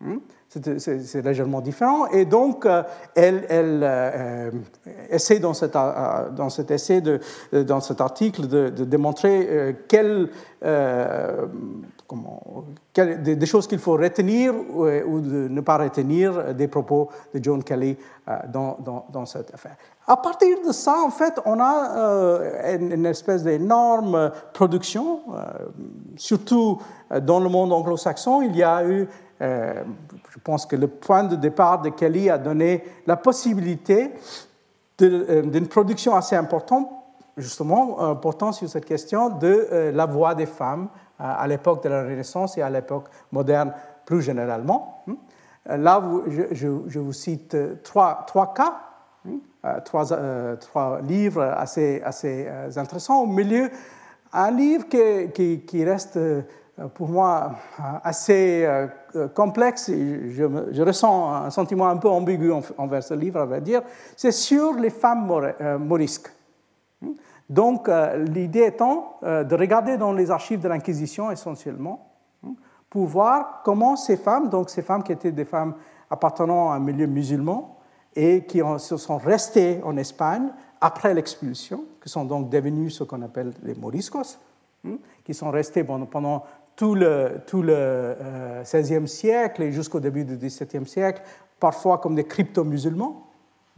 Hmm? 0.00 0.18
C'est 0.48 1.22
légèrement 1.24 1.60
différent. 1.60 2.06
Et 2.06 2.24
donc, 2.24 2.66
elle, 3.14 3.44
elle 3.48 4.52
essaie 5.10 5.40
dans 5.40 5.52
cet, 5.52 5.72
dans 5.72 6.48
cet 6.48 6.70
essai, 6.70 7.00
de, 7.00 7.20
dans 7.52 7.80
cet 7.80 8.00
article, 8.00 8.46
de, 8.46 8.68
de 8.68 8.84
démontrer 8.84 9.76
quelle 9.88 10.30
des, 12.94 13.46
choses 13.46 13.66
qu'il 13.66 13.78
faut 13.78 13.96
retenir 13.96 14.54
ou, 14.54 15.20
de 15.20 15.48
ne 15.48 15.60
pas 15.60 15.78
retenir 15.78 16.54
des 16.54 16.68
propos 16.68 17.08
de 17.34 17.42
John 17.42 17.62
Kelly 17.62 17.96
euh, 18.28 18.36
dans, 18.48 19.26
cette 19.26 19.52
affaire. 19.52 19.76
À 20.06 20.16
partir 20.16 20.56
de 20.66 20.72
ça, 20.72 20.96
en 21.04 21.10
fait, 21.10 21.40
on 21.44 21.58
a 21.60 21.96
euh, 21.96 22.78
une, 22.78 23.06
espèce 23.06 23.42
d'énorme 23.42 24.30
production, 24.52 25.20
euh, 25.34 25.42
surtout 26.16 26.78
dans 27.22 27.40
le 27.40 27.48
monde 27.48 27.72
anglo-saxon. 27.72 28.42
Il 28.42 28.56
y 28.56 28.62
a 28.62 28.84
eu, 28.86 29.08
je 29.40 30.38
pense 30.42 30.64
que 30.64 30.76
le 30.76 30.88
point 30.88 31.24
de 31.24 31.36
départ 31.36 31.82
de 31.82 31.90
Kelly 31.90 32.30
a 32.30 32.38
donné 32.38 32.84
la 33.06 33.16
possibilité 33.16 34.12
d'une 34.98 35.68
production 35.68 36.14
assez 36.14 36.36
importante 36.36 36.88
justement 37.36 38.16
portant 38.16 38.50
sur 38.50 38.66
cette 38.66 38.86
question 38.86 39.28
de 39.28 39.90
la 39.92 40.06
voix 40.06 40.34
des 40.34 40.46
femmes 40.46 40.88
à 41.18 41.46
l'époque 41.46 41.82
de 41.82 41.88
la 41.88 42.02
Renaissance 42.02 42.58
et 42.58 42.62
à 42.62 42.70
l'époque 42.70 43.06
moderne 43.32 43.72
plus 44.06 44.22
généralement. 44.22 45.02
Hmm. 45.06 45.14
Là, 45.68 46.00
je, 46.26 46.98
vous 46.98 47.12
cite 47.12 47.54
euh, 47.54 47.74
trois, 47.82 48.24
trois 48.26 48.54
cas, 48.54 48.80
hmm. 49.24 49.36
euh, 49.64 49.80
trois, 49.84 50.12
euh, 50.12 50.56
trois, 50.56 51.00
livres 51.02 51.42
assez, 51.42 52.00
assez 52.04 52.48
intéressants. 52.76 53.22
Au 53.22 53.26
milieu, 53.26 53.68
un 54.32 54.50
livre 54.50 54.86
qui, 54.88 55.60
qui, 55.60 55.84
reste 55.84 56.18
pour 56.94 57.08
moi 57.08 57.52
assez 58.04 58.68
complexe. 59.34 59.88
Je, 59.88 60.66
je, 60.72 60.82
ressens 60.82 61.32
un 61.32 61.50
sentiment 61.50 61.88
un 61.88 61.96
peu 61.96 62.08
ambigu 62.08 62.52
envers 62.76 63.02
ce 63.02 63.14
livre, 63.14 63.40
à 63.40 63.46
vrai 63.46 63.60
dire. 63.60 63.82
C'est 64.14 64.32
sur 64.32 64.74
les 64.74 64.90
femmes 64.90 65.54
morisques. 65.78 66.30
Donc, 67.48 67.88
l'idée 68.16 68.64
étant 68.64 69.18
de 69.22 69.54
regarder 69.54 69.96
dans 69.96 70.12
les 70.12 70.30
archives 70.30 70.60
de 70.60 70.68
l'Inquisition 70.68 71.30
essentiellement, 71.30 72.08
pour 72.90 73.06
voir 73.06 73.60
comment 73.64 73.96
ces 73.96 74.16
femmes, 74.16 74.48
donc 74.48 74.70
ces 74.70 74.82
femmes 74.82 75.02
qui 75.02 75.12
étaient 75.12 75.32
des 75.32 75.44
femmes 75.44 75.74
appartenant 76.10 76.70
à 76.70 76.76
un 76.76 76.78
milieu 76.78 77.06
musulman 77.06 77.76
et 78.14 78.44
qui 78.44 78.62
se 78.78 78.96
sont 78.96 79.18
restées 79.18 79.80
en 79.84 79.96
Espagne 79.96 80.48
après 80.80 81.14
l'expulsion, 81.14 81.84
qui 82.02 82.08
sont 82.08 82.24
donc 82.24 82.48
devenues 82.48 82.90
ce 82.90 83.04
qu'on 83.04 83.22
appelle 83.22 83.52
les 83.62 83.74
moriscos, 83.74 84.38
hein, 84.86 84.96
qui 85.24 85.34
sont 85.34 85.50
restées 85.50 85.84
pendant, 85.84 86.44
tout 86.76 86.94
le, 86.94 87.40
tout 87.46 87.62
euh, 87.62 88.64
siècle 89.06 89.62
et 89.62 89.72
jusqu'au 89.72 90.00
début 90.00 90.24
du 90.24 90.36
XVIIe 90.36 90.86
siècle, 90.86 91.22
parfois 91.58 91.98
comme 91.98 92.14
des 92.14 92.24
crypto-musulmans. 92.24 93.25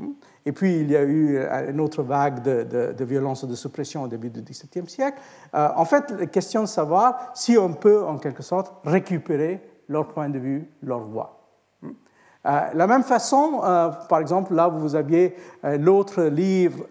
Hein. 0.00 0.12
Et 0.46 0.52
puis, 0.52 0.80
il 0.80 0.90
y 0.90 0.96
a 0.96 1.02
eu 1.02 1.38
une 1.68 1.80
autre 1.80 2.02
vague 2.02 2.42
de, 2.42 2.62
de, 2.62 2.92
de 2.92 3.04
violence 3.04 3.44
et 3.44 3.46
de 3.46 3.54
suppression 3.54 4.02
au 4.04 4.08
début 4.08 4.30
du 4.30 4.42
XVIIe 4.42 4.88
siècle. 4.88 5.18
Euh, 5.54 5.68
en 5.76 5.84
fait, 5.84 6.10
la 6.10 6.26
question 6.26 6.62
de 6.62 6.68
savoir 6.68 7.32
si 7.34 7.58
on 7.58 7.74
peut, 7.74 8.04
en 8.04 8.18
quelque 8.18 8.42
sorte, 8.42 8.72
récupérer 8.84 9.60
leur 9.88 10.08
point 10.08 10.28
de 10.28 10.38
vue, 10.38 10.70
leur 10.82 11.00
voix. 11.00 11.38
Euh, 12.46 12.60
la 12.72 12.86
même 12.86 13.02
façon, 13.02 13.60
euh, 13.64 13.90
par 14.08 14.20
exemple, 14.20 14.54
là, 14.54 14.68
vous 14.68 14.94
aviez 14.94 15.34
euh, 15.64 15.76
l'autre 15.76 16.22
livre, 16.22 16.84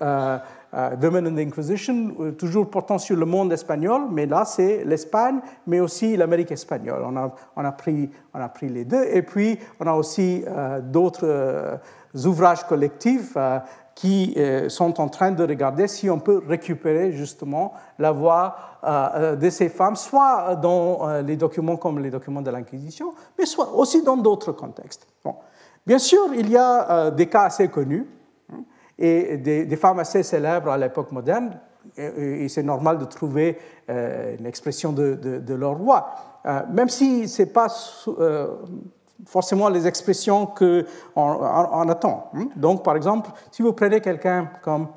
Women 0.73 1.27
in 1.27 1.35
the 1.35 1.47
Inquisition, 1.47 2.33
toujours 2.37 2.69
portant 2.69 2.97
sur 2.97 3.15
le 3.15 3.25
monde 3.25 3.53
espagnol, 3.53 4.03
mais 4.11 4.25
là, 4.25 4.43
c'est 4.45 4.83
l'Espagne, 4.83 5.39
mais 5.65 5.79
aussi 5.79 6.17
l'Amérique 6.17 6.51
espagnole. 6.51 7.01
On 7.05 7.15
a, 7.15 7.33
on, 7.55 7.63
a 7.63 7.71
pris, 7.71 8.09
on 8.33 8.39
a 8.39 8.49
pris 8.49 8.67
les 8.67 8.83
deux. 8.83 9.03
Et 9.11 9.21
puis, 9.21 9.57
on 9.79 9.87
a 9.87 9.93
aussi 9.93 10.43
d'autres 10.83 11.79
ouvrages 12.25 12.65
collectifs 12.65 13.37
qui 13.95 14.37
sont 14.67 14.99
en 14.99 15.07
train 15.07 15.31
de 15.31 15.43
regarder 15.43 15.87
si 15.87 16.09
on 16.09 16.19
peut 16.19 16.43
récupérer 16.45 17.13
justement 17.13 17.73
la 17.97 18.11
voix 18.11 18.55
de 18.85 19.49
ces 19.49 19.69
femmes, 19.69 19.95
soit 19.95 20.55
dans 20.55 21.21
les 21.25 21.37
documents 21.37 21.77
comme 21.77 21.99
les 21.99 22.11
documents 22.11 22.41
de 22.41 22.51
l'Inquisition, 22.51 23.13
mais 23.39 23.45
soit 23.45 23.73
aussi 23.73 24.03
dans 24.03 24.17
d'autres 24.17 24.51
contextes. 24.51 25.07
Bon. 25.23 25.35
Bien 25.87 25.99
sûr, 25.99 26.33
il 26.35 26.49
y 26.49 26.57
a 26.57 26.91
euh, 26.91 27.11
des 27.11 27.27
cas 27.27 27.43
assez 27.43 27.69
connus 27.69 28.05
et 28.99 29.37
des, 29.37 29.75
femmes 29.75 29.99
assez 29.99 30.23
célèbres 30.23 30.71
à 30.71 30.77
l'époque 30.77 31.11
moderne, 31.11 31.59
et, 31.97 32.47
c'est 32.49 32.63
normal 32.63 32.97
de 32.97 33.05
trouver 33.05 33.57
euh, 33.89 34.35
une 34.37 34.45
expression 34.45 34.91
de, 34.91 35.53
leur 35.53 35.77
roi, 35.77 36.09
euh, 36.45 36.61
même 36.71 36.89
si 36.89 37.27
ce 37.27 37.43
n'est 37.43 37.49
pas 37.49 37.67
forcément 39.25 39.69
les 39.69 39.87
expressions 39.87 40.45
qu'on 40.45 40.83
on, 41.15 41.89
attend. 41.89 42.31
Hein. 42.33 42.49
Donc, 42.55 42.83
par 42.83 42.95
exemple, 42.95 43.29
si 43.51 43.61
vous 43.61 43.73
prenez 43.73 44.01
quelqu'un 44.01 44.49
comme 44.61 44.87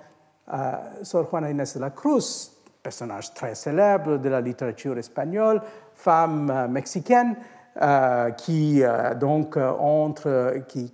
Sor 1.03 1.29
Juana 1.31 1.51
Inés 1.51 1.65
de 1.75 1.81
la 1.81 1.91
Cruz, 1.91 2.51
personnage 2.83 3.33
très 3.35 3.55
célèbre 3.55 4.17
de 4.17 4.29
la 4.29 4.41
littérature 4.41 4.99
espagnole, 4.99 5.63
femme 5.95 6.69
mexicaine, 6.71 7.37
euh, 7.81 8.33
qui, 8.33 8.83
euh, 8.83 9.15
donc, 9.15 9.57
euh, 9.57 9.71
entre, 9.71 10.55
qui, 10.67 10.93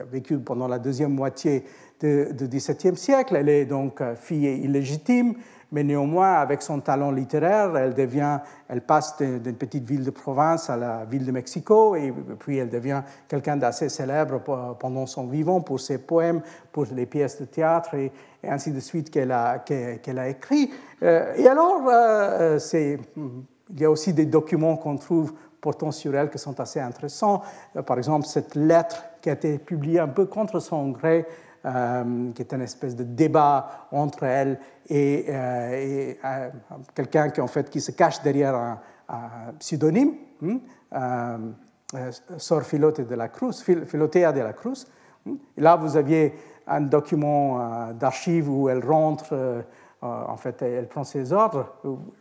a 0.00 0.04
vécu 0.04 0.38
pendant 0.38 0.68
la 0.68 0.78
deuxième 0.78 1.12
moitié 1.12 1.64
du 2.00 2.48
XVIIe 2.48 2.96
siècle. 2.96 3.36
Elle 3.36 3.48
est 3.48 3.64
donc 3.64 4.02
fille 4.16 4.46
illégitime, 4.46 5.34
mais 5.72 5.82
néanmoins, 5.82 6.34
avec 6.34 6.62
son 6.62 6.80
talent 6.80 7.10
littéraire, 7.10 7.76
elle, 7.76 7.94
devient, 7.94 8.38
elle 8.68 8.82
passe 8.82 9.16
d'une 9.18 9.56
petite 9.56 9.84
ville 9.84 10.04
de 10.04 10.10
province 10.10 10.70
à 10.70 10.76
la 10.76 11.04
ville 11.04 11.26
de 11.26 11.32
Mexico, 11.32 11.96
et 11.96 12.12
puis 12.38 12.58
elle 12.58 12.70
devient 12.70 13.02
quelqu'un 13.28 13.56
d'assez 13.56 13.88
célèbre 13.88 14.40
pendant 14.78 15.06
son 15.06 15.26
vivant 15.26 15.60
pour 15.60 15.80
ses 15.80 15.98
poèmes, 15.98 16.40
pour 16.72 16.86
les 16.94 17.06
pièces 17.06 17.40
de 17.40 17.46
théâtre, 17.46 17.94
et, 17.94 18.12
ainsi 18.48 18.70
de 18.70 18.80
suite 18.80 19.10
qu'elle 19.10 19.32
a, 19.32 19.58
qu'elle 19.58 20.18
a 20.18 20.28
écrit. 20.28 20.70
et 21.02 21.48
alors, 21.48 22.60
c'est, 22.60 23.00
il 23.70 23.80
y 23.80 23.84
a 23.84 23.90
aussi 23.90 24.12
des 24.12 24.26
documents 24.26 24.76
qu'on 24.76 24.96
trouve 24.96 25.32
portant 25.66 25.90
sur 25.90 26.14
elle 26.14 26.30
qui 26.30 26.38
sont 26.38 26.60
assez 26.60 26.78
intéressants. 26.78 27.42
Euh, 27.74 27.82
par 27.82 27.98
exemple, 27.98 28.26
cette 28.26 28.54
lettre 28.54 29.02
qui 29.26 29.30
a 29.30 29.32
été 29.32 29.58
publiée 29.58 29.98
un 29.98 30.06
peu 30.08 30.26
contre 30.26 30.60
son 30.60 30.90
gré, 30.90 31.26
euh, 31.64 32.30
qui 32.32 32.42
est 32.42 32.52
une 32.52 32.62
espèce 32.62 32.94
de 32.94 33.02
débat 33.02 33.88
entre 33.90 34.22
elle 34.22 34.60
et, 34.88 35.26
euh, 35.28 36.50
quelqu'un 36.94 37.30
qui, 37.30 37.40
en 37.40 37.48
fait, 37.48 37.68
qui 37.68 37.80
se 37.80 37.90
cache 37.90 38.22
derrière 38.22 38.54
un, 38.54 38.78
pseudonyme, 39.58 40.14
hein, 40.42 41.38
Sor 42.36 42.62
Filote 42.62 43.00
de 43.00 43.14
la 43.14 43.28
Cruz, 43.28 43.62
Filotea 43.62 44.32
de 44.32 44.40
la 44.40 44.52
Cruz. 44.52 44.86
Hein. 45.26 45.36
là, 45.56 45.76
vous 45.76 45.96
aviez 45.96 46.34
un 46.68 46.82
document 46.82 47.92
d'archives 47.92 48.48
où 48.48 48.68
elle 48.68 48.84
rentre, 48.84 49.64
en 50.02 50.36
fait, 50.36 50.62
elle 50.62 50.88
prend 50.88 51.04
ses 51.04 51.32
ordres. 51.32 51.74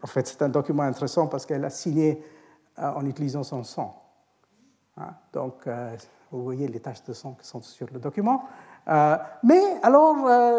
En 0.04 0.08
fait, 0.08 0.28
c'est 0.28 0.42
un 0.42 0.50
document 0.50 0.84
intéressant 0.84 1.28
parce 1.28 1.46
qu'elle 1.46 1.66
a 1.66 1.72
signé 1.72 2.22
euh, 2.78 2.92
en 2.92 3.06
utilisant 3.06 3.44
son 3.44 3.64
sang. 3.64 4.04
Hein, 4.98 5.14
donc, 5.32 5.66
euh, 5.66 5.96
vous 6.32 6.44
voyez 6.44 6.68
les 6.68 6.80
taches 6.80 7.04
de 7.04 7.14
sang 7.14 7.36
qui 7.40 7.48
sont 7.48 7.62
sur 7.62 7.88
le 7.94 8.00
document. 8.00 8.44
Euh, 8.88 9.18
mais 9.44 9.62
alors, 9.82 10.16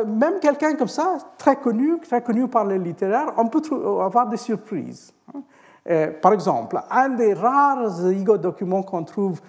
même 0.07 0.41
quelqu'un 0.41 0.75
comme 0.75 0.89
ça, 0.89 1.19
très 1.39 1.57
connu, 1.57 1.99
très 2.01 2.23
connu 2.23 2.49
par 2.49 2.65
les 2.65 2.79
littéraires, 2.79 3.33
on 3.37 3.49
peut 3.49 3.63
avoir 4.03 4.29
des 4.29 4.37
surprises. 4.37 5.13
Hein. 5.35 6.11
par 6.23 6.33
exemple, 6.33 6.81
un 6.91 7.11
des 7.11 7.35
rares 7.35 8.01
documents 8.39 8.83
qu'on 8.83 9.05
trouve 9.05 9.41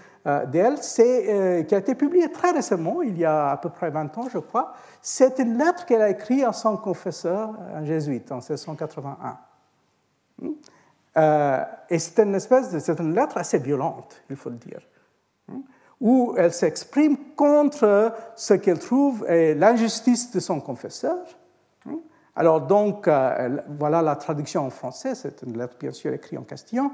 d'elle, 0.48 0.76
qui 0.80 1.76
a 1.76 1.78
été 1.78 1.96
publié 1.96 2.32
très 2.32 2.52
récemment, 2.52 3.02
il 3.02 3.18
y 3.18 3.26
a 3.26 3.52
à 3.52 3.58
peu 3.58 3.70
près 3.70 3.90
20 3.90 4.18
ans, 4.18 4.28
je 4.32 4.40
crois. 4.40 4.74
C'est 5.02 5.40
une 5.40 5.58
lettre 5.58 5.86
qu'elle 5.86 6.02
a 6.02 6.10
écrite 6.10 6.44
à 6.44 6.54
son 6.54 6.78
confesseur, 6.78 7.52
un 7.74 7.86
jésuite, 7.86 8.32
en 8.32 8.36
1681. 8.36 9.38
Euh, 11.18 11.64
et 11.90 11.98
c'est 11.98 12.24
une 12.24 12.36
espèce 12.36 12.72
de, 12.72 12.80
c'est 12.80 13.00
une 13.00 13.16
lettre 13.16 13.38
assez 13.38 13.58
violente, 13.58 14.22
il 14.30 14.36
faut 14.36 14.50
le 14.50 14.58
dire, 14.58 14.82
hein, 15.52 15.62
où 16.00 16.36
elle 16.38 16.54
s'exprime 16.54 17.18
contre 17.36 18.14
ce 18.36 18.54
qu'elle 18.54 18.80
trouve 18.80 19.26
est 19.28 19.56
l'injustice 19.56 20.32
de 20.32 20.40
son 20.40 20.60
confesseur. 20.60 21.18
Hein. 21.88 22.00
Alors 22.36 22.62
donc, 22.62 23.08
euh, 23.08 23.58
voilà 23.80 24.02
la 24.02 24.16
traduction 24.16 24.66
en 24.66 24.70
français, 24.70 25.16
c'est 25.16 25.42
une 25.42 25.58
lettre 25.58 25.76
bien 25.80 25.92
sûr 25.92 26.14
écrite 26.14 26.40
en 26.40 26.44
castillan. 26.44 26.92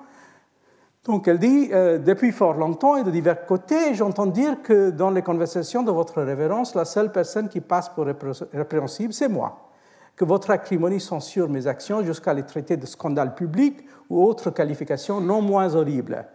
Donc 1.04 1.28
elle 1.28 1.40
dit, 1.40 1.70
euh, 1.74 1.98
depuis 1.98 2.32
fort 2.32 2.54
longtemps 2.54 2.96
et 2.96 3.04
de 3.04 3.12
divers 3.12 3.46
côtés, 3.46 3.94
j'entends 3.94 4.26
dire 4.26 4.62
que 4.62 4.90
dans 4.90 5.10
les 5.10 5.22
conversations 5.22 5.84
de 5.84 5.92
votre 5.92 6.22
révérence, 6.22 6.76
la 6.76 6.86
seule 6.86 7.12
personne 7.12 7.50
qui 7.50 7.60
passe 7.60 7.90
pour 7.90 8.06
répréhensible, 8.06 9.14
c'est 9.14 9.28
moi 9.28 9.70
que 10.16 10.26
votre 10.26 10.52
acrimonie 10.52 11.00
censure 11.00 11.50
mes 11.50 11.68
actions 11.68 12.04
jusqu'à 12.04 12.34
les 12.34 12.44
traiter 12.44 12.78
de 12.78 12.86
scandale 12.86 13.34
public 13.36 13.84
ou 14.10 14.24
autres 14.24 14.52
qualifications 14.52 15.20
non 15.20 15.42
moins 15.42 15.76
horribles. 15.76 16.26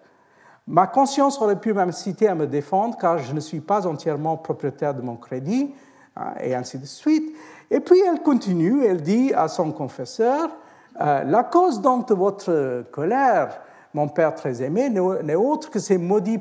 Ma 0.69 0.87
conscience 0.87 1.41
aurait 1.41 1.59
pu 1.59 1.73
m'inciter 1.73 2.29
à 2.29 2.35
me 2.35 2.47
défendre 2.47 2.99
car 2.99 3.17
je 3.17 3.33
ne 3.33 3.41
suis 3.41 3.61
pas 3.61 3.87
entièrement 3.87 4.37
propriétaire 4.37 4.93
de 4.95 5.01
mon 5.01 5.17
crédit, 5.17 5.75
hein, 6.15 6.35
et 6.43 6.55
ainsi 6.55 6.79
de 6.79 6.85
suite. 6.85 7.35
Et 7.71 7.81
puis 7.81 7.99
elle 8.01 8.23
continue, 8.23 8.85
elle 8.85 9.01
dit 9.01 9.33
à 9.35 9.49
son 9.49 9.73
confesseur, 9.73 10.51
euh, 11.01 11.25
la 11.25 11.43
cause 11.43 11.81
donc 11.81 12.09
de 12.09 12.15
votre 12.15 12.85
colère, 12.93 13.63
mon 13.95 14.09
père 14.09 14.35
très 14.35 14.63
aimé, 14.63 14.91
n'est 14.91 15.35
autre 15.35 15.71
que 15.71 15.79
ces 15.79 15.97
maudits 15.97 16.41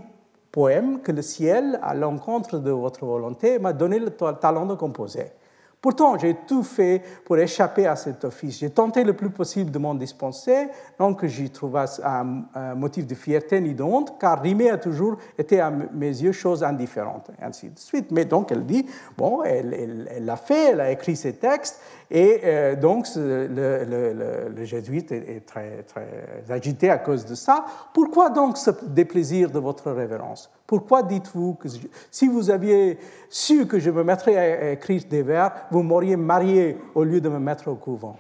poèmes 0.51 0.99
que 0.99 1.13
le 1.13 1.21
ciel, 1.21 1.79
à 1.81 1.93
l'encontre 1.93 2.57
de 2.57 2.71
votre 2.71 3.05
volonté, 3.05 3.59
m'a 3.59 3.71
donné 3.71 3.97
le 3.97 4.09
talent 4.09 4.65
de 4.65 4.75
composer. 4.75 5.31
Pourtant, 5.79 6.17
j'ai 6.17 6.35
tout 6.47 6.63
fait 6.63 7.03
pour 7.23 7.37
échapper 7.37 7.85
à 7.85 7.95
cet 7.95 8.25
office. 8.25 8.59
J'ai 8.59 8.71
tenté 8.71 9.03
le 9.03 9.13
plus 9.13 9.29
possible 9.29 9.69
de 9.69 9.77
m'en 9.77 9.93
dispenser, 9.93 10.69
donc 10.97 11.23
j'y 11.25 11.51
trouvais 11.51 11.85
un, 12.03 12.75
motif 12.75 13.05
de 13.05 13.13
fierté 13.13 13.61
ni 13.61 13.75
de 13.75 13.83
honte, 13.83 14.17
car 14.19 14.41
rimer 14.41 14.71
a 14.71 14.77
toujours 14.77 15.17
été 15.37 15.59
à 15.59 15.69
mes 15.69 16.09
yeux 16.09 16.31
chose 16.31 16.63
indifférente, 16.63 17.29
ainsi 17.39 17.69
de 17.69 17.77
suite. 17.77 18.11
Mais 18.11 18.25
donc 18.25 18.51
elle 18.51 18.65
dit, 18.65 18.87
bon, 19.17 19.43
elle 19.43 20.09
l'a 20.21 20.35
fait, 20.35 20.71
elle 20.71 20.81
a 20.81 20.91
écrit 20.91 21.15
ses 21.15 21.33
textes, 21.33 21.79
et 22.09 22.39
euh, 22.43 22.75
donc, 22.75 23.07
le, 23.15 24.63
jésuite 24.63 25.11
est, 25.11 25.45
très, 25.45 25.83
très, 25.83 26.43
agité 26.49 26.89
à 26.89 26.97
cause 26.97 27.25
de 27.25 27.35
ça. 27.35 27.65
Pourquoi 27.93 28.29
donc 28.29 28.57
ce 28.57 28.71
déplaisir 28.85 29.51
de 29.51 29.59
votre 29.59 29.91
révérence? 29.91 30.49
Pourquoi 30.65 31.03
dites-vous 31.03 31.55
que 31.55 31.67
si 32.09 32.27
vous 32.27 32.49
aviez 32.49 32.97
su 33.29 33.67
que 33.67 33.79
je 33.79 33.91
me 33.91 34.03
mettrais 34.03 34.37
à 34.37 34.71
écrire 34.71 35.03
des 35.09 35.21
vers, 35.21 35.51
vous 35.69 35.83
m'auriez 35.83 36.15
marié 36.15 36.77
au 36.95 37.03
lieu 37.03 37.19
de 37.19 37.27
me 37.27 37.39
mettre 37.39 37.67
au 37.67 37.75
couvent? 37.75 38.17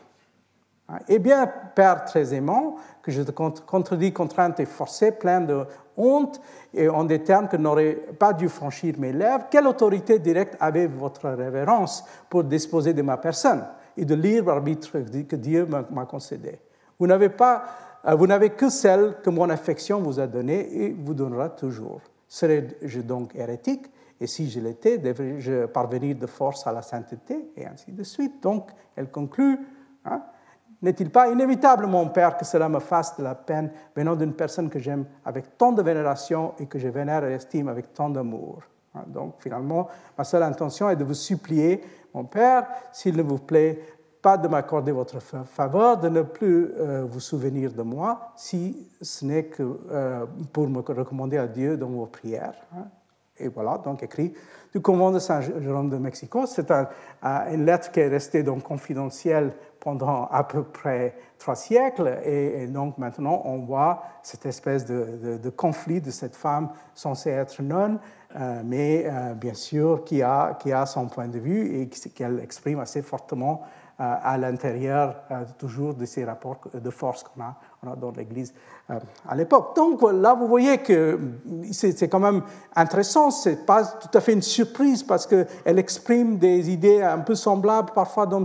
Hein? 0.89 0.99
Eh 1.07 1.19
bien, 1.19 1.49
Père 1.73 2.03
très 2.03 2.33
aimant, 2.33 2.75
que 3.01 3.11
je 3.11 3.21
te 3.21 3.31
contredis 3.31 4.11
contrainte 4.11 4.59
et 4.59 4.65
forcée, 4.65 5.13
plein 5.13 5.39
de 5.39 5.65
honte 5.95 6.41
et 6.73 6.89
en 6.89 7.05
des 7.05 7.23
termes 7.23 7.47
que 7.47 7.57
n'aurait 7.57 7.95
pas 8.19 8.33
dû 8.33 8.49
franchir 8.49 8.95
mes 8.97 9.13
lèvres, 9.13 9.45
quelle 9.49 9.67
autorité 9.67 10.19
directe 10.19 10.57
avait 10.59 10.87
votre 10.87 11.29
révérence 11.29 12.03
pour 12.29 12.43
disposer 12.43 12.93
de 12.93 13.01
ma 13.01 13.15
personne? 13.15 13.63
Et 13.97 14.05
de 14.05 14.15
libre 14.15 14.51
arbitre 14.51 14.99
que 15.27 15.35
Dieu 15.35 15.65
m'a 15.65 16.05
concédé. 16.05 16.59
Vous 16.99 17.07
n'avez 17.07 17.29
pas, 17.29 17.63
euh, 18.05 18.15
vous 18.15 18.27
n'avez 18.27 18.51
que 18.51 18.69
celle 18.69 19.17
que 19.23 19.29
mon 19.29 19.49
affection 19.49 20.01
vous 20.01 20.19
a 20.19 20.27
donnée 20.27 20.83
et 20.83 20.93
vous 20.93 21.13
donnera 21.13 21.49
toujours. 21.49 22.01
Serais-je 22.27 23.01
donc 23.01 23.35
hérétique? 23.35 23.87
Et 24.19 24.27
si 24.27 24.49
je 24.49 24.59
l'étais, 24.59 24.97
devrais-je 24.97 25.67
parvenir 25.67 26.15
de 26.15 26.25
force 26.25 26.65
à 26.65 26.71
la 26.71 26.81
sainteté? 26.81 27.51
Et 27.55 27.65
ainsi 27.65 27.91
de 27.91 28.03
suite. 28.03 28.41
Donc, 28.41 28.71
elle 28.95 29.11
conclut 29.11 29.59
hein, 30.05 30.23
N'est-il 30.81 31.09
pas 31.09 31.29
inévitable, 31.29 31.85
mon 31.85 32.09
Père, 32.09 32.37
que 32.37 32.45
cela 32.45 32.69
me 32.69 32.79
fasse 32.79 33.17
de 33.17 33.23
la 33.23 33.35
peine 33.35 33.71
venant 33.95 34.15
d'une 34.15 34.33
personne 34.33 34.69
que 34.69 34.79
j'aime 34.79 35.05
avec 35.25 35.57
tant 35.57 35.71
de 35.71 35.81
vénération 35.81 36.53
et 36.59 36.65
que 36.65 36.79
je 36.79 36.87
vénère 36.87 37.25
et 37.25 37.33
estime 37.33 37.67
avec 37.67 37.93
tant 37.93 38.09
d'amour? 38.09 38.63
Donc, 39.05 39.35
finalement, 39.39 39.87
ma 40.17 40.23
seule 40.23 40.43
intention 40.43 40.89
est 40.89 40.95
de 40.95 41.03
vous 41.03 41.13
supplier, 41.13 41.83
mon 42.13 42.23
Père, 42.23 42.67
s'il 42.91 43.15
ne 43.15 43.23
vous 43.23 43.37
plaît, 43.37 43.79
pas 44.21 44.37
de 44.37 44.47
m'accorder 44.47 44.91
votre 44.91 45.19
faveur, 45.19 45.97
de 45.97 46.09
ne 46.09 46.21
plus 46.21 46.71
euh, 46.77 47.05
vous 47.07 47.19
souvenir 47.19 47.71
de 47.73 47.83
moi, 47.83 48.31
si 48.35 48.87
ce 49.01 49.25
n'est 49.25 49.45
que 49.45 49.63
euh, 49.91 50.25
pour 50.51 50.67
me 50.67 50.79
recommander 50.79 51.37
à 51.37 51.47
Dieu 51.47 51.77
dans 51.77 51.89
vos 51.89 52.07
prières. 52.07 52.55
Hein. 52.75 52.87
Et 53.39 53.47
voilà, 53.49 53.77
donc 53.77 54.01
écrit 54.01 54.33
du 54.73 54.81
convent 54.81 55.11
de 55.11 55.19
Saint-Jérôme 55.19 55.89
de 55.89 55.97
Mexico. 55.97 56.45
C'est 56.45 56.71
une 56.71 57.65
lettre 57.65 57.91
qui 57.91 57.99
est 57.99 58.07
restée 58.07 58.43
donc 58.43 58.63
confidentielle 58.63 59.53
pendant 59.79 60.25
à 60.25 60.43
peu 60.43 60.63
près 60.63 61.15
trois 61.37 61.55
siècles. 61.55 62.19
Et, 62.25 62.67
donc 62.67 62.97
maintenant, 62.97 63.41
on 63.45 63.59
voit 63.59 64.03
cette 64.23 64.45
espèce 64.45 64.85
de, 64.85 65.49
conflit 65.55 66.01
de 66.01 66.11
cette 66.11 66.35
femme 66.35 66.69
censée 66.93 67.29
être 67.29 67.61
nonne, 67.61 67.95
euh, 67.95 67.99
mais 68.63 69.05
euh, 69.07 69.33
bien 69.33 69.53
sûr 69.53 70.03
qui 70.03 70.21
a, 70.21 70.55
qui 70.55 70.71
a 70.71 70.85
son 70.85 71.07
point 71.07 71.27
de 71.27 71.39
vue 71.39 71.79
et 71.79 71.87
qu'elle 71.87 72.39
exprime 72.39 72.79
assez 72.79 73.01
fortement 73.01 73.63
euh, 73.99 74.15
à 74.21 74.37
l'intérieur 74.37 75.23
toujours 75.57 75.93
de 75.95 76.05
ces 76.05 76.25
rapports 76.25 76.59
de 76.73 76.89
force 76.89 77.23
qu'on 77.23 77.41
a 77.41 77.57
dans 77.95 78.11
l'Église 78.11 78.53
euh, 78.89 78.99
à 79.27 79.35
l'époque. 79.35 79.75
Donc 79.75 80.01
là, 80.01 80.33
vous 80.33 80.47
voyez 80.47 80.77
que 80.79 81.19
c'est 81.71 82.07
quand 82.07 82.19
même 82.19 82.41
intéressant, 82.75 83.31
ce 83.31 83.49
n'est 83.49 83.55
pas 83.55 83.83
tout 83.83 84.15
à 84.17 84.21
fait 84.21 84.33
une 84.33 84.41
surprise 84.41 85.03
parce 85.03 85.25
qu'elle 85.25 85.79
exprime 85.79 86.37
des 86.37 86.69
idées 86.69 87.01
un 87.01 87.19
peu 87.19 87.35
semblables 87.35 87.91
parfois 87.93 88.25
dans 88.25 88.43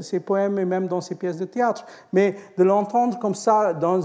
ses 0.00 0.20
poèmes 0.20 0.58
et 0.58 0.64
même 0.64 0.86
dans 0.86 1.00
ses 1.00 1.14
pièces 1.14 1.38
de 1.38 1.44
théâtre, 1.44 1.84
mais 2.12 2.36
de 2.56 2.64
l'entendre 2.64 3.18
comme 3.18 3.34
ça 3.34 3.72
dans 3.72 4.00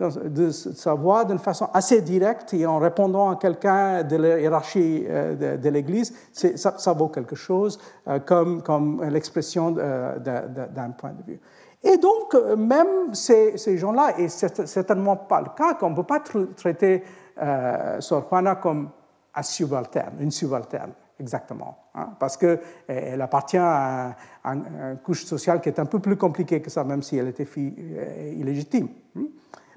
de 0.00 0.50
sa 0.50 0.94
voix 0.94 1.24
d'une 1.24 1.38
façon 1.38 1.68
assez 1.72 2.00
directe 2.00 2.54
et 2.54 2.66
en 2.66 2.78
répondant 2.78 3.30
à 3.30 3.36
quelqu'un 3.36 4.02
de 4.02 4.16
la 4.16 4.40
hiérarchie 4.40 5.04
euh, 5.08 5.56
de, 5.56 5.68
l'Église, 5.68 6.14
ça, 6.32 6.92
vaut 6.92 7.08
quelque 7.08 7.36
chose 7.36 7.78
euh, 8.08 8.18
comme 8.18 9.02
l'expression 9.10 9.70
d'un 9.70 10.90
point 10.96 11.12
de 11.12 11.32
vue. 11.32 11.40
Et 11.84 11.96
donc, 11.96 12.34
euh, 12.34 12.56
même 12.56 13.12
ces, 13.14 13.56
gens-là, 13.76 14.18
et 14.18 14.28
c'est 14.28 14.66
certainement 14.66 15.16
pas 15.16 15.40
le 15.40 15.48
cas, 15.56 15.74
qu'on 15.74 15.90
ne 15.90 15.96
peut 15.96 16.04
pas 16.04 16.20
traiter 16.56 17.02
euh, 17.40 18.00
Sor 18.00 18.26
Juana 18.28 18.56
comme 18.56 18.90
un 19.34 19.42
subalterne, 19.42 20.14
une 20.20 20.30
subalterne, 20.30 20.92
exactement, 21.18 21.78
hein, 21.94 22.10
parce 22.20 22.36
qu'elle 22.36 23.20
appartient 23.20 23.56
à, 23.56 24.14
une 24.44 24.98
couche 25.02 25.24
sociale 25.24 25.60
qui 25.60 25.70
est 25.70 25.80
un 25.80 25.86
peu 25.86 25.98
plus 25.98 26.16
compliquée 26.16 26.60
que 26.60 26.70
ça, 26.70 26.84
même 26.84 27.02
si 27.02 27.16
elle 27.16 27.28
était 27.28 27.46
fille 27.46 27.74
euh, 27.78 28.34
illégitime. 28.36 28.88
Hein. 29.16 29.22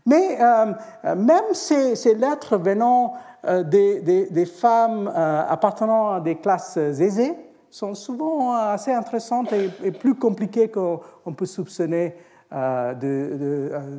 Mais 0.06 0.38
euh, 0.40 1.16
même 1.16 1.54
ces, 1.54 1.96
lettres 2.14 2.58
venant 2.58 3.14
des, 3.44 4.46
femmes 4.46 5.08
appartenant 5.08 6.14
à 6.14 6.20
des 6.20 6.36
classes 6.36 6.78
aisées, 6.78 7.34
sont 7.76 7.94
souvent 7.94 8.54
assez 8.54 8.94
intéressantes 8.94 9.52
et, 9.52 9.92
plus 9.92 10.16
compliquées 10.16 10.70
qu'on 10.70 11.34
peut 11.36 11.46
soupçonner 11.46 12.16
euh, 12.54 12.94
de, 12.94 13.70
euh, 13.74 13.98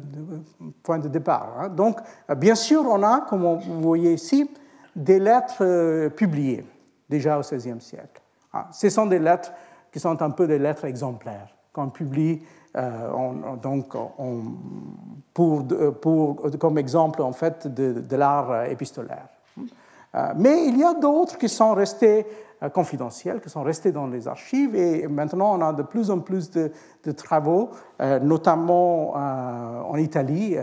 point 0.83 0.99
de 0.99 1.09
départ. 1.09 1.53
Hein. 1.61 1.69
Donc, 1.69 1.99
bien 2.39 2.55
sûr, 2.55 2.87
on 2.89 3.03
a, 3.03 3.27
comme 3.29 3.59
vous 3.59 3.83
voyez 3.83 4.15
ici, 4.15 4.51
des 4.95 5.19
lettres 5.19 5.59
euh, 5.61 6.09
publiées 6.09 6.65
déjà 7.07 7.39
au 7.39 7.43
XVIe 7.43 7.81
siècle. 7.81 8.23
Ah, 8.51 8.69
ce 8.73 8.89
sont 8.89 9.05
des 9.05 9.19
lettres 9.19 9.53
qui 9.93 10.01
sont 10.01 10.23
un 10.23 10.31
peu 10.31 10.47
des 10.47 10.59
lettres 10.59 10.87
exemplaires 10.87 11.55
qu'on 11.71 11.91
publie 11.91 12.41
donc, 13.63 13.97
pour, 15.33 15.67
comme 16.59 16.79
exemple 16.79 17.23
en 17.23 17.33
fait 17.33 17.67
de, 17.67 18.01
de 18.01 18.17
l'art 18.17 18.65
épistolaire. 18.65 19.29
mais 20.37 20.67
il 20.67 20.77
y 20.79 20.85
a 20.85 20.93
d'autres 20.93 21.39
qui 21.39 21.49
sont 21.49 21.73
restés 21.73 22.27
euh, 22.63 22.71
confidentiels 22.71 23.43
qui 23.43 23.51
sont 23.51 23.63
restés 23.63 23.93
dans 23.93 24.07
les 24.07 24.29
archives. 24.29 24.75
Et 24.75 25.07
maintenant, 25.09 25.59
on 25.59 25.61
a 25.61 25.75
de 25.75 25.83
plus 25.83 26.11
en 26.11 26.21
plus 26.21 26.51
de, 26.51 26.73
travaux, 27.13 27.69
euh, 28.01 28.19
notamment 28.19 29.13
euh, 29.15 29.83
en 29.83 29.97
Italie, 29.97 30.57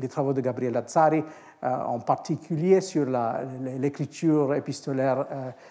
les 0.00 0.08
travaux 0.08 0.32
de 0.32 0.40
Gabriele 0.40 0.74
Lazzari, 0.74 1.24
en 1.64 1.98
particulier 1.98 2.80
sur 2.80 3.06
l'écriture 3.80 4.54
épistolaire 4.54 5.26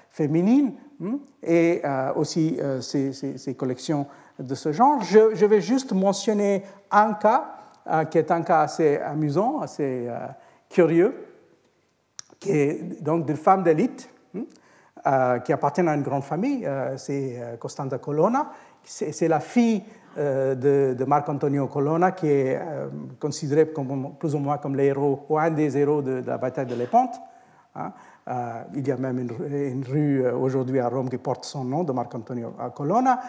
féminine, 0.10 0.74
hmm, 1.00 1.16
et 1.42 1.82
aussi 2.18 2.60
ces, 2.82 3.56
collections 3.58 4.08
de 4.38 4.56
ce 4.56 4.74
genre. 4.74 5.02
Je, 5.04 5.34
je, 5.36 5.46
vais 5.46 5.62
juste 5.62 5.94
mentionner 5.94 6.64
un 6.92 7.14
cas, 7.14 7.56
qui 8.12 8.18
est 8.18 8.30
un 8.30 8.42
cas 8.42 8.60
assez 8.60 8.98
amusant, 8.98 9.62
assez 9.62 10.10
curieux, 10.70 11.16
qui 12.40 12.52
est 12.52 13.02
donc 13.02 13.26
d'une 13.26 13.38
femme 13.38 13.64
d'élite 13.64 14.10
hmm, 14.34 14.42
qui 15.44 15.54
appartient 15.54 15.82
à 15.82 15.96
une 15.96 16.02
grande 16.02 16.24
famille, 16.24 16.66
euh, 16.66 16.98
c'est 16.98 17.38
euh, 17.38 17.58
Costanza 17.58 17.98
Colonna. 17.98 18.50
C'est 18.84 19.28
la 19.28 19.42
fille 19.42 19.84
de, 20.16 20.96
de 20.98 21.04
Marc 21.04 21.28
Antonio 21.28 21.68
Colonna, 21.68 22.14
qui 22.14 22.28
est 22.28 22.58
considéré 23.20 23.66
plus 23.66 24.34
ou 24.34 24.40
moins 24.40 24.60
comme 24.60 24.78
l'héros, 24.78 25.26
ou 25.28 25.38
un 25.38 25.52
des 25.52 25.78
héros 25.78 26.02
de, 26.02 26.24
la 26.26 26.38
bataille 26.38 26.68
de 26.68 26.76
Lépante. 26.76 27.20
Hein. 27.76 27.92
il 28.74 28.88
y 28.88 28.92
a 28.92 28.96
même 28.96 29.20
une, 29.20 29.84
rue 29.84 30.26
aujourd'hui 30.30 30.80
à 30.80 30.88
Rome 30.88 31.10
qui 31.10 31.18
porte 31.18 31.44
son 31.44 31.66
nom, 31.66 31.84
de 31.84 31.92
Marc 31.92 32.16
Antonio 32.16 32.54
Colonna. 32.74 33.20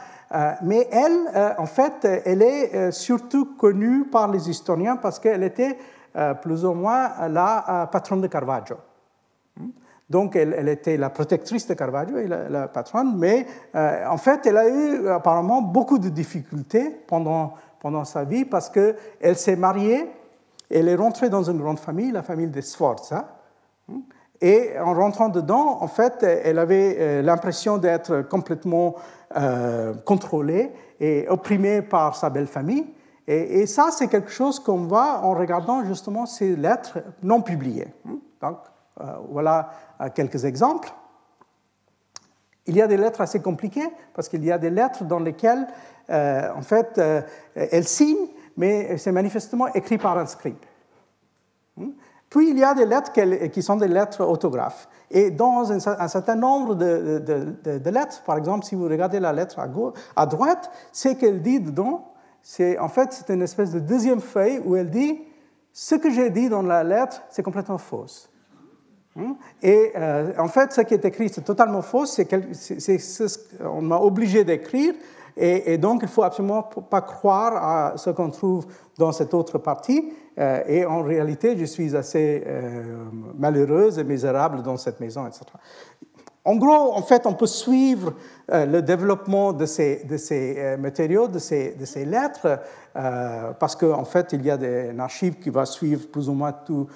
mais 0.63 0.87
elle, 0.93 1.57
en 1.59 1.67
fait, 1.67 2.07
elle 2.25 2.43
est 2.43 2.93
surtout 2.93 3.57
connue 3.57 4.05
par 4.05 4.31
les 4.31 4.49
historiens 4.49 4.95
parce 4.95 5.19
qu'elle 5.19 5.43
était 5.43 5.77
plus 6.41 6.65
ou 6.65 6.73
moins 6.73 7.29
la 7.29 7.89
patronne 7.91 8.21
de 8.21 8.29
Caravaggio. 8.29 8.77
Donc, 10.11 10.37
elle, 10.37 10.69
était 10.69 10.97
la 10.97 11.11
protectrice 11.11 11.67
de 11.67 11.75
Caravaggio 11.75 12.17
et 12.17 12.27
la, 12.27 12.67
patronne, 12.69 13.15
mais 13.19 13.47
euh, 13.75 14.07
en 14.09 14.17
fait, 14.17 14.47
elle 14.47 14.57
a 14.57 14.69
eu 14.69 15.09
apparemment 15.09 15.61
beaucoup 15.61 15.99
de 15.99 16.09
difficultés 16.09 16.89
pendant, 17.07 17.55
pendant 17.81 18.05
sa 18.05 18.25
vie 18.25 18.47
parce 18.47 18.71
qu'elle 18.71 19.37
s'est 19.37 19.57
mariée, 19.57 20.09
elle 20.71 20.89
est 20.89 20.95
rentrée 20.95 21.29
dans 21.29 21.43
une 21.43 21.59
grande 21.59 21.79
famille, 21.79 22.11
la 22.11 22.23
famille 22.23 22.49
des 22.49 22.63
Sforza, 22.63 23.39
et 24.41 24.79
en 24.79 24.95
rentrant 24.95 25.29
dedans, 25.29 25.79
en 25.81 25.89
fait, 25.89 26.23
elle 26.23 26.59
avait 26.59 26.97
euh, 26.99 27.23
l'impression 27.23 27.77
d'être 27.77 28.23
complètement 28.23 28.95
euh, 29.37 29.95
contrôlée 30.05 30.73
et 31.01 31.27
opprimée 31.29 31.83
par 31.83 32.15
sa 32.15 32.31
belle 32.31 32.47
famille. 32.47 32.87
Et, 33.27 33.61
et 33.61 33.67
ça, 33.67 33.89
c'est 33.91 34.09
quelque 34.09 34.31
chose 34.31 34.61
qu'on 34.61 34.87
voit 34.87 35.21
en 35.23 35.35
regardant 35.35 35.85
justement 35.85 36.25
ces 36.25 36.55
lettres 36.55 36.99
non 37.23 37.43
publiées. 37.43 37.89
Donc, 38.41 38.59
euh, 38.59 38.78
voilà 39.31 39.71
euh, 40.01 40.09
quelques 40.15 40.45
exemples. 40.45 40.93
Il 42.67 42.77
y 42.77 42.83
a 42.83 42.87
des 42.87 42.97
lettres 42.97 43.21
assez 43.21 43.41
compliquées 43.41 43.89
parce 44.15 44.29
qu'il 44.29 44.45
y 44.45 44.53
a 44.53 44.59
des 44.59 44.71
lettres 44.71 45.05
dans 45.05 45.21
lesquelles, 45.21 45.67
euh, 46.11 46.51
en 46.55 46.63
fait, 46.63 47.01
elle 47.55 47.87
signe, 47.87 48.29
mais 48.57 48.99
c'est 48.99 49.13
manifestement 49.13 49.69
écrit 49.69 49.97
par 49.97 50.19
un 50.19 50.27
scribe. 50.27 50.59
Hmm? 51.77 51.91
Puis 52.29 52.51
il 52.51 52.59
y 52.59 52.65
a 52.65 52.75
des 52.75 52.85
lettres 52.85 53.13
qui 53.49 53.63
sont 53.63 53.77
des 53.77 53.89
lettres 53.89 54.23
autographes. 54.23 54.87
Et 55.11 55.31
dans 55.31 55.73
un, 55.73 56.09
certain 56.09 56.35
nombre 56.35 56.75
de, 56.75 57.91
lettres, 57.91 58.23
par 58.25 58.37
exemple, 58.37 58.67
si 58.67 58.75
vous 58.75 58.85
regardez 58.85 59.19
la 59.19 59.33
lettre 59.33 59.59
à 59.59 60.27
droite, 60.27 60.71
ce 60.93 61.09
qu'elle 61.09 61.41
dit 61.41 61.61
dedans, 61.61 62.13
c'est 62.43 62.79
en 62.79 62.89
fait 62.89 63.13
c'est 63.13 63.33
une 63.33 63.43
espèce 63.43 63.73
de 63.73 63.81
deuxième 63.81 64.21
feuille 64.21 64.61
où 64.65 64.77
elle 64.77 64.91
dit 64.91 65.21
ce 65.73 65.95
que 65.95 66.11
j'ai 66.11 66.31
dit 66.31 66.49
dans 66.49 66.63
la 66.63 66.85
lettre, 66.85 67.23
c'est 67.31 67.43
complètement 67.43 67.79
fausse. 67.79 68.31
Hmm? 69.19 69.33
Et 69.65 69.91
euh, 69.97 70.33
en 70.39 70.47
fait, 70.47 70.73
ce 70.73 70.81
qui 70.83 70.95
est 70.95 71.05
écrit, 71.05 71.29
c'est 71.29 71.43
totalement 71.43 71.83
faux. 71.83 72.07
C'est, 72.07 72.29
ce 72.53 73.39
qu'on 73.59 73.83
m'a 73.83 73.99
obligé 73.99 74.45
d'écrire. 74.45 74.95
Et, 75.41 75.79
donc, 75.79 76.01
il 76.03 76.07
ne 76.07 76.11
faut 76.11 76.25
absolument 76.25 76.63
pas 76.63 77.01
croire 77.01 77.57
à 77.57 77.97
ce 77.97 78.11
qu'on 78.11 78.31
trouve 78.31 78.67
dans 78.97 79.13
cette 79.13 79.35
autre 79.35 79.59
partie. 79.59 80.13
Euh, 80.39 80.63
et 80.67 80.85
en 80.85 81.03
réalité, 81.03 81.57
je 81.57 81.65
suis 81.65 81.95
assez 81.97 82.43
euh, 82.45 83.05
malheureuse 83.37 83.99
et 83.99 84.05
misérable 84.05 84.63
dans 84.63 84.77
cette 84.77 84.99
maison, 84.99 85.27
etc. 85.27 85.43
En 86.45 86.57
gros, 86.57 86.93
en 86.93 87.03
fait, 87.03 87.27
on 87.27 87.35
peut 87.35 87.47
suivre 87.47 88.15
le 88.49 88.81
développement 88.81 89.53
de 89.53 89.67
ces, 89.67 90.03
matériaux, 90.79 91.29
de 91.29 91.39
ces, 91.39 92.05
lettres, 92.07 92.61
parce 92.95 93.77
qu'en 93.77 94.05
fait, 94.07 94.33
il 94.33 94.47
y 94.47 94.51
a 94.51 94.57
des, 94.57 94.89
une 94.91 95.01
archive 95.01 95.35
qui 95.35 95.51
va 95.51 95.67
suivre 95.67 96.09
plus 96.09 96.27
ou 96.31 96.33
moins 96.33 96.53
tout, 96.53 96.87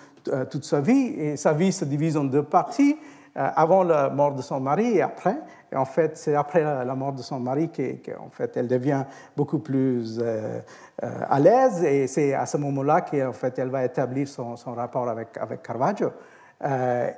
toute 0.51 0.65
sa 0.65 0.81
vie. 0.81 1.15
Et 1.17 1.37
sa 1.37 1.53
vie 1.53 1.73
se 1.73 1.85
divise 1.85 2.17
en 2.17 2.25
deux 2.25 2.43
parties, 2.43 2.97
euh, 3.37 3.49
avant 3.57 3.83
la 3.83 4.11
mort 4.11 4.35
de 4.35 4.43
son 4.43 4.61
mari 4.61 4.97
et 4.97 5.03
après. 5.03 5.37
Et 5.73 5.77
en 5.77 5.87
fait, 5.87 6.19
c'est 6.19 6.35
après 6.35 6.63
la 6.63 6.95
mort 6.95 7.15
de 7.15 7.23
son 7.23 7.41
mari 7.41 7.71
qu'en 7.71 8.29
fait, 8.31 8.57
elle 8.59 8.69
devient 8.69 9.05
beaucoup 9.35 9.59
plus 9.59 10.19
euh, 10.21 10.61
à 11.01 11.41
l'aise. 11.41 11.83
Et 11.83 12.07
c'est 12.07 12.35
à 12.35 12.45
ce 12.45 12.59
moment-là 12.59 13.01
qu'en 13.01 13.33
fait, 13.33 13.59
elle 13.59 13.71
va 13.71 13.85
établir 13.85 14.29
son, 14.29 14.57
son 14.57 14.75
rapport 14.75 15.09
avec, 15.09 15.29
avec 15.41 15.63
Caravaggio. 15.63 16.11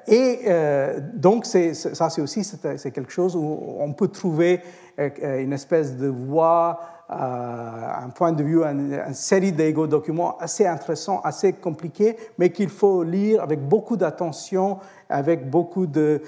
et 0.07 0.39
donc, 1.15 1.47
ça, 1.47 2.11
c'est 2.11 2.23
aussi 2.23 2.45
c'est 2.45 2.91
quelque 2.93 3.11
chose 3.11 3.35
où 3.35 3.77
on 3.81 3.93
peut 3.93 4.09
trouver 4.09 4.61
une 4.97 5.53
espèce 5.53 5.97
de 5.97 6.07
voie 6.07 6.79
un 7.09 8.09
point 8.15 8.33
de 8.33 8.43
vue, 8.43 8.63
une, 8.63 9.13
série 9.13 9.53
d'ego 9.53 9.87
documents 9.87 10.39
assez 10.39 10.67
intéressants, 10.67 11.21
assez 11.23 11.53
compliqués, 11.53 12.17
mais 12.39 12.51
qu'il 12.51 12.71
faut 12.71 13.03
lire 13.03 13.43
avec 13.43 13.61
beaucoup 13.61 13.97
d'attention, 13.97 14.79
avec 15.09 15.49
beaucoup 15.51 15.87
de, 15.87 16.23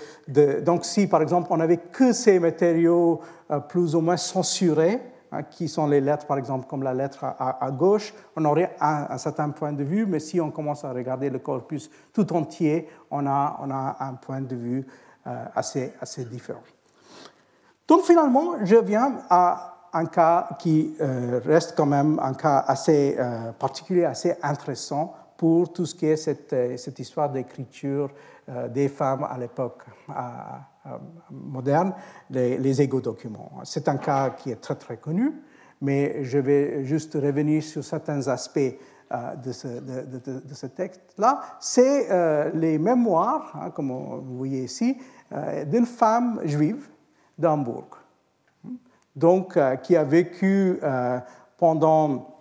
Donc 0.64 0.84
si 0.84 1.06
par 1.06 1.22
exemple 1.22 1.48
on 1.50 1.56
n'avait 1.56 1.78
que 1.78 2.12
ces 2.12 2.38
matériaux 2.38 3.20
euh, 3.50 3.60
plus 3.60 3.94
ou 3.94 4.00
moins 4.00 4.18
censurés, 4.18 5.00
hein, 5.32 5.44
qui 5.44 5.66
sont 5.66 5.86
les 5.86 6.00
lettres 6.00 6.26
par 6.26 6.36
exemple 6.36 6.66
comme 6.66 6.82
la 6.82 6.92
lettre 6.92 7.24
à, 7.24 7.70
gauche, 7.70 8.12
on 8.36 8.44
aurait 8.44 8.76
un, 8.78 9.16
certain 9.16 9.48
point 9.50 9.72
de 9.72 9.82
vue, 9.82 10.04
mais 10.04 10.20
si 10.20 10.40
on 10.40 10.50
commence 10.50 10.84
à 10.84 10.92
regarder 10.92 11.30
le 11.30 11.38
corpus 11.38 11.90
tout 12.12 12.30
entier, 12.34 12.86
on 13.10 13.26
a, 13.26 13.58
on 13.62 13.70
a 13.70 13.96
un 14.00 14.14
point 14.14 14.42
de 14.42 14.54
vue 14.54 14.86
euh, 15.26 15.44
assez, 15.54 15.94
assez 16.02 16.26
différent. 16.26 16.62
Donc 17.88 18.02
finalement, 18.02 18.64
je 18.64 18.76
viens 18.76 19.20
à 19.30 19.75
un 19.96 20.06
cas 20.06 20.48
qui 20.58 20.94
euh, 21.00 21.40
reste 21.44 21.74
quand 21.76 21.86
même 21.86 22.18
un 22.22 22.34
cas 22.34 22.64
assez 22.66 23.16
euh, 23.18 23.52
particulier, 23.52 24.04
assez 24.04 24.34
intéressant 24.42 25.14
pour 25.36 25.72
tout 25.72 25.86
ce 25.86 25.94
qui 25.94 26.06
est 26.06 26.16
cette, 26.16 26.52
euh, 26.52 26.76
histoire 26.98 27.30
d'écriture 27.30 28.10
des 28.72 28.88
femmes 28.88 29.26
à 29.28 29.36
l'époque 29.38 29.82
moderne, 31.32 31.92
les, 32.30 32.58
les 32.58 32.80
égo-documents. 32.80 33.50
C'est 33.64 33.88
un 33.88 33.96
cas 33.96 34.30
qui 34.30 34.52
est 34.52 34.60
très 34.60 34.76
très 34.76 34.98
connu, 34.98 35.42
mais 35.80 36.22
je 36.22 36.38
vais 36.38 36.84
juste 36.84 37.14
revenir 37.14 37.60
sur 37.64 37.82
certains 37.82 38.28
aspects 38.28 38.76
de 39.44 39.50
ce, 39.50 39.66
de, 39.66 40.54
ce 40.54 40.66
texte-là. 40.66 41.40
C'est 41.58 42.52
les 42.54 42.78
mémoires, 42.78 43.50
hein, 43.60 43.70
comme 43.70 43.90
vous 43.90 44.38
voyez 44.38 44.62
ici, 44.62 44.96
d'une 45.66 45.86
femme 45.86 46.40
juive 46.44 46.86
d'Hambourg 47.36 48.05
donc, 49.16 49.56
euh, 49.56 49.76
qui 49.76 49.96
a 49.96 50.04
vécu 50.04 50.78
euh, 50.82 51.18
pendant 51.56 52.36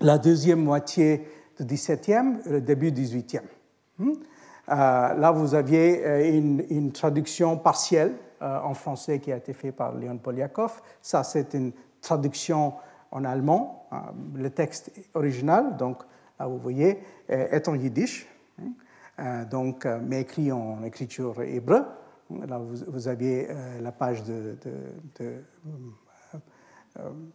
la 0.00 0.18
deuxième 0.18 0.62
moitié 0.62 1.26
du 1.58 1.64
XVIIe, 1.64 2.38
le 2.46 2.60
début 2.60 2.90
du 2.90 3.02
XVIIIe. 3.02 3.40
Hmm? 3.98 4.10
Euh, 4.10 4.14
là, 4.68 5.30
vous 5.30 5.54
aviez 5.54 6.28
une, 6.28 6.92
traduction 6.92 7.56
partielle 7.56 8.14
en 8.40 8.74
français 8.74 9.20
qui 9.20 9.30
a 9.30 9.36
été 9.36 9.52
faite 9.52 9.76
par 9.76 9.94
Léon 9.94 10.18
Polyakov. 10.18 10.82
Ça, 11.00 11.22
c'est 11.22 11.54
une 11.54 11.72
traduction 12.00 12.74
en 13.12 13.24
allemand. 13.24 13.86
le 14.34 14.50
texte 14.50 14.90
original, 15.14 15.76
donc 15.76 16.02
là, 16.40 16.46
vous 16.46 16.58
voyez, 16.58 16.98
est 17.28 17.68
en 17.68 17.74
yiddish, 17.76 18.26
hmm? 18.58 19.44
donc, 19.48 19.86
mais 19.86 20.22
écrit 20.22 20.50
en 20.50 20.82
écriture 20.82 21.40
hébreu. 21.42 21.84
Là, 22.48 22.60
vous, 22.86 23.08
aviez 23.08 23.48
euh, 23.50 23.80
la 23.80 23.92
page 23.92 24.22
de, 24.24 24.56
euh, 25.20 25.40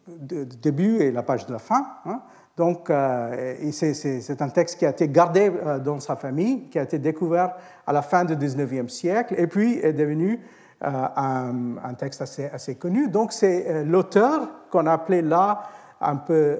de, 0.08 0.44
début 0.44 0.98
et 0.98 1.12
la 1.12 1.24
page 1.24 1.46
de 1.46 1.54
la 1.54 1.60
fin. 1.60 1.86
Hein. 2.06 2.22
Donc, 2.56 2.90
euh, 2.90 3.56
c'est 3.72 4.42
un 4.42 4.50
texte 4.50 4.80
qui 4.80 4.86
a 4.86 4.90
été 4.90 5.10
gardé 5.10 5.52
dans 5.84 6.00
sa 6.00 6.16
famille, 6.16 6.70
qui 6.70 6.80
a 6.80 6.84
été 6.84 7.00
découvert 7.00 7.56
à 7.86 7.94
la 7.94 8.02
fin 8.02 8.26
du 8.26 8.36
19e 8.36 8.90
siècle, 8.90 9.36
et 9.38 9.48
puis 9.48 9.78
est 9.78 9.94
devenu 9.94 10.40
un, 10.82 11.94
texte 11.98 12.22
assez, 12.22 12.76
connu. 12.76 13.10
Donc, 13.10 13.32
c'est 13.32 13.84
l'auteur 13.84 14.70
qu'on 14.72 14.88
appelait 14.88 15.22
là 15.22 15.64
un 16.02 16.16
peu 16.16 16.60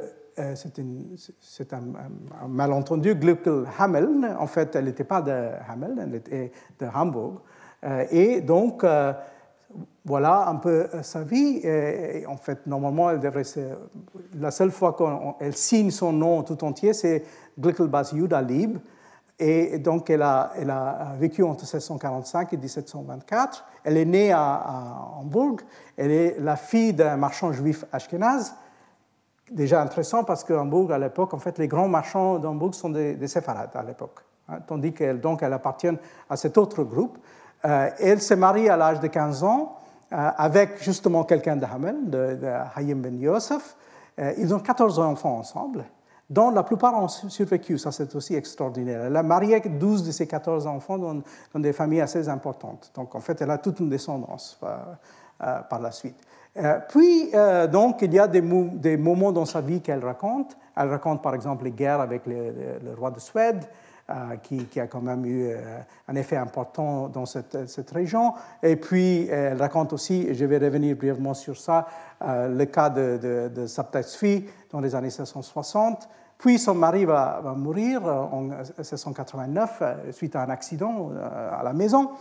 c'est 1.42 1.74
un, 1.74 1.82
malentendu, 2.48 3.16
Gluckel 3.16 3.66
Hameln. 3.78 4.36
En 4.40 4.48
fait, 4.48 4.76
elle 4.76 4.86
n'était 4.86 5.04
pas 5.04 5.22
de 5.22 5.50
Hameln, 5.68 6.00
elle 6.00 6.16
était 6.16 6.52
de 6.80 6.86
Hambourg. 6.94 7.42
Euh, 7.84 8.06
et 8.12 8.42
donc, 8.42 8.84
euh, 8.84 9.14
voilà 10.06 10.48
un 10.48 10.56
peu 10.56 10.88
euh, 10.94 11.04
sa 11.04 11.24
vie. 11.24 11.62
En 12.28 12.38
fait, 12.38 12.66
normalement, 12.66 13.10
elle 13.10 13.20
devrait 13.20 13.44
la 14.36 14.52
seule 14.52 14.72
fois 14.72 14.96
qu'elle 14.96 15.56
signe 15.56 15.92
son 15.92 16.14
nom 16.14 16.44
tout 16.44 16.64
entier, 16.64 16.94
c'est 16.94 17.24
Glickelbas 17.60 18.12
Yuda 18.14 18.42
Lieb. 18.42 18.78
Et 19.40 19.78
donc, 19.78 20.10
elle 20.10 20.24
a, 20.24 20.52
elle 20.56 20.72
a, 20.72 21.14
vécu 21.20 21.44
entre 21.44 21.62
1645 21.62 22.54
et 22.54 22.58
1724. 22.58 23.66
Elle 23.84 23.98
est 23.98 24.06
née 24.06 24.32
à, 24.32 25.12
Hambourg. 25.20 25.58
Elle 25.96 26.10
est 26.10 26.40
la 26.40 26.56
fille 26.56 26.94
d'un 26.94 27.18
marchand 27.18 27.54
juif 27.54 27.86
ashkénaze. 27.92 28.56
Déjà 29.52 29.84
intéressant 29.84 30.24
parce 30.24 30.44
qu'à 30.44 30.60
Hambourg, 30.60 30.92
à 30.92 30.98
l'époque, 30.98 31.36
en 31.36 31.38
fait, 31.38 31.60
les 31.60 31.68
grands 31.68 31.88
marchands 31.88 32.40
d'Hambourg 32.40 32.74
sont 32.74 32.90
des, 32.90 33.14
des 33.14 33.28
séfarades 33.28 33.70
à 33.76 33.84
l'époque. 33.84 34.22
Hein, 34.50 34.60
tandis 34.66 34.94
qu'elle 34.94 35.22
elle 35.42 35.54
appartient 35.54 35.88
à 36.30 36.38
cet 36.38 36.58
autre 36.58 36.84
groupe. 36.84 37.18
Euh, 37.66 37.90
elle 38.00 38.22
s'est 38.22 38.36
mariée 38.36 38.70
à 38.70 38.78
l'âge 38.78 39.00
de 39.00 39.08
15 39.08 39.44
ans 39.44 39.78
euh, 40.14 40.30
avec 40.38 40.82
justement 40.82 41.24
quelqu'un 41.24 41.56
de 41.56 41.66
Hamel, 41.66 42.10
de, 42.10 42.38
Hayim 42.76 43.02
Ben 43.02 43.20
Yosef. 43.20 43.76
Euh, 44.20 44.34
ils 44.38 44.54
ont 44.54 44.60
14 44.60 45.00
enfants 45.00 45.38
ensemble, 45.38 45.86
dont 46.30 46.52
la 46.52 46.64
plupart 46.64 47.02
ont 47.02 47.08
survécu. 47.08 47.78
Ça, 47.78 47.92
c'est 47.92 48.16
aussi 48.16 48.36
extraordinaire. 48.36 49.06
Elle 49.06 49.16
a 49.16 49.24
marié 49.24 49.60
12 49.60 50.06
de 50.06 50.12
ses 50.12 50.28
14 50.28 50.68
enfants 50.68 50.98
dans, 50.98 51.22
des 51.60 51.74
familles 51.74 52.02
assez 52.02 52.30
importantes. 52.30 52.92
Donc, 52.96 53.16
en 53.16 53.20
fait, 53.20 53.42
elle 53.42 53.52
a 53.52 53.58
toute 53.58 53.80
une 53.80 53.90
descendance 53.90 54.60
par 55.40 55.80
la 55.80 55.92
suite. 55.92 56.18
puis, 56.90 57.32
donc, 57.72 58.02
il 58.02 58.14
y 58.14 58.20
a 58.20 58.28
des 58.28 58.98
moments 58.98 59.32
dans 59.32 59.46
sa 59.46 59.62
vie 59.62 59.82
qu'elle 59.82 60.04
raconte. 60.04 60.58
Elle 60.76 60.90
raconte, 60.90 61.22
par 61.22 61.36
exemple, 61.36 61.66
les 61.66 61.72
guerres 61.72 62.02
avec 62.02 62.26
le 62.26 62.94
roi 62.98 63.12
de 63.12 63.20
Suède. 63.20 63.64
Euh, 64.10 64.38
qui, 64.38 64.80
a 64.80 64.88
quand 64.88 65.02
même 65.02 65.26
eu 65.26 65.50
euh, 65.50 65.80
un 66.08 66.16
effet 66.16 66.38
important 66.38 67.10
dans 67.10 67.26
cette, 67.26 67.92
région. 67.92 68.34
Et 68.64 68.78
puis, 68.78 69.28
elle 69.28 69.62
raconte 69.62 69.92
aussi, 69.92 70.34
je 70.34 70.46
vais 70.46 70.60
revenir 70.60 70.96
brièvement 70.96 71.34
sur 71.34 71.58
ça, 71.58 71.86
euh, 72.22 72.48
le 72.48 72.64
cas 72.64 72.90
de, 72.90 73.50
de, 73.54 73.68
sa 73.68 73.84
petite-fille 73.84 74.46
dans 74.72 74.80
les 74.80 74.96
années 74.96 75.08
1660. 75.08 76.08
Puis 76.38 76.58
son 76.58 76.76
mari 76.76 77.04
va, 77.04 77.42
mourir 77.58 78.06
en 78.06 78.44
1689 78.44 79.84
suite 80.12 80.38
à 80.38 80.44
un 80.44 80.50
accident 80.52 81.12
à 81.60 81.62
la 81.62 81.74
maison. 81.74 82.12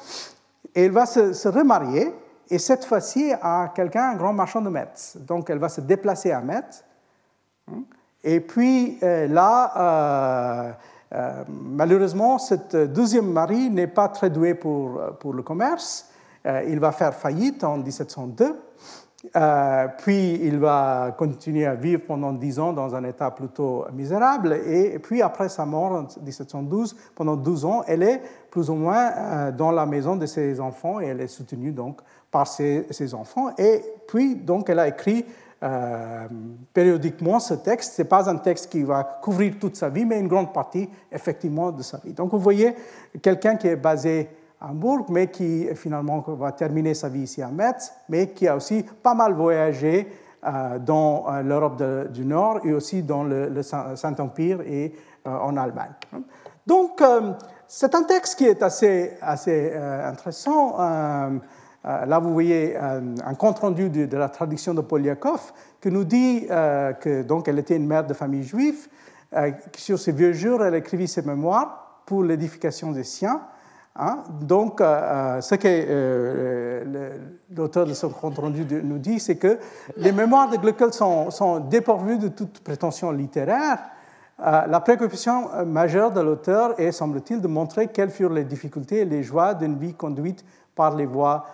Et 0.75 0.87
elle 0.87 0.91
va 0.91 1.07
se, 1.07 1.47
remarier, 1.47 2.13
et 2.51 2.59
cette 2.59 2.85
fois-ci 2.85 3.33
à 3.41 3.71
quelqu'un, 3.73 4.11
un 4.11 4.17
grand 4.17 4.33
marchand 4.33 4.61
de 4.61 4.71
Metz. 4.71 5.19
Donc 5.21 5.51
elle 5.51 5.59
va 5.59 5.69
se 5.69 5.83
déplacer 5.83 6.33
à 6.33 6.41
Metz. 6.41 6.83
Et 8.25 8.41
puis 8.41 8.99
là, 9.01 9.73
euh, 9.77 10.73
malheureusement, 11.49 12.39
cette 12.39 12.77
deuxième 12.77 13.31
mari 13.31 13.71
n'est 13.71 13.87
pas 13.87 14.09
très 14.09 14.31
doué 14.31 14.55
pour, 14.55 15.01
pour 15.21 15.33
le 15.33 15.43
commerce. 15.43 16.11
Euh, 16.47 16.63
il 16.69 16.79
va 16.79 16.93
faire 16.93 17.15
faillite 17.15 17.65
en 17.65 17.79
1702. 17.79 18.55
Euh, 19.35 19.89
puis 19.99 20.35
il 20.45 20.59
va 20.59 21.13
continuer 21.19 21.67
à 21.67 21.75
vivre 21.75 22.03
pendant 22.07 22.33
dix 22.33 22.61
ans 22.61 22.73
dans 22.73 22.95
un 22.95 23.03
état 23.03 23.31
plutôt 23.33 23.85
misérable. 23.93 24.53
Et, 24.67 24.99
puis 25.01 25.21
après 25.23 25.49
sa 25.49 25.67
mort 25.67 25.93
en 25.93 26.07
1712, 26.23 26.95
pendant 27.15 27.35
12 27.35 27.65
ans, 27.65 27.83
elle 27.89 28.05
est 28.05 28.23
plus 28.51 28.71
ou 28.71 28.75
moins 28.75 29.51
dans 29.51 29.73
la 29.73 29.85
maison 29.85 30.15
de 30.15 30.27
ses 30.27 30.61
enfants 30.61 31.01
et 31.01 31.07
elle 31.07 31.21
est 31.21 31.27
soutenue 31.27 31.73
donc 31.73 32.01
par 32.31 32.47
ses, 32.47 32.87
ses 32.91 33.15
enfants. 33.15 33.51
Et 33.59 33.83
puis 34.07 34.37
donc 34.37 34.71
elle 34.71 34.79
a 34.79 34.87
écrit 34.87 35.27
euh, 35.63 36.29
périodiquement 36.75 37.41
ce 37.41 37.55
texte. 37.55 37.95
Ce 37.95 38.03
n'est 38.03 38.09
pas 38.09 38.29
un 38.29 38.37
texte 38.37 38.71
qui 38.71 38.83
va 38.83 39.03
couvrir 39.23 39.55
toute 39.59 39.75
sa 39.75 39.89
vie, 39.89 40.05
mais 40.05 40.21
une 40.21 40.29
grande 40.29 40.53
partie, 40.53 40.87
effectivement, 41.11 41.73
de 41.73 41.83
sa 41.83 41.97
vie. 41.97 42.13
Donc, 42.13 42.33
vous 42.33 42.39
voyez 42.39 42.75
quelqu'un 43.23 43.57
qui 43.57 43.69
est 43.69 43.77
basé 43.77 44.29
à 44.61 44.71
Hambourg, 44.71 45.07
mais 45.09 45.29
qui 45.29 45.67
finalement 45.75 46.23
va 46.29 46.53
terminer 46.53 46.93
sa 46.93 47.09
vie 47.09 47.23
ici 47.23 47.41
à 47.41 47.49
Metz, 47.49 47.91
mais 48.11 48.29
qui 48.33 48.47
a 48.47 48.55
aussi 48.55 48.85
pas 49.03 49.15
mal 49.15 49.33
voyagé 49.33 50.07
euh, 50.47 50.79
dans 50.79 51.25
euh, 51.27 51.43
l'Europe 51.43 51.83
du 52.13 52.27
Nord 52.27 52.61
et 52.63 52.75
aussi 52.75 53.03
dans 53.03 53.25
le, 53.25 53.63
Saint-Empire 53.63 54.61
et 54.61 54.95
en 55.25 55.57
Allemagne. 55.57 55.93
Donc, 56.67 57.03
c'est 57.67 57.95
un 57.95 58.03
texte 58.03 58.37
qui 58.37 58.45
est 58.45 58.63
assez, 58.63 59.15
assez 59.23 59.73
intéressant. 59.75 60.77
Euh, 61.87 62.05
là, 62.05 62.19
vous 62.19 62.33
voyez 62.33 62.77
euh, 62.77 63.01
un, 63.25 63.35
compte-rendu 63.35 63.91
de, 63.91 64.17
la 64.17 64.29
traduction 64.29 64.75
de 64.75 64.81
Polyakov 64.81 65.53
qui 65.81 65.91
nous 65.91 66.05
dit 66.05 66.47
euh, 66.51 66.93
que 66.93 67.59
était 67.59 67.77
une 67.77 67.87
mère 67.87 68.07
de 68.07 68.15
famille 68.15 68.43
juive. 68.43 68.89
sur 69.77 69.99
ses 69.99 70.13
vieux 70.13 70.33
jours, 70.33 70.65
elle 70.65 70.75
écrivit 70.75 71.07
ses 71.07 71.23
mémoires 71.23 72.03
pour 72.07 72.25
l'édification 72.25 72.91
des 72.91 73.05
siens. 73.05 73.41
Hein. 73.95 74.25
Donc, 74.41 74.81
ce 74.81 75.55
que 75.55 76.83
l'auteur 77.55 77.87
de 77.87 77.95
ce 77.95 78.07
compte-rendu 78.07 78.67
nous 78.83 78.99
dit, 78.99 79.21
c'est 79.21 79.37
que 79.37 79.59
les 79.97 80.13
mémoires 80.13 80.51
de 80.51 80.57
Gluckel 80.57 80.93
sont, 80.93 81.31
sont 81.31 81.61
dépourvues 81.61 82.19
de 82.19 82.29
toute 82.29 82.61
prétention 82.61 83.11
littéraire. 83.11 83.79
la 84.39 84.81
préoccupation 84.81 85.65
majeure 85.65 86.13
de 86.13 86.21
l'auteur 86.21 86.79
est, 86.79 86.93
semble-t-il, 86.93 87.41
de 87.41 87.49
montrer 87.49 87.89
quelles 87.89 88.11
furent 88.11 88.33
les 88.33 88.45
difficultés 88.45 88.99
et 88.99 89.05
les 89.05 89.23
joies 89.23 89.55
d'une 89.55 89.79
vie 89.79 89.95
conduite 89.95 90.45
par 90.75 90.95
les 90.95 91.07
voies 91.07 91.47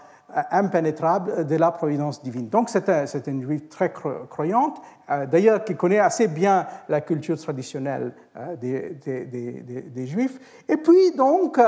impénétrable 0.50 1.46
de 1.46 1.56
la 1.56 1.70
providence 1.70 2.22
divine. 2.22 2.48
Donc 2.48 2.68
c'est 2.70 3.26
une 3.26 3.42
juive 3.42 3.68
très 3.68 3.92
croyante, 3.92 4.80
d'ailleurs 5.30 5.64
qui 5.64 5.76
connaît 5.76 5.98
assez 5.98 6.28
bien 6.28 6.66
la 6.88 7.00
culture 7.00 7.38
traditionnelle 7.38 8.12
des, 8.60 8.96
des, 9.04 10.06
juifs. 10.06 10.38
Et 10.68 10.76
puis 10.76 11.12
donc 11.16 11.58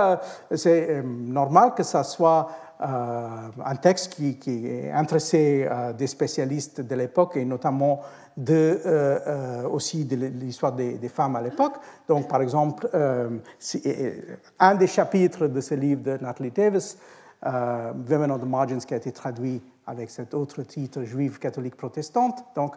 c'est 0.54 1.02
normal 1.04 1.74
que 1.76 1.82
ça 1.82 2.04
soit 2.04 2.48
un 2.80 3.76
texte 3.80 4.14
qui, 4.14 4.38
qui 4.38 4.66
est 4.66 4.90
intéressé 4.90 5.68
des 5.96 6.06
spécialistes 6.06 6.80
de 6.80 6.94
l'époque 6.94 7.36
et 7.36 7.44
notamment 7.44 8.00
de, 8.36 8.80
euh, 8.84 9.18
euh, 9.26 9.68
aussi 9.68 10.04
de 10.04 10.16
l'histoire 10.16 10.72
des, 10.72 11.08
femmes 11.08 11.36
à 11.36 11.40
l'époque. 11.40 11.74
Donc, 12.08 12.28
par 12.28 12.42
exemple, 12.42 12.88
euh, 12.94 13.38
un 14.58 14.74
des 14.74 14.86
chapitres 14.86 15.46
de 15.46 15.60
ce 15.60 15.74
livre 15.74 16.02
de 16.02 16.18
Natalie 16.20 16.50
Davis, 16.50 16.98
Women 17.44 18.30
on 18.30 18.38
the 18.38 18.46
Margins, 18.46 18.78
qui 18.78 18.94
a 18.94 18.96
été 18.96 19.12
traduit 19.12 19.62
avec 19.86 20.10
cet 20.10 20.34
autre 20.34 20.62
titre, 20.62 21.02
Juive 21.02 21.38
catholique 21.38 21.76
protestante. 21.76 22.44
Donc, 22.54 22.74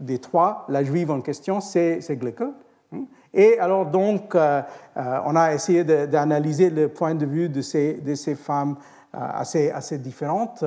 des 0.00 0.18
trois, 0.18 0.66
la 0.68 0.82
juive 0.82 1.10
en 1.10 1.20
question, 1.20 1.60
c'est 1.60 2.00
Glickel. 2.10 2.52
Hein. 2.92 3.04
Et 3.32 3.58
alors, 3.58 3.86
donc, 3.86 4.34
on 4.34 5.36
a 5.36 5.54
essayé 5.54 5.84
d'analyser 5.84 6.70
le 6.70 6.88
point 6.88 7.14
de 7.14 7.24
vue 7.24 7.48
de 7.48 7.62
ces, 7.62 8.34
femmes 8.34 8.76
assez, 9.12 9.70
assez 9.70 9.98
différentes, 9.98 10.64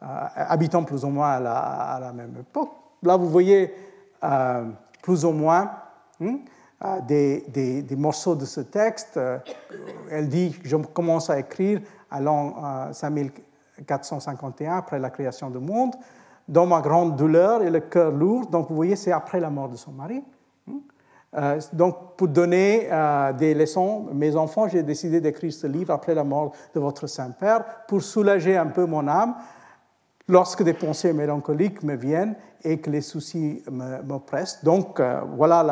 habitant 0.00 0.84
plus 0.84 1.04
ou 1.04 1.08
moins 1.08 1.30
à 1.30 2.00
la, 2.00 2.12
même 2.12 2.34
époque. 2.40 2.70
Là, 3.02 3.16
vous 3.16 3.28
voyez 3.28 3.72
euh, 4.24 4.64
plus 5.02 5.24
ou 5.24 5.30
moins 5.30 5.70
euh, 6.20 7.00
des, 7.06 7.96
morceaux 7.96 8.34
de 8.34 8.44
ce 8.44 8.60
texte. 8.60 9.16
Euh, 9.16 9.38
elle 10.10 10.28
dit 10.28 10.58
Je 10.64 10.76
commence 10.76 11.30
à 11.30 11.38
écrire 11.38 11.80
à 12.10 12.20
l'an 12.20 12.92
5451, 12.92 14.76
après 14.76 14.98
la 14.98 15.10
création 15.10 15.50
du 15.50 15.58
monde, 15.58 15.94
dans 16.48 16.66
ma 16.66 16.80
grande 16.80 17.16
douleur 17.16 17.62
et 17.62 17.70
le 17.70 17.80
cœur 17.80 18.10
lourd. 18.10 18.46
Donc, 18.46 18.68
vous 18.68 18.76
voyez, 18.76 18.96
c'est 18.96 19.12
après 19.12 19.40
la 19.40 19.50
mort 19.50 19.68
de 19.68 19.76
son 19.76 19.92
mari. 19.92 20.22
Hmm? 20.66 20.78
donc, 21.74 22.16
pour 22.16 22.28
donner 22.28 22.88
des 23.38 23.54
leçons, 23.54 24.06
mes 24.12 24.34
enfants, 24.34 24.68
j'ai 24.68 24.82
décidé 24.82 25.20
d'écrire 25.20 25.52
ce 25.52 25.66
livre 25.66 25.92
après 25.92 26.14
la 26.14 26.24
mort 26.24 26.52
de 26.74 26.80
votre 26.80 27.06
Saint-Père 27.06 27.64
pour 27.86 28.02
soulager 28.02 28.56
un 28.56 28.66
peu 28.66 28.86
mon 28.86 29.06
âme 29.06 29.34
lorsque 30.28 30.62
des 30.62 30.74
pensées 30.74 31.12
mélancoliques 31.12 31.82
me 31.82 31.96
viennent 31.96 32.36
et 32.62 32.78
que 32.80 32.90
les 32.90 33.00
soucis 33.00 33.62
m'oppressent. 33.70 34.62
Donc, 34.62 35.00
euh, 35.00 35.20
voilà 35.36 35.62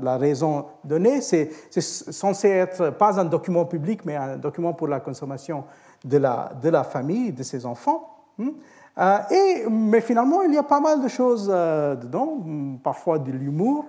la, 0.00 0.16
raison 0.16 0.66
donnée. 0.84 1.20
C'est 1.20 1.50
censé 1.70 2.48
être 2.48 2.90
pas 2.90 3.18
un 3.20 3.24
document 3.24 3.64
public, 3.64 4.04
mais 4.04 4.16
un 4.16 4.36
document 4.36 4.72
pour 4.72 4.88
la 4.88 5.00
consommation 5.00 5.64
de 6.04 6.18
la, 6.18 6.52
de 6.62 6.68
la 6.68 6.84
famille, 6.84 7.32
de 7.32 7.42
ses 7.42 7.66
enfants. 7.66 8.08
Hmm. 8.38 8.50
Euh, 8.98 9.18
et, 9.30 9.68
mais 9.68 10.00
finalement, 10.00 10.42
il 10.42 10.54
y 10.54 10.58
a 10.58 10.62
pas 10.62 10.80
mal 10.80 11.02
de 11.02 11.08
choses 11.08 11.50
euh, 11.52 11.96
dedans, 11.96 12.38
parfois 12.82 13.18
de 13.18 13.32
l'humour, 13.32 13.84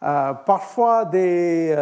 parfois 0.00 1.04
des, 1.04 1.74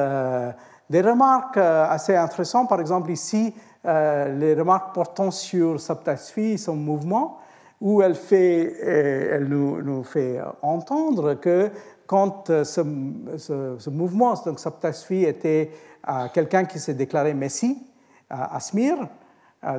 des 0.89 1.01
remarques 1.03 1.59
assez 1.59 2.17
intéressantes. 2.17 2.69
Par 2.69 2.81
exemple, 2.81 3.11
ici, 3.11 3.55
les 3.85 4.55
remarques 4.55 4.95
portant 4.95 5.31
sur 5.31 5.79
Saptasfi, 5.79 6.57
son 6.57 6.77
mouvement 6.77 7.39
où 7.81 8.03
elle, 8.03 8.17
euh, 8.33 9.41
nous, 9.41 10.03
fait 10.05 10.41
entendre 10.63 11.35
que 11.35 11.71
quand 12.07 12.51
euh, 12.51 12.65
ce, 12.65 13.91
mouvement, 13.91 14.35
donc 14.45 14.59
Saptasvi, 14.59 15.25
était 15.25 15.71
euh, 16.09 16.27
quelqu'un 16.33 16.65
qui 16.65 16.79
s'est 16.79 16.95
déclaré 16.95 17.35
Messie 17.35 17.83
à 18.31 18.59
Smir, 18.59 18.97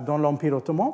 dans 0.05 0.17
l'Empire 0.17 0.55
ottoman, 0.55 0.93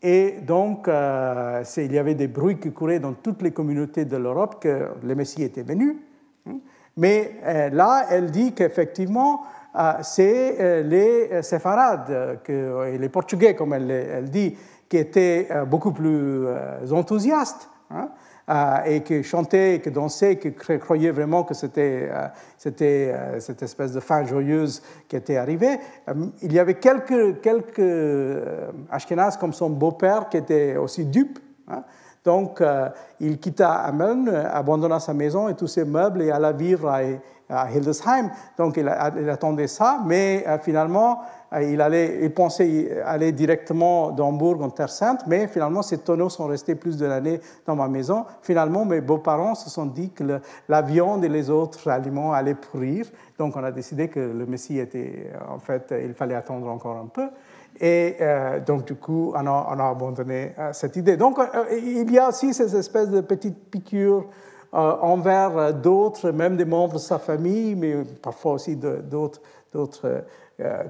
et 0.00 0.36
donc 0.46 0.88
il 0.88 1.92
y 1.92 1.98
avait 1.98 2.14
des 2.14 2.28
bruits 2.28 2.58
qui 2.58 2.72
couraient 2.72 3.00
dans 3.00 3.12
toutes 3.12 3.42
les 3.42 3.50
communautés 3.50 4.04
de 4.04 4.16
l'Europe 4.16 4.62
que 4.62 4.88
le 5.02 5.14
Messie 5.14 5.42
était 5.42 5.62
venu. 5.62 5.98
Mais 6.96 7.70
là, 7.72 8.06
elle 8.08 8.30
dit 8.30 8.52
qu'effectivement, 8.52 9.42
c'est 10.02 10.82
les 10.84 11.42
séfarades 11.42 12.40
et 12.48 12.98
les 12.98 13.08
Portugais, 13.08 13.54
comme 13.54 13.74
elle 13.74 14.30
dit, 14.30 14.56
qui 14.88 14.96
était 14.96 15.48
euh, 15.50 15.64
beaucoup 15.64 15.92
plus 15.92 16.46
euh, 16.46 16.90
enthousiaste. 16.92 17.68
Hein, 17.90 18.08
euh, 18.48 18.84
et 18.84 19.02
qui 19.02 19.24
chantait, 19.24 19.80
qui 19.82 19.90
dansait, 19.90 20.38
qui 20.38 20.52
croyait 20.78 21.10
vraiment 21.10 21.42
que 21.42 21.54
c'était 21.54 22.08
cette 22.58 23.62
espèce 23.62 23.92
de 23.92 23.98
fin 23.98 24.24
joyeuse 24.24 24.82
qui 25.08 25.16
était 25.16 25.36
arrivée. 25.36 25.80
il 26.42 26.52
y 26.52 26.58
avait 26.60 26.74
quelques, 26.74 27.40
quelques 27.40 28.42
Ashkenaz 28.88 29.36
comme 29.36 29.52
son 29.52 29.70
beau-père 29.70 30.28
qui 30.28 30.36
était 30.36 30.76
aussi 30.76 31.04
dupe. 31.06 31.40
Hein. 31.68 31.82
donc, 32.24 32.62
il 33.18 33.40
quitta 33.40 33.72
Amen, 33.72 34.28
abandonna 34.28 35.00
sa 35.00 35.12
maison 35.12 35.48
et 35.48 35.54
tous 35.54 35.66
ses 35.66 35.84
meubles 35.84 36.22
et 36.22 36.30
alla 36.30 36.52
vivre 36.52 36.88
à, 37.48 37.70
Hildesheim. 37.72 38.30
Donc, 38.56 38.76
il, 38.76 38.88
attendait 39.28 39.66
ça, 39.66 40.00
mais 40.06 40.44
finalement, 40.62 41.22
il, 41.60 41.80
allait, 41.80 42.20
il 42.22 42.32
pensait 42.32 43.00
aller 43.04 43.32
directement 43.32 44.10
d'Hambourg 44.10 44.62
en 44.62 44.70
Terre 44.70 44.90
Sainte, 44.90 45.22
mais 45.26 45.46
finalement, 45.48 45.82
ces 45.82 45.98
tonneaux 45.98 46.28
sont 46.28 46.46
restés 46.46 46.74
plus 46.74 46.96
de 46.96 47.06
l'année 47.06 47.40
dans 47.66 47.76
ma 47.76 47.88
maison. 47.88 48.24
Finalement, 48.42 48.84
mes 48.84 49.00
beaux-parents 49.00 49.54
se 49.54 49.70
sont 49.70 49.86
dit 49.86 50.10
que 50.10 50.40
la 50.68 50.82
viande 50.82 51.24
et 51.24 51.28
les 51.28 51.50
autres 51.50 51.88
aliments 51.88 52.32
allaient 52.32 52.54
pourrir. 52.54 53.06
Donc, 53.38 53.56
on 53.56 53.64
a 53.64 53.72
décidé 53.72 54.08
que 54.08 54.20
le 54.20 54.46
Messie 54.46 54.78
était, 54.78 55.30
en 55.48 55.58
fait, 55.58 55.94
il 56.04 56.14
fallait 56.14 56.34
attendre 56.34 56.68
encore 56.68 56.96
un 56.96 57.06
peu. 57.06 57.28
Et 57.80 58.16
euh, 58.20 58.60
donc, 58.60 58.86
du 58.86 58.94
coup, 58.94 59.32
on 59.34 59.46
a, 59.46 59.68
on 59.70 59.78
a 59.78 59.90
abandonné 59.90 60.52
euh, 60.58 60.72
cette 60.72 60.96
idée. 60.96 61.16
Donc, 61.16 61.38
il 61.72 62.10
y 62.10 62.18
a 62.18 62.28
aussi 62.28 62.54
ces 62.54 62.74
espèces 62.74 63.10
de 63.10 63.20
petites 63.20 63.70
piqûres 63.70 64.24
envers 64.72 65.72
d'autres, 65.74 66.30
même 66.30 66.56
des 66.56 66.64
membres 66.64 66.94
de 66.94 66.98
sa 66.98 67.18
famille, 67.18 67.74
mais 67.74 67.96
parfois 68.22 68.54
aussi 68.54 68.76
d'autres 68.76 69.40
euh, 70.04 70.20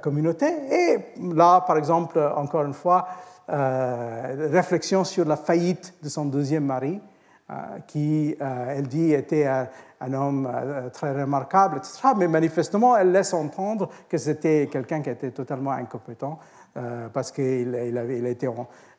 communauté. 0.00 0.46
Et 0.46 0.98
là, 1.34 1.60
par 1.60 1.76
exemple, 1.76 2.18
encore 2.36 2.64
une 2.64 2.74
fois, 2.74 3.08
euh, 3.48 4.48
réflexion 4.50 5.04
sur 5.04 5.24
la 5.24 5.36
faillite 5.36 5.94
de 6.02 6.08
son 6.08 6.24
deuxième 6.24 6.64
mari, 6.64 7.00
euh, 7.50 7.54
qui, 7.86 8.36
elle 8.40 8.88
dit, 8.88 9.12
était 9.12 9.46
un, 9.46 10.12
homme 10.12 10.50
très 10.92 11.12
remarquable, 11.12 11.78
etc. 11.78 12.08
Mais 12.16 12.28
manifestement, 12.28 12.96
elle 12.96 13.12
laisse 13.12 13.32
entendre 13.32 13.88
que 14.08 14.18
c'était 14.18 14.68
quelqu'un 14.70 15.00
qui 15.00 15.10
était 15.10 15.30
totalement 15.30 15.70
incompétent 15.72 16.38
parce 17.14 17.32
qu'il 17.32 17.74
il, 17.74 18.36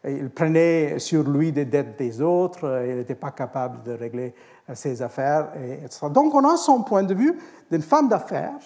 il 0.05 0.29
prenait 0.31 0.97
sur 0.97 1.23
lui 1.29 1.51
des 1.51 1.65
dettes 1.65 1.99
des 1.99 2.21
autres, 2.21 2.83
il 2.87 2.95
n'était 2.95 3.13
pas 3.13 3.29
capable 3.29 3.83
de 3.83 3.91
régler 3.91 4.33
ses 4.73 5.03
affaires, 5.03 5.49
et, 5.61 5.85
etc. 5.85 6.07
Donc 6.09 6.33
on 6.33 6.43
a 6.49 6.57
son 6.57 6.81
point 6.81 7.03
de 7.03 7.13
vue 7.13 7.37
d'une 7.69 7.83
femme 7.83 8.07
d'affaires 8.07 8.57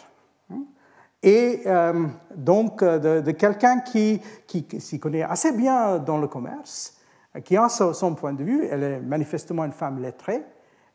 et 1.24 1.62
euh, 1.68 2.08
donc 2.36 2.82
euh, 2.82 3.22
de, 3.22 3.32
quelqu'un 3.32 3.80
qui, 3.80 4.22
qui, 4.48 4.66
s'y 4.80 5.00
connaît 5.00 5.24
assez 5.24 5.52
bien 5.52 6.00
dans 6.00 6.18
le 6.18 6.28
commerce, 6.28 6.98
qui 7.46 7.56
a 7.58 7.70
son, 7.70 8.16
point 8.16 8.34
de 8.34 8.44
vue. 8.44 8.68
Elle 8.70 8.84
est 8.84 9.00
manifestement 9.00 9.64
une 9.64 9.72
femme 9.72 10.02
lettrée. 10.02 10.44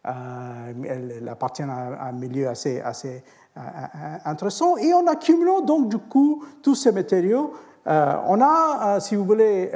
Euh, 0.07 0.72
elle, 0.89 1.29
appartient 1.29 1.62
à 1.62 2.09
un 2.09 2.12
milieu 2.12 2.49
assez, 2.49 2.81
assez 2.81 3.22
intéressant. 4.24 4.77
Et 4.77 4.93
en 4.93 5.07
accumulant 5.07 5.61
donc 5.61 5.89
du 5.89 5.99
coup 5.99 6.45
tous 6.62 6.74
ces 6.74 6.93
matériaux, 6.93 7.55
on 7.87 8.41
a, 8.43 8.99
si 9.01 9.16
vous 9.16 9.24
voulez, 9.24 9.70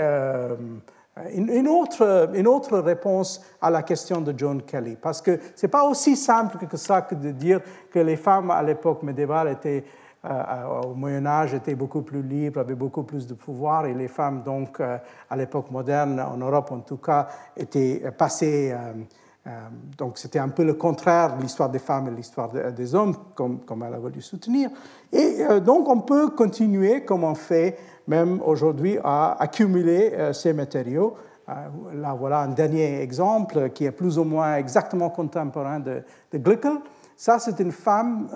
une, 1.32 1.68
autre, 1.68 2.30
une 2.34 2.46
autre 2.46 2.78
réponse 2.78 3.40
à 3.62 3.70
la 3.70 3.82
question 3.82 4.20
de 4.20 4.34
John 4.36 4.62
Kelly. 4.62 4.96
Parce 5.00 5.22
que 5.22 5.38
ce 5.54 5.64
n'est 5.64 5.70
pas 5.70 5.84
aussi 5.84 6.16
simple 6.16 6.58
que 6.66 6.76
ça 6.76 7.02
que 7.02 7.14
de 7.14 7.30
dire 7.30 7.60
que 7.90 8.00
les 8.00 8.16
femmes 8.16 8.50
à 8.50 8.62
l'époque 8.62 9.02
médiévale 9.02 9.48
étaient 9.48 9.84
euh, 9.84 10.09
au 10.22 10.94
Moyen 10.94 11.24
Âge 11.24 11.54
étaient 11.54 11.74
beaucoup 11.74 12.02
plus 12.02 12.22
libres, 12.22 12.60
avaient 12.60 12.74
beaucoup 12.74 13.04
plus 13.04 13.26
de 13.26 13.34
pouvoir, 13.34 13.86
et 13.86 13.94
les 13.94 14.08
femmes, 14.08 14.42
donc, 14.42 14.80
euh, 14.80 14.98
à 15.30 15.36
l'époque 15.36 15.70
moderne, 15.70 16.20
en 16.20 16.36
Europe 16.36 16.70
en 16.72 16.80
tout 16.80 16.98
cas, 16.98 17.28
étaient 17.56 18.10
passées. 18.16 18.72
Euh, 18.72 19.50
donc, 19.96 20.18
c'était 20.18 20.38
un 20.38 20.50
peu 20.50 20.64
le 20.64 20.74
contraire 20.74 21.36
de 21.36 21.42
l'histoire 21.42 21.70
des 21.70 21.78
femmes 21.78 22.08
et 22.08 22.10
l'histoire 22.10 22.50
des 22.50 22.94
hommes, 22.94 23.14
comme, 23.34 23.60
comme, 23.60 23.82
elle 23.82 23.94
a 23.94 23.98
voulu 23.98 24.20
soutenir. 24.20 24.68
Et 25.10 25.38
donc, 25.64 25.88
on 25.88 26.02
peut 26.02 26.28
continuer, 26.28 27.04
comme 27.06 27.24
on 27.24 27.34
fait 27.34 27.78
même 28.06 28.42
aujourd'hui, 28.44 28.98
à 29.02 29.40
accumuler 29.40 30.12
ces 30.34 30.52
matériaux. 30.52 31.14
là, 31.48 32.14
voilà 32.14 32.40
un 32.40 32.48
dernier 32.48 33.00
exemple 33.00 33.70
qui 33.70 33.86
est 33.86 33.92
plus 33.92 34.18
ou 34.18 34.24
moins 34.24 34.56
exactement 34.56 35.08
contemporain 35.08 35.80
de, 35.80 36.02
de 36.30 36.38
Glickel. 36.38 36.76
Ça, 37.16 37.38
c'est 37.38 37.58
une 37.60 37.72
femme 37.72 38.28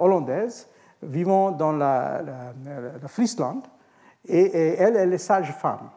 hollandaise 0.00 0.66
vivant 1.02 1.50
dans 1.50 1.72
la, 1.72 2.22
la, 2.22 3.08
Friesland, 3.08 3.62
et, 4.26 4.74
elle, 4.78 4.96
elle 4.96 5.12
est 5.12 5.18
sage-femme. 5.18 5.90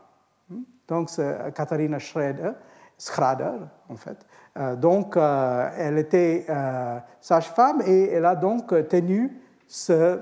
Donc, 0.88 1.10
c'est 1.10 1.54
Katharina 1.54 2.00
Schrader, 2.00 2.52
Schrader, 2.98 3.58
en 3.90 3.96
fait. 3.96 4.18
Euh, 4.58 4.76
donc, 4.76 5.18
euh, 5.18 5.70
elle 5.78 5.98
était 5.98 6.46
euh, 6.50 6.98
sage-femme 7.20 7.82
et 7.86 8.10
elle 8.12 8.26
a 8.26 8.36
donc 8.36 8.68
tenu 8.88 9.42
ce 9.68 10.20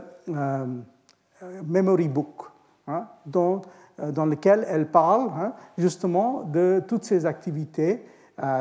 memory 1.66 2.08
book, 2.08 2.44
hein, 2.88 3.06
dans 3.26 3.62
lequel 4.26 4.66
elle 4.70 4.90
parle 4.90 5.30
hein, 5.38 5.54
justement 5.78 6.44
de 6.44 6.82
toutes 6.88 7.04
ces 7.04 7.26
activités. 7.26 8.06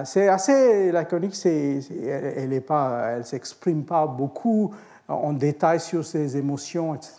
c'est 0.04 0.26
assez 0.26 0.90
laconique, 0.90 1.36
elle 1.46 2.50
ne 2.50 3.22
s'exprime 3.22 3.84
pas 3.84 4.08
beaucoup 4.08 4.74
en 5.08 5.32
détail 5.32 5.80
sur 5.80 6.04
ses 6.04 6.36
émotions, 6.36 6.94
etc. 6.94 7.14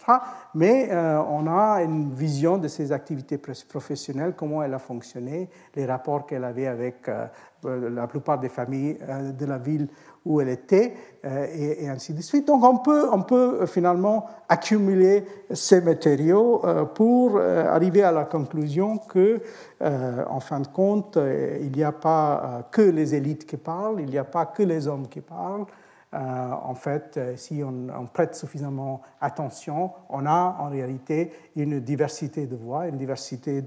Mais 0.56 0.90
euh, 0.92 1.22
on 1.30 1.48
a 1.48 1.82
une 1.82 2.12
vision 2.14 2.58
de 2.58 2.68
ses 2.68 2.92
activités 2.92 3.38
professionnelles, 3.38 4.34
comment 4.36 4.64
elle 4.64 4.74
a 4.74 4.80
fonctionné, 4.80 5.50
les 5.76 5.86
rapports 5.86 6.26
qu'elle 6.26 6.44
avait 6.44 6.68
avec 6.68 7.10
euh, 7.10 7.28
la 7.64 8.08
plupart 8.08 8.40
des 8.40 8.50
familles 8.50 8.98
euh, 9.08 9.32
de 9.32 9.46
la 9.46 9.58
ville 9.58 9.88
où 10.26 10.40
elle 10.40 10.48
était, 10.50 10.94
et, 11.26 11.90
ainsi 11.90 12.14
de 12.14 12.22
suite. 12.22 12.48
Donc 12.48 12.64
on 12.64 12.78
peut, 12.78 13.10
on 13.12 13.24
peut 13.24 13.66
finalement 13.66 14.26
accumuler 14.48 15.26
ces 15.52 15.82
matériaux 15.82 16.62
pour 16.96 17.42
arriver 17.42 18.04
à 18.04 18.14
la 18.14 18.24
conclusion 18.24 18.98
que, 19.00 19.42
en 19.82 20.40
fin 20.40 20.62
de 20.62 20.68
compte, 20.68 21.20
il 21.62 21.74
n'y 21.74 21.84
a 21.84 21.92
pas 21.92 22.70
que 22.72 22.82
les 22.82 23.16
élites 23.16 23.46
qui 23.46 23.58
parlent, 23.58 24.00
il 24.00 24.10
n'y 24.10 24.18
a 24.18 24.24
pas 24.24 24.46
que 24.46 24.64
les 24.64 24.88
hommes 24.88 25.10
qui 25.10 25.20
parlent, 25.20 25.66
euh, 25.66 25.83
en 26.14 26.76
fait, 26.76 27.18
euh, 27.18 27.36
si 27.36 27.64
on, 27.64 28.06
prête 28.08 28.36
suffisamment 28.36 29.02
attention, 29.20 29.92
on 30.10 30.26
a 30.26 30.58
en 30.60 30.70
réalité 30.70 31.32
une 31.56 31.80
diversité 31.80 32.46
de 32.46 32.56
voix, 32.56 32.88
une 32.88 32.98
diversité 32.98 33.64